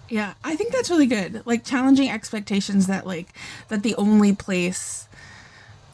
Yeah, 0.09 0.35
I 0.44 0.57
think 0.57 0.72
that's 0.72 0.90
really 0.90 1.07
good. 1.07 1.42
Like 1.46 1.64
challenging 1.64 2.09
expectations 2.09 2.87
that 2.87 3.07
like 3.07 3.29
that 3.68 3.83
the 3.83 3.94
only 3.96 4.35
place 4.35 5.09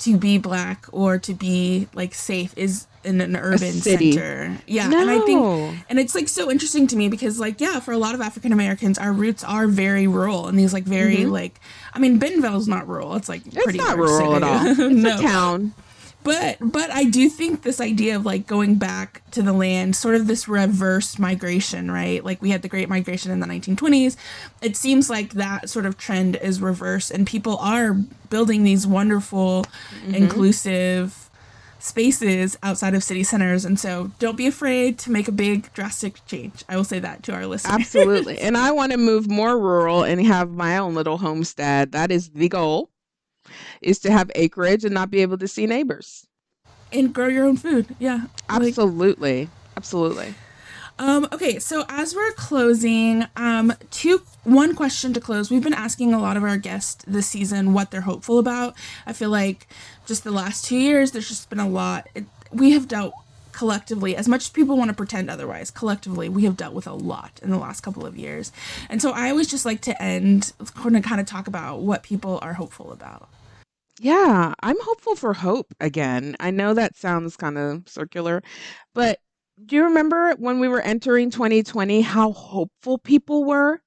to 0.00 0.16
be 0.16 0.38
black 0.38 0.86
or 0.92 1.18
to 1.18 1.32
be 1.32 1.88
like 1.94 2.14
safe 2.14 2.52
is 2.56 2.86
in 3.04 3.20
an 3.20 3.36
urban 3.36 3.72
center. 3.72 4.56
Yeah. 4.66 4.88
No. 4.88 5.00
And 5.00 5.10
I 5.10 5.18
think 5.20 5.84
and 5.88 5.98
it's 5.98 6.14
like 6.14 6.28
so 6.28 6.50
interesting 6.50 6.86
to 6.88 6.96
me 6.96 7.08
because 7.08 7.38
like 7.38 7.60
yeah, 7.60 7.80
for 7.80 7.92
a 7.92 7.98
lot 7.98 8.14
of 8.14 8.20
African 8.20 8.52
Americans 8.52 8.98
our 8.98 9.12
roots 9.12 9.44
are 9.44 9.66
very 9.66 10.06
rural 10.06 10.48
and 10.48 10.58
these 10.58 10.72
like 10.72 10.84
very 10.84 11.18
mm-hmm. 11.18 11.30
like 11.30 11.60
I 11.94 11.98
mean 11.98 12.18
Bentonville's 12.18 12.68
not 12.68 12.88
rural. 12.88 13.14
It's 13.16 13.28
like 13.28 13.46
it's 13.46 13.62
pretty 13.62 13.78
not 13.78 13.96
rural 13.96 14.32
city. 14.32 14.34
at 14.34 14.42
all. 14.42 14.66
It's 14.92 15.02
no. 15.02 15.18
a 15.18 15.22
town 15.22 15.74
but 16.24 16.58
but 16.60 16.90
I 16.90 17.04
do 17.04 17.28
think 17.28 17.62
this 17.62 17.80
idea 17.80 18.16
of 18.16 18.24
like 18.24 18.46
going 18.46 18.76
back 18.76 19.22
to 19.32 19.42
the 19.42 19.52
land, 19.52 19.96
sort 19.96 20.14
of 20.14 20.26
this 20.26 20.46
reverse 20.46 21.18
migration, 21.18 21.90
right? 21.90 22.24
Like 22.24 22.40
we 22.40 22.50
had 22.50 22.62
the 22.62 22.68
Great 22.68 22.88
Migration 22.88 23.32
in 23.32 23.40
the 23.40 23.46
1920s. 23.46 24.16
It 24.60 24.76
seems 24.76 25.10
like 25.10 25.32
that 25.32 25.68
sort 25.68 25.86
of 25.86 25.98
trend 25.98 26.36
is 26.36 26.60
reversed, 26.60 27.10
and 27.10 27.26
people 27.26 27.56
are 27.58 27.94
building 28.30 28.62
these 28.62 28.86
wonderful, 28.86 29.64
mm-hmm. 29.64 30.14
inclusive 30.14 31.21
spaces 31.82 32.56
outside 32.62 32.94
of 32.94 33.02
city 33.02 33.24
centers. 33.24 33.64
And 33.64 33.78
so 33.78 34.12
don't 34.18 34.36
be 34.36 34.46
afraid 34.46 34.98
to 35.00 35.10
make 35.10 35.28
a 35.28 35.32
big 35.32 35.72
drastic 35.74 36.24
change. 36.26 36.64
I 36.68 36.76
will 36.76 36.84
say 36.84 37.00
that 37.00 37.22
to 37.24 37.34
our 37.34 37.46
listeners. 37.46 37.74
Absolutely. 37.74 38.38
and 38.40 38.56
I 38.56 38.70
want 38.70 38.92
to 38.92 38.98
move 38.98 39.28
more 39.28 39.58
rural 39.58 40.04
and 40.04 40.24
have 40.24 40.50
my 40.50 40.78
own 40.78 40.94
little 40.94 41.18
homestead. 41.18 41.92
That 41.92 42.10
is 42.10 42.30
the 42.30 42.48
goal 42.48 42.90
is 43.80 43.98
to 44.00 44.12
have 44.12 44.30
acreage 44.36 44.84
and 44.84 44.94
not 44.94 45.10
be 45.10 45.20
able 45.20 45.36
to 45.38 45.48
see 45.48 45.66
neighbors 45.66 46.26
and 46.92 47.12
grow 47.12 47.28
your 47.28 47.46
own 47.46 47.56
food. 47.56 47.94
Yeah, 47.98 48.26
absolutely, 48.48 49.40
like, 49.40 49.48
absolutely. 49.76 50.34
Um, 50.98 51.26
okay, 51.32 51.58
so 51.58 51.84
as 51.88 52.14
we're 52.14 52.32
closing, 52.32 53.24
um, 53.36 53.72
two 53.90 54.22
one 54.44 54.74
question 54.74 55.12
to 55.14 55.20
close. 55.20 55.50
We've 55.50 55.62
been 55.62 55.74
asking 55.74 56.12
a 56.12 56.20
lot 56.20 56.36
of 56.36 56.44
our 56.44 56.56
guests 56.56 57.04
this 57.06 57.26
season 57.26 57.72
what 57.72 57.90
they're 57.90 58.02
hopeful 58.02 58.38
about. 58.38 58.74
I 59.06 59.12
feel 59.12 59.30
like 59.30 59.66
just 60.06 60.24
the 60.24 60.30
last 60.30 60.64
two 60.64 60.76
years, 60.76 61.12
there's 61.12 61.28
just 61.28 61.48
been 61.48 61.60
a 61.60 61.68
lot. 61.68 62.08
It, 62.14 62.24
we 62.52 62.72
have 62.72 62.88
dealt 62.88 63.14
collectively, 63.52 64.16
as 64.16 64.28
much 64.28 64.42
as 64.42 64.50
people 64.50 64.76
want 64.76 64.88
to 64.88 64.94
pretend 64.94 65.30
otherwise, 65.30 65.70
collectively, 65.70 66.28
we 66.28 66.44
have 66.44 66.56
dealt 66.56 66.74
with 66.74 66.86
a 66.86 66.92
lot 66.92 67.38
in 67.42 67.50
the 67.50 67.58
last 67.58 67.82
couple 67.82 68.04
of 68.06 68.16
years. 68.16 68.50
And 68.88 69.00
so 69.00 69.12
I 69.12 69.30
always 69.30 69.48
just 69.48 69.64
like 69.64 69.80
to 69.82 70.02
end, 70.02 70.52
kind 70.74 70.96
of, 70.96 71.02
kind 71.02 71.20
of 71.20 71.26
talk 71.26 71.46
about 71.46 71.80
what 71.80 72.02
people 72.02 72.38
are 72.42 72.54
hopeful 72.54 72.92
about. 72.92 73.28
Yeah, 74.00 74.54
I'm 74.62 74.80
hopeful 74.80 75.14
for 75.14 75.34
hope 75.34 75.72
again. 75.78 76.34
I 76.40 76.50
know 76.50 76.74
that 76.74 76.96
sounds 76.96 77.36
kind 77.36 77.58
of 77.58 77.88
circular, 77.88 78.42
but 78.94 79.20
do 79.66 79.76
you 79.76 79.84
remember 79.84 80.34
when 80.38 80.58
we 80.60 80.68
were 80.68 80.80
entering 80.80 81.30
2020 81.30 82.00
how 82.02 82.32
hopeful 82.32 82.98
people 82.98 83.44
were? 83.44 83.80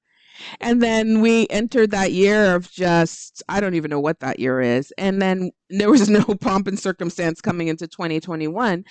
And 0.60 0.82
then 0.82 1.22
we 1.22 1.46
entered 1.48 1.90
that 1.92 2.12
year 2.12 2.54
of 2.54 2.70
just, 2.70 3.42
I 3.48 3.60
don't 3.60 3.74
even 3.74 3.90
know 3.90 4.00
what 4.00 4.20
that 4.20 4.38
year 4.38 4.60
is. 4.60 4.92
And 4.98 5.20
then 5.20 5.50
there 5.70 5.90
was 5.90 6.08
no 6.10 6.24
pomp 6.24 6.66
and 6.66 6.78
circumstance 6.78 7.40
coming 7.40 7.68
into 7.68 7.86
2021. 7.88 8.84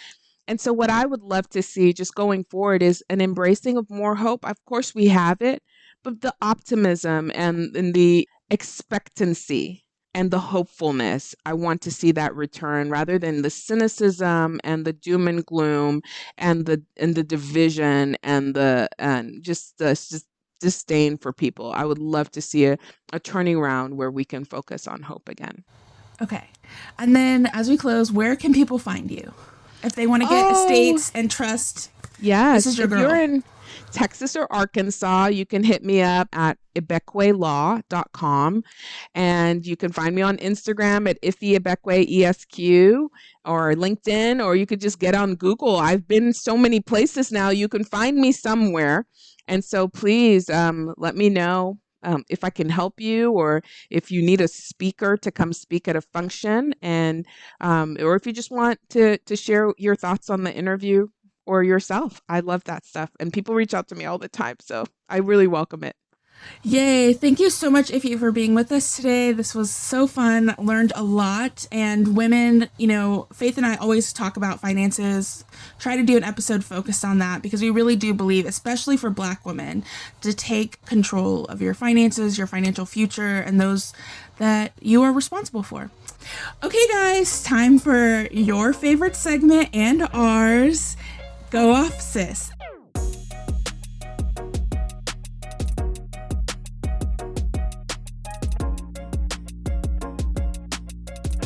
And 0.48 0.62
so, 0.62 0.74
what 0.74 0.92
I 0.92 1.06
would 1.06 1.22
love 1.22 1.50
to 1.50 1.64
see 1.64 1.92
just 1.92 2.14
going 2.14 2.44
forward 2.46 2.84
is 2.84 3.04
an 3.10 3.20
embracing 3.20 3.78
of 3.78 3.90
more 3.90 4.16
hope. 4.16 4.48
Of 4.48 4.64
course, 4.66 4.94
we 4.94 5.08
have 5.08 5.42
it, 5.42 5.64
but 6.04 6.22
the 6.22 6.36
optimism 6.42 7.32
and, 7.34 7.76
and 7.76 7.96
the 7.96 8.28
expectancy 8.52 9.85
and 10.16 10.32
the 10.32 10.40
hopefulness. 10.40 11.36
I 11.46 11.54
want 11.54 11.82
to 11.82 11.92
see 11.92 12.12
that 12.14 12.34
return 12.34 12.90
rather 12.90 13.20
than 13.20 13.42
the 13.44 13.50
cynicism 13.50 14.60
and 14.64 14.86
the 14.86 14.94
doom 14.94 15.28
and 15.28 15.46
gloom 15.46 16.02
and 16.38 16.66
the 16.66 16.82
and 16.98 17.14
the 17.14 17.24
division 17.24 18.16
and 18.24 18.56
the 18.56 18.90
and 18.98 19.44
just 19.44 19.80
uh, 19.82 19.90
the 19.90 19.94
just 19.94 20.26
disdain 20.62 21.18
for 21.18 21.34
people. 21.34 21.72
I 21.74 21.84
would 21.84 22.00
love 22.00 22.32
to 22.32 22.42
see 22.42 22.66
a, 22.66 22.78
a 23.14 23.20
turning 23.20 23.58
around 23.58 23.98
where 23.98 24.10
we 24.10 24.24
can 24.26 24.46
focus 24.46 24.88
on 24.88 25.02
hope 25.04 25.28
again. 25.30 25.64
Okay. 26.22 26.46
And 26.98 27.14
then 27.14 27.48
as 27.48 27.70
we 27.70 27.76
close, 27.78 28.12
where 28.12 28.36
can 28.38 28.54
people 28.54 28.80
find 28.80 29.12
you? 29.12 29.34
If 29.84 29.96
they 29.96 30.08
want 30.08 30.24
to 30.24 30.30
get 30.30 30.46
Oh. 30.50 30.54
estates 30.54 31.12
and 31.14 31.30
trust, 31.30 31.92
Yes. 32.22 32.64
This 32.64 32.74
is 32.74 32.78
your 32.78 32.86
if 32.86 32.92
girl. 32.92 33.02
you're 33.02 33.16
in 33.22 33.44
Texas 33.92 34.36
or 34.36 34.52
Arkansas, 34.52 35.28
you 35.28 35.46
can 35.46 35.64
hit 35.64 35.84
me 35.84 36.02
up 36.02 36.28
at 36.34 36.58
ibekwelaw.com 36.76 38.64
and 39.14 39.66
you 39.66 39.76
can 39.78 39.92
find 39.92 40.16
me 40.16 40.22
on 40.22 40.38
Instagram 40.38 41.10
at 41.10 41.22
Iffy 41.22 41.56
or 43.46 43.74
LinkedIn 43.74 44.44
or 44.44 44.56
you 44.56 44.66
could 44.66 44.82
just 44.82 45.00
get 45.00 45.16
on 45.16 45.36
Google. 45.36 45.78
I've 45.78 46.08
been 46.08 46.34
so 46.34 46.58
many 46.58 46.80
places 46.80 47.32
now. 47.32 47.50
You 47.50 47.68
can 47.68 47.84
find 47.84 48.18
me 48.18 48.32
somewhere. 48.32 49.06
And 49.48 49.64
so 49.64 49.88
please 49.88 50.50
um, 50.50 50.94
let 50.98 51.16
me 51.16 51.30
know 51.30 51.78
um, 52.06 52.24
if 52.30 52.44
I 52.44 52.50
can 52.50 52.70
help 52.70 53.02
you 53.02 53.32
or 53.32 53.62
if 53.90 54.12
you 54.12 54.22
need 54.22 54.42
a 54.42 54.48
speaker 54.48 55.18
to 55.18 55.32
come 55.32 55.52
speak 55.54 55.88
at 55.88 55.96
a 55.96 56.02
function 56.02 56.74
and 56.82 57.26
um, 57.62 57.98
or 58.00 58.16
if 58.16 58.26
you 58.26 58.34
just 58.34 58.52
want 58.52 58.80
to 58.90 59.18
to 59.18 59.36
share 59.36 59.74
your 59.78 59.96
thoughts 59.96 60.30
on 60.30 60.44
the 60.44 60.54
interview 60.54 61.08
or 61.46 61.64
yourself. 61.64 62.22
I 62.30 62.40
love 62.42 62.64
that 62.66 62.86
stuff. 62.86 63.12
And 63.20 63.32
people 63.32 63.56
reach 63.56 63.74
out 63.74 63.88
to 63.90 63.96
me 63.96 64.06
all 64.06 64.18
the 64.18 64.30
time. 64.30 64.58
So 64.60 64.86
I 65.10 65.18
really 65.18 65.48
welcome 65.48 65.84
it. 65.84 65.96
Yay. 66.64 67.14
Thank 67.14 67.40
you 67.40 67.50
so 67.50 67.70
much, 67.70 67.90
Iffy, 67.90 68.18
for 68.18 68.32
being 68.32 68.56
with 68.56 68.72
us 68.72 68.96
today. 68.96 69.32
This 69.32 69.54
was 69.56 69.72
so 69.72 70.08
fun. 70.08 70.56
Learned 70.58 70.92
a 70.96 71.04
lot. 71.04 71.68
And 71.72 72.16
women, 72.16 72.70
you 72.78 72.88
know, 72.88 73.28
Faith 73.34 73.58
and 73.58 73.66
I 73.66 73.76
always 73.76 74.12
talk 74.12 74.38
about 74.38 74.60
finances, 74.60 75.46
try 75.80 75.96
to 75.96 76.04
do 76.04 76.18
an 76.18 76.24
episode 76.24 76.64
focused 76.64 77.06
on 77.06 77.20
that 77.20 77.42
because 77.42 77.62
we 77.62 77.70
really 77.70 77.96
do 77.96 78.14
believe, 78.14 78.46
especially 78.46 78.98
for 78.98 79.10
Black 79.10 79.46
women, 79.46 79.84
to 80.22 80.34
take 80.34 80.84
control 80.86 81.46
of 81.46 81.62
your 81.62 81.74
finances, 81.74 82.38
your 82.38 82.48
financial 82.48 82.86
future, 82.86 83.38
and 83.38 83.60
those 83.60 83.94
that 84.38 84.74
you 84.82 85.02
are 85.04 85.12
responsible 85.12 85.64
for. 85.64 85.92
Okay, 86.64 86.88
guys, 86.92 87.44
time 87.44 87.78
for 87.80 88.28
your 88.32 88.74
favorite 88.74 89.16
segment 89.16 89.70
and 89.74 90.08
ours. 90.14 90.98
Go 91.56 91.72
off, 91.72 92.02
sis. 92.02 92.52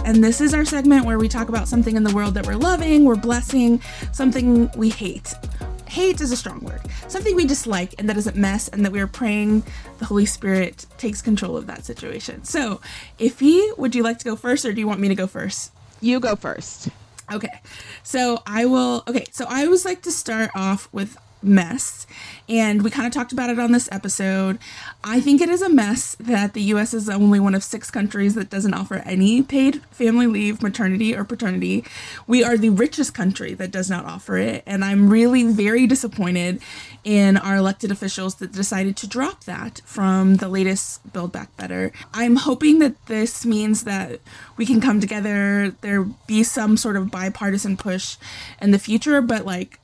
And 0.04 0.24
this 0.24 0.42
is 0.42 0.56
our 0.56 0.66
segment 0.66 1.06
where 1.06 1.20
we 1.20 1.28
talk 1.28 1.48
about 1.48 1.68
something 1.68 1.96
in 1.96 2.04
the 2.04 2.12
world 2.16 2.34
that 2.34 2.48
we're 2.48 2.56
loving, 2.56 3.06
we're 3.06 3.18
blessing, 3.18 3.84
something 4.12 4.72
we 4.76 4.90
hate. 4.90 5.36
Hate 5.88 6.20
is 6.22 6.32
a 6.32 6.38
strong 6.38 6.62
word. 6.62 6.82
Something 7.08 7.36
we 7.36 7.46
dislike 7.46 7.94
and 8.00 8.10
that 8.10 8.18
isn't 8.18 8.36
mess, 8.36 8.68
and 8.68 8.84
that 8.84 8.92
we 8.92 9.00
are 9.02 9.06
praying 9.06 9.62
the 10.00 10.06
Holy 10.06 10.26
Spirit 10.26 10.88
takes 10.98 11.22
control 11.22 11.56
of 11.56 11.68
that 11.68 11.86
situation. 11.86 12.44
So, 12.46 12.82
Iffy, 13.20 13.78
would 13.78 13.94
you 13.94 14.02
like 14.02 14.18
to 14.18 14.26
go 14.26 14.36
first, 14.36 14.66
or 14.66 14.74
do 14.74 14.82
you 14.82 14.88
want 14.88 15.02
me 15.02 15.10
to 15.10 15.16
go 15.16 15.28
first? 15.28 15.72
You 16.02 16.20
go 16.20 16.36
first. 16.36 16.90
Okay. 17.32 17.62
So 18.04 18.42
I 18.46 18.66
will 18.66 19.04
okay, 19.08 19.26
so 19.32 19.46
I 19.48 19.66
always 19.66 19.86
like 19.86 20.02
to 20.04 20.12
start 20.12 20.52
off 20.56 20.90
with 20.92 21.18
mess 21.42 22.06
and 22.48 22.82
we 22.82 22.90
kind 22.90 23.08
of 23.08 23.14
talked 23.14 23.32
about 23.32 23.50
it 23.50 23.60
on 23.60 23.72
this 23.72 23.88
episode. 23.92 24.60
I 25.04 25.22
think 25.22 25.40
it 25.40 25.50
is 25.50 25.62
a 25.62 25.70
mess 25.70 26.16
that 26.20 26.54
the 26.54 26.62
US 26.64 26.94
is 26.94 27.06
the 27.06 27.14
only 27.14 27.40
one 27.40 27.56
of 27.56 27.64
6 27.64 27.92
countries 27.92 28.36
that 28.36 28.50
doesn't 28.50 28.74
offer 28.74 28.96
any 29.06 29.42
paid 29.42 29.82
family 29.92 30.28
leave, 30.28 30.62
maternity 30.62 31.16
or 31.16 31.24
paternity. 31.24 31.86
We 32.28 32.44
are 32.44 32.58
the 32.58 32.70
richest 32.70 33.14
country 33.14 33.54
that 33.54 33.72
does 33.72 33.90
not 33.90 34.06
offer 34.06 34.38
it 34.38 34.64
and 34.66 34.84
I'm 34.84 35.10
really 35.10 35.44
very 35.44 35.88
disappointed 35.88 36.62
in 37.04 37.38
our 37.38 37.56
elected 37.56 37.92
officials 37.92 38.36
that 38.36 38.52
decided 38.52 38.98
to 38.98 39.08
drop 39.08 39.46
that 39.46 39.82
from 39.86 40.36
the 40.38 40.50
latest 40.50 41.14
Build 41.14 41.32
Back 41.32 41.56
Better. 41.56 41.92
I'm 42.14 42.36
hoping 42.36 42.80
that 42.80 43.06
this 43.06 43.46
means 43.46 43.84
that 43.84 44.20
we 44.58 44.66
can 44.66 44.82
come 44.82 45.00
together, 45.00 45.76
there 45.82 46.04
be 46.28 46.44
some 46.44 46.76
sort 46.76 46.98
of 46.98 47.10
bipartisan 47.10 47.78
push 47.78 48.18
in 48.62 48.72
the 48.72 48.80
future, 48.80 49.22
but 49.22 49.46
like 49.46 49.80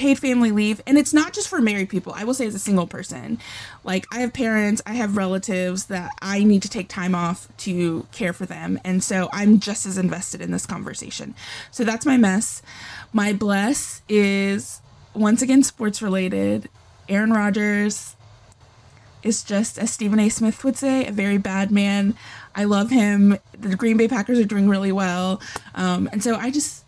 paid 0.00 0.18
family 0.18 0.50
leave 0.50 0.80
and 0.86 0.96
it's 0.96 1.12
not 1.12 1.34
just 1.34 1.46
for 1.46 1.60
married 1.60 1.90
people. 1.90 2.14
I 2.16 2.24
will 2.24 2.32
say 2.34 2.46
as 2.46 2.54
a 2.54 2.58
single 2.58 2.86
person 2.86 3.38
like 3.84 4.06
i 4.12 4.20
have 4.20 4.32
parents 4.32 4.80
i 4.86 4.92
have 4.92 5.16
relatives 5.16 5.86
that 5.86 6.10
i 6.20 6.42
need 6.42 6.62
to 6.62 6.68
take 6.68 6.88
time 6.88 7.14
off 7.14 7.48
to 7.56 8.06
care 8.12 8.32
for 8.32 8.46
them 8.46 8.78
and 8.84 9.02
so 9.02 9.28
i'm 9.32 9.58
just 9.58 9.86
as 9.86 9.98
invested 9.98 10.40
in 10.40 10.50
this 10.50 10.66
conversation. 10.66 11.34
So 11.70 11.84
that's 11.84 12.06
my 12.06 12.16
mess. 12.16 12.62
My 13.12 13.32
bless 13.32 14.02
is 14.08 14.80
once 15.14 15.42
again 15.42 15.62
sports 15.62 16.00
related 16.00 16.68
aaron 17.08 17.32
rodgers 17.32 18.16
is 19.22 19.42
just 19.42 19.78
as 19.78 19.90
stephen 19.90 20.18
a. 20.18 20.28
Smith 20.28 20.64
would 20.64 20.76
say 20.76 21.06
a 21.06 21.12
very 21.12 21.36
bad 21.38 21.70
man. 21.70 22.14
I 22.54 22.64
love 22.64 22.90
him. 22.90 23.36
The 23.52 23.76
green 23.76 23.96
bay 23.96 24.08
packers 24.08 24.38
are 24.38 24.44
doing 24.44 24.68
really 24.68 24.92
well. 24.92 25.40
Um, 25.74 26.08
and 26.12 26.22
so 26.22 26.36
i 26.36 26.50
just 26.50 26.79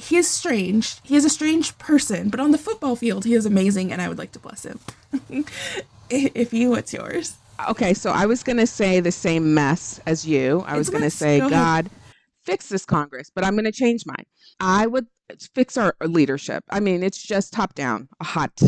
he 0.00 0.16
is 0.16 0.28
strange. 0.28 0.96
He 1.02 1.16
is 1.16 1.24
a 1.24 1.30
strange 1.30 1.76
person, 1.78 2.30
but 2.30 2.40
on 2.40 2.50
the 2.50 2.58
football 2.58 2.96
field, 2.96 3.24
he 3.24 3.34
is 3.34 3.44
amazing, 3.44 3.92
and 3.92 4.00
I 4.00 4.08
would 4.08 4.18
like 4.18 4.32
to 4.32 4.38
bless 4.38 4.64
him. 4.64 4.80
if 6.10 6.52
you, 6.52 6.70
what's 6.70 6.92
yours? 6.92 7.36
Okay, 7.68 7.92
so 7.92 8.10
I 8.10 8.24
was 8.24 8.42
going 8.42 8.56
to 8.56 8.66
say 8.66 9.00
the 9.00 9.12
same 9.12 9.52
mess 9.52 10.00
as 10.06 10.26
you. 10.26 10.64
I 10.66 10.70
It's 10.70 10.78
was 10.78 10.90
going 10.90 11.02
to 11.02 11.10
say, 11.10 11.40
Go. 11.40 11.50
God, 11.50 11.90
fix 12.42 12.68
this 12.68 12.86
Congress, 12.86 13.30
but 13.34 13.44
I'm 13.44 13.54
going 13.54 13.64
to 13.64 13.72
change 13.72 14.06
mine. 14.06 14.24
I 14.58 14.86
would 14.86 15.06
fix 15.54 15.76
our 15.76 15.94
leadership. 16.00 16.64
I 16.70 16.80
mean, 16.80 17.02
it's 17.02 17.22
just 17.22 17.52
top 17.52 17.74
down, 17.74 18.08
a 18.20 18.24
hot, 18.24 18.58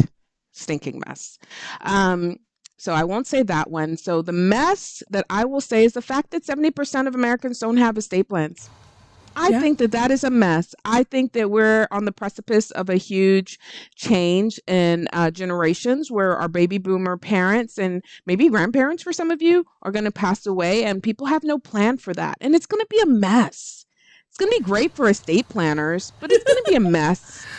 stinking 0.52 1.02
mess. 1.06 1.38
Um, 1.80 2.36
so 2.76 2.92
I 2.92 3.04
won't 3.04 3.26
say 3.26 3.42
that 3.44 3.70
one. 3.70 3.96
So 3.96 4.22
the 4.22 4.32
mess 4.32 5.02
that 5.10 5.24
I 5.30 5.44
will 5.44 5.60
say 5.60 5.84
is 5.84 5.94
the 5.94 6.02
fact 6.02 6.30
that 6.32 6.44
70% 6.44 7.06
of 7.06 7.14
Americans 7.14 7.58
don't 7.58 7.78
have 7.78 7.96
estate 7.96 8.28
plans. 8.28 8.68
I 9.36 9.48
Yeah. 9.48 9.60
think 9.60 9.78
that 9.78 9.92
that 9.92 10.10
is 10.10 10.24
a 10.24 10.30
mess. 10.30 10.74
I 10.84 11.04
think 11.04 11.32
that 11.32 11.50
we're 11.50 11.88
on 11.90 12.04
the 12.04 12.12
precipice 12.12 12.70
of 12.72 12.88
a 12.88 12.96
huge 12.96 13.58
change 13.96 14.60
in 14.66 15.08
uh, 15.12 15.30
generations 15.30 16.10
where 16.10 16.36
our 16.36 16.48
baby 16.48 16.78
boomer 16.78 17.16
parents 17.16 17.78
and 17.78 18.02
maybe 18.26 18.48
grandparents 18.48 19.02
for 19.02 19.12
some 19.12 19.30
of 19.30 19.40
you 19.42 19.64
are 19.82 19.92
going 19.92 20.04
to 20.04 20.10
pass 20.12 20.46
away 20.46 20.84
and 20.84 21.02
people 21.02 21.26
have 21.26 21.44
no 21.44 21.58
plan 21.58 21.96
for 21.98 22.12
that. 22.14 22.36
And 22.40 22.54
it's 22.54 22.66
going 22.66 22.80
to 22.80 22.86
be 22.90 23.00
a 23.00 23.06
mess. 23.06 23.84
It's 24.28 24.38
going 24.38 24.50
to 24.50 24.58
be 24.58 24.64
great 24.64 24.94
for 24.94 25.08
estate 25.08 25.48
planners, 25.48 26.12
but 26.20 26.32
it's 26.32 26.44
going 26.44 26.62
to 26.64 26.70
be 26.70 26.76
a 26.76 26.80
mess. 26.80 27.44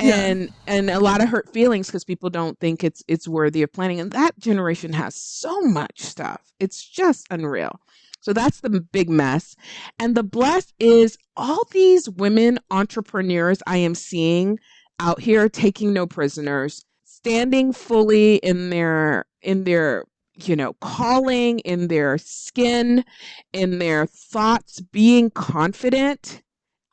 Yeah. 0.00 0.16
And 0.16 0.48
and 0.66 0.90
a 0.90 0.98
lot 0.98 1.22
of 1.22 1.28
hurt 1.28 1.52
feelings 1.52 1.86
because 1.86 2.02
people 2.02 2.28
don't 2.28 2.58
think 2.58 2.82
it's 2.82 3.04
it's 3.06 3.28
worthy 3.28 3.62
of 3.62 3.72
planning. 3.72 4.00
And 4.00 4.10
that 4.10 4.36
generation 4.36 4.94
has 4.94 5.14
so 5.14 5.60
much 5.60 6.00
stuff. 6.00 6.40
It's 6.58 6.82
just 6.82 7.28
unreal. 7.30 7.78
So 8.22 8.32
that's 8.32 8.60
the 8.60 8.80
big 8.80 9.10
mess. 9.10 9.56
And 9.98 10.16
the 10.16 10.22
bless 10.22 10.72
is 10.78 11.18
all 11.36 11.64
these 11.72 12.08
women 12.08 12.60
entrepreneurs 12.70 13.62
I 13.66 13.78
am 13.78 13.94
seeing 13.94 14.58
out 15.00 15.20
here 15.20 15.48
taking 15.48 15.92
no 15.92 16.06
prisoners, 16.06 16.84
standing 17.04 17.72
fully 17.72 18.36
in 18.36 18.70
their 18.70 19.26
in 19.42 19.64
their 19.64 20.04
you 20.34 20.56
know 20.56 20.72
calling 20.74 21.58
in 21.60 21.88
their 21.88 22.16
skin 22.16 23.04
in 23.52 23.78
their 23.78 24.06
thoughts 24.06 24.80
being 24.80 25.30
confident 25.30 26.42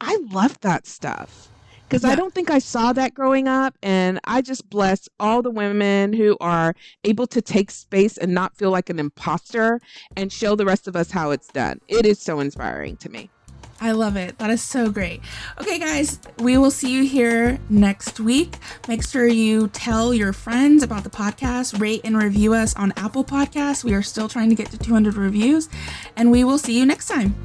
i 0.01 0.17
love 0.31 0.59
that 0.59 0.85
stuff 0.85 1.47
because 1.89 2.05
i 2.05 2.15
don't 2.15 2.33
think 2.33 2.51
i 2.51 2.59
saw 2.59 2.93
that 2.93 3.13
growing 3.13 3.47
up 3.47 3.75
and 3.81 4.19
i 4.25 4.41
just 4.41 4.69
bless 4.69 5.09
all 5.19 5.41
the 5.41 5.49
women 5.49 6.13
who 6.13 6.37
are 6.39 6.75
able 7.03 7.25
to 7.25 7.41
take 7.41 7.71
space 7.71 8.17
and 8.17 8.33
not 8.33 8.55
feel 8.55 8.69
like 8.69 8.89
an 8.89 8.99
imposter 8.99 9.81
and 10.15 10.31
show 10.31 10.55
the 10.55 10.65
rest 10.65 10.87
of 10.87 10.95
us 10.95 11.11
how 11.11 11.31
it's 11.31 11.47
done 11.47 11.79
it 11.87 12.05
is 12.05 12.19
so 12.19 12.39
inspiring 12.39 12.95
to 12.95 13.09
me 13.09 13.29
I 13.81 13.91
love 13.91 14.17
it. 14.17 14.37
That 14.39 14.49
is 14.49 14.61
so 14.61 14.89
great. 14.89 15.21
Okay, 15.59 15.79
guys, 15.79 16.19
we 16.39 16.57
will 16.57 16.71
see 16.71 16.91
you 16.91 17.05
here 17.05 17.59
next 17.69 18.19
week. 18.19 18.55
Make 18.89 19.05
sure 19.05 19.25
you 19.25 19.69
tell 19.69 20.13
your 20.13 20.33
friends 20.33 20.83
about 20.83 21.05
the 21.05 21.09
podcast, 21.09 21.79
rate 21.79 22.01
and 22.03 22.17
review 22.17 22.53
us 22.53 22.75
on 22.75 22.91
Apple 22.97 23.23
Podcasts. 23.23 23.85
We 23.85 23.93
are 23.93 24.01
still 24.01 24.27
trying 24.27 24.49
to 24.49 24.55
get 24.55 24.69
to 24.71 24.77
200 24.77 25.15
reviews, 25.15 25.69
and 26.17 26.29
we 26.29 26.43
will 26.43 26.57
see 26.57 26.77
you 26.77 26.85
next 26.85 27.07
time. 27.07 27.35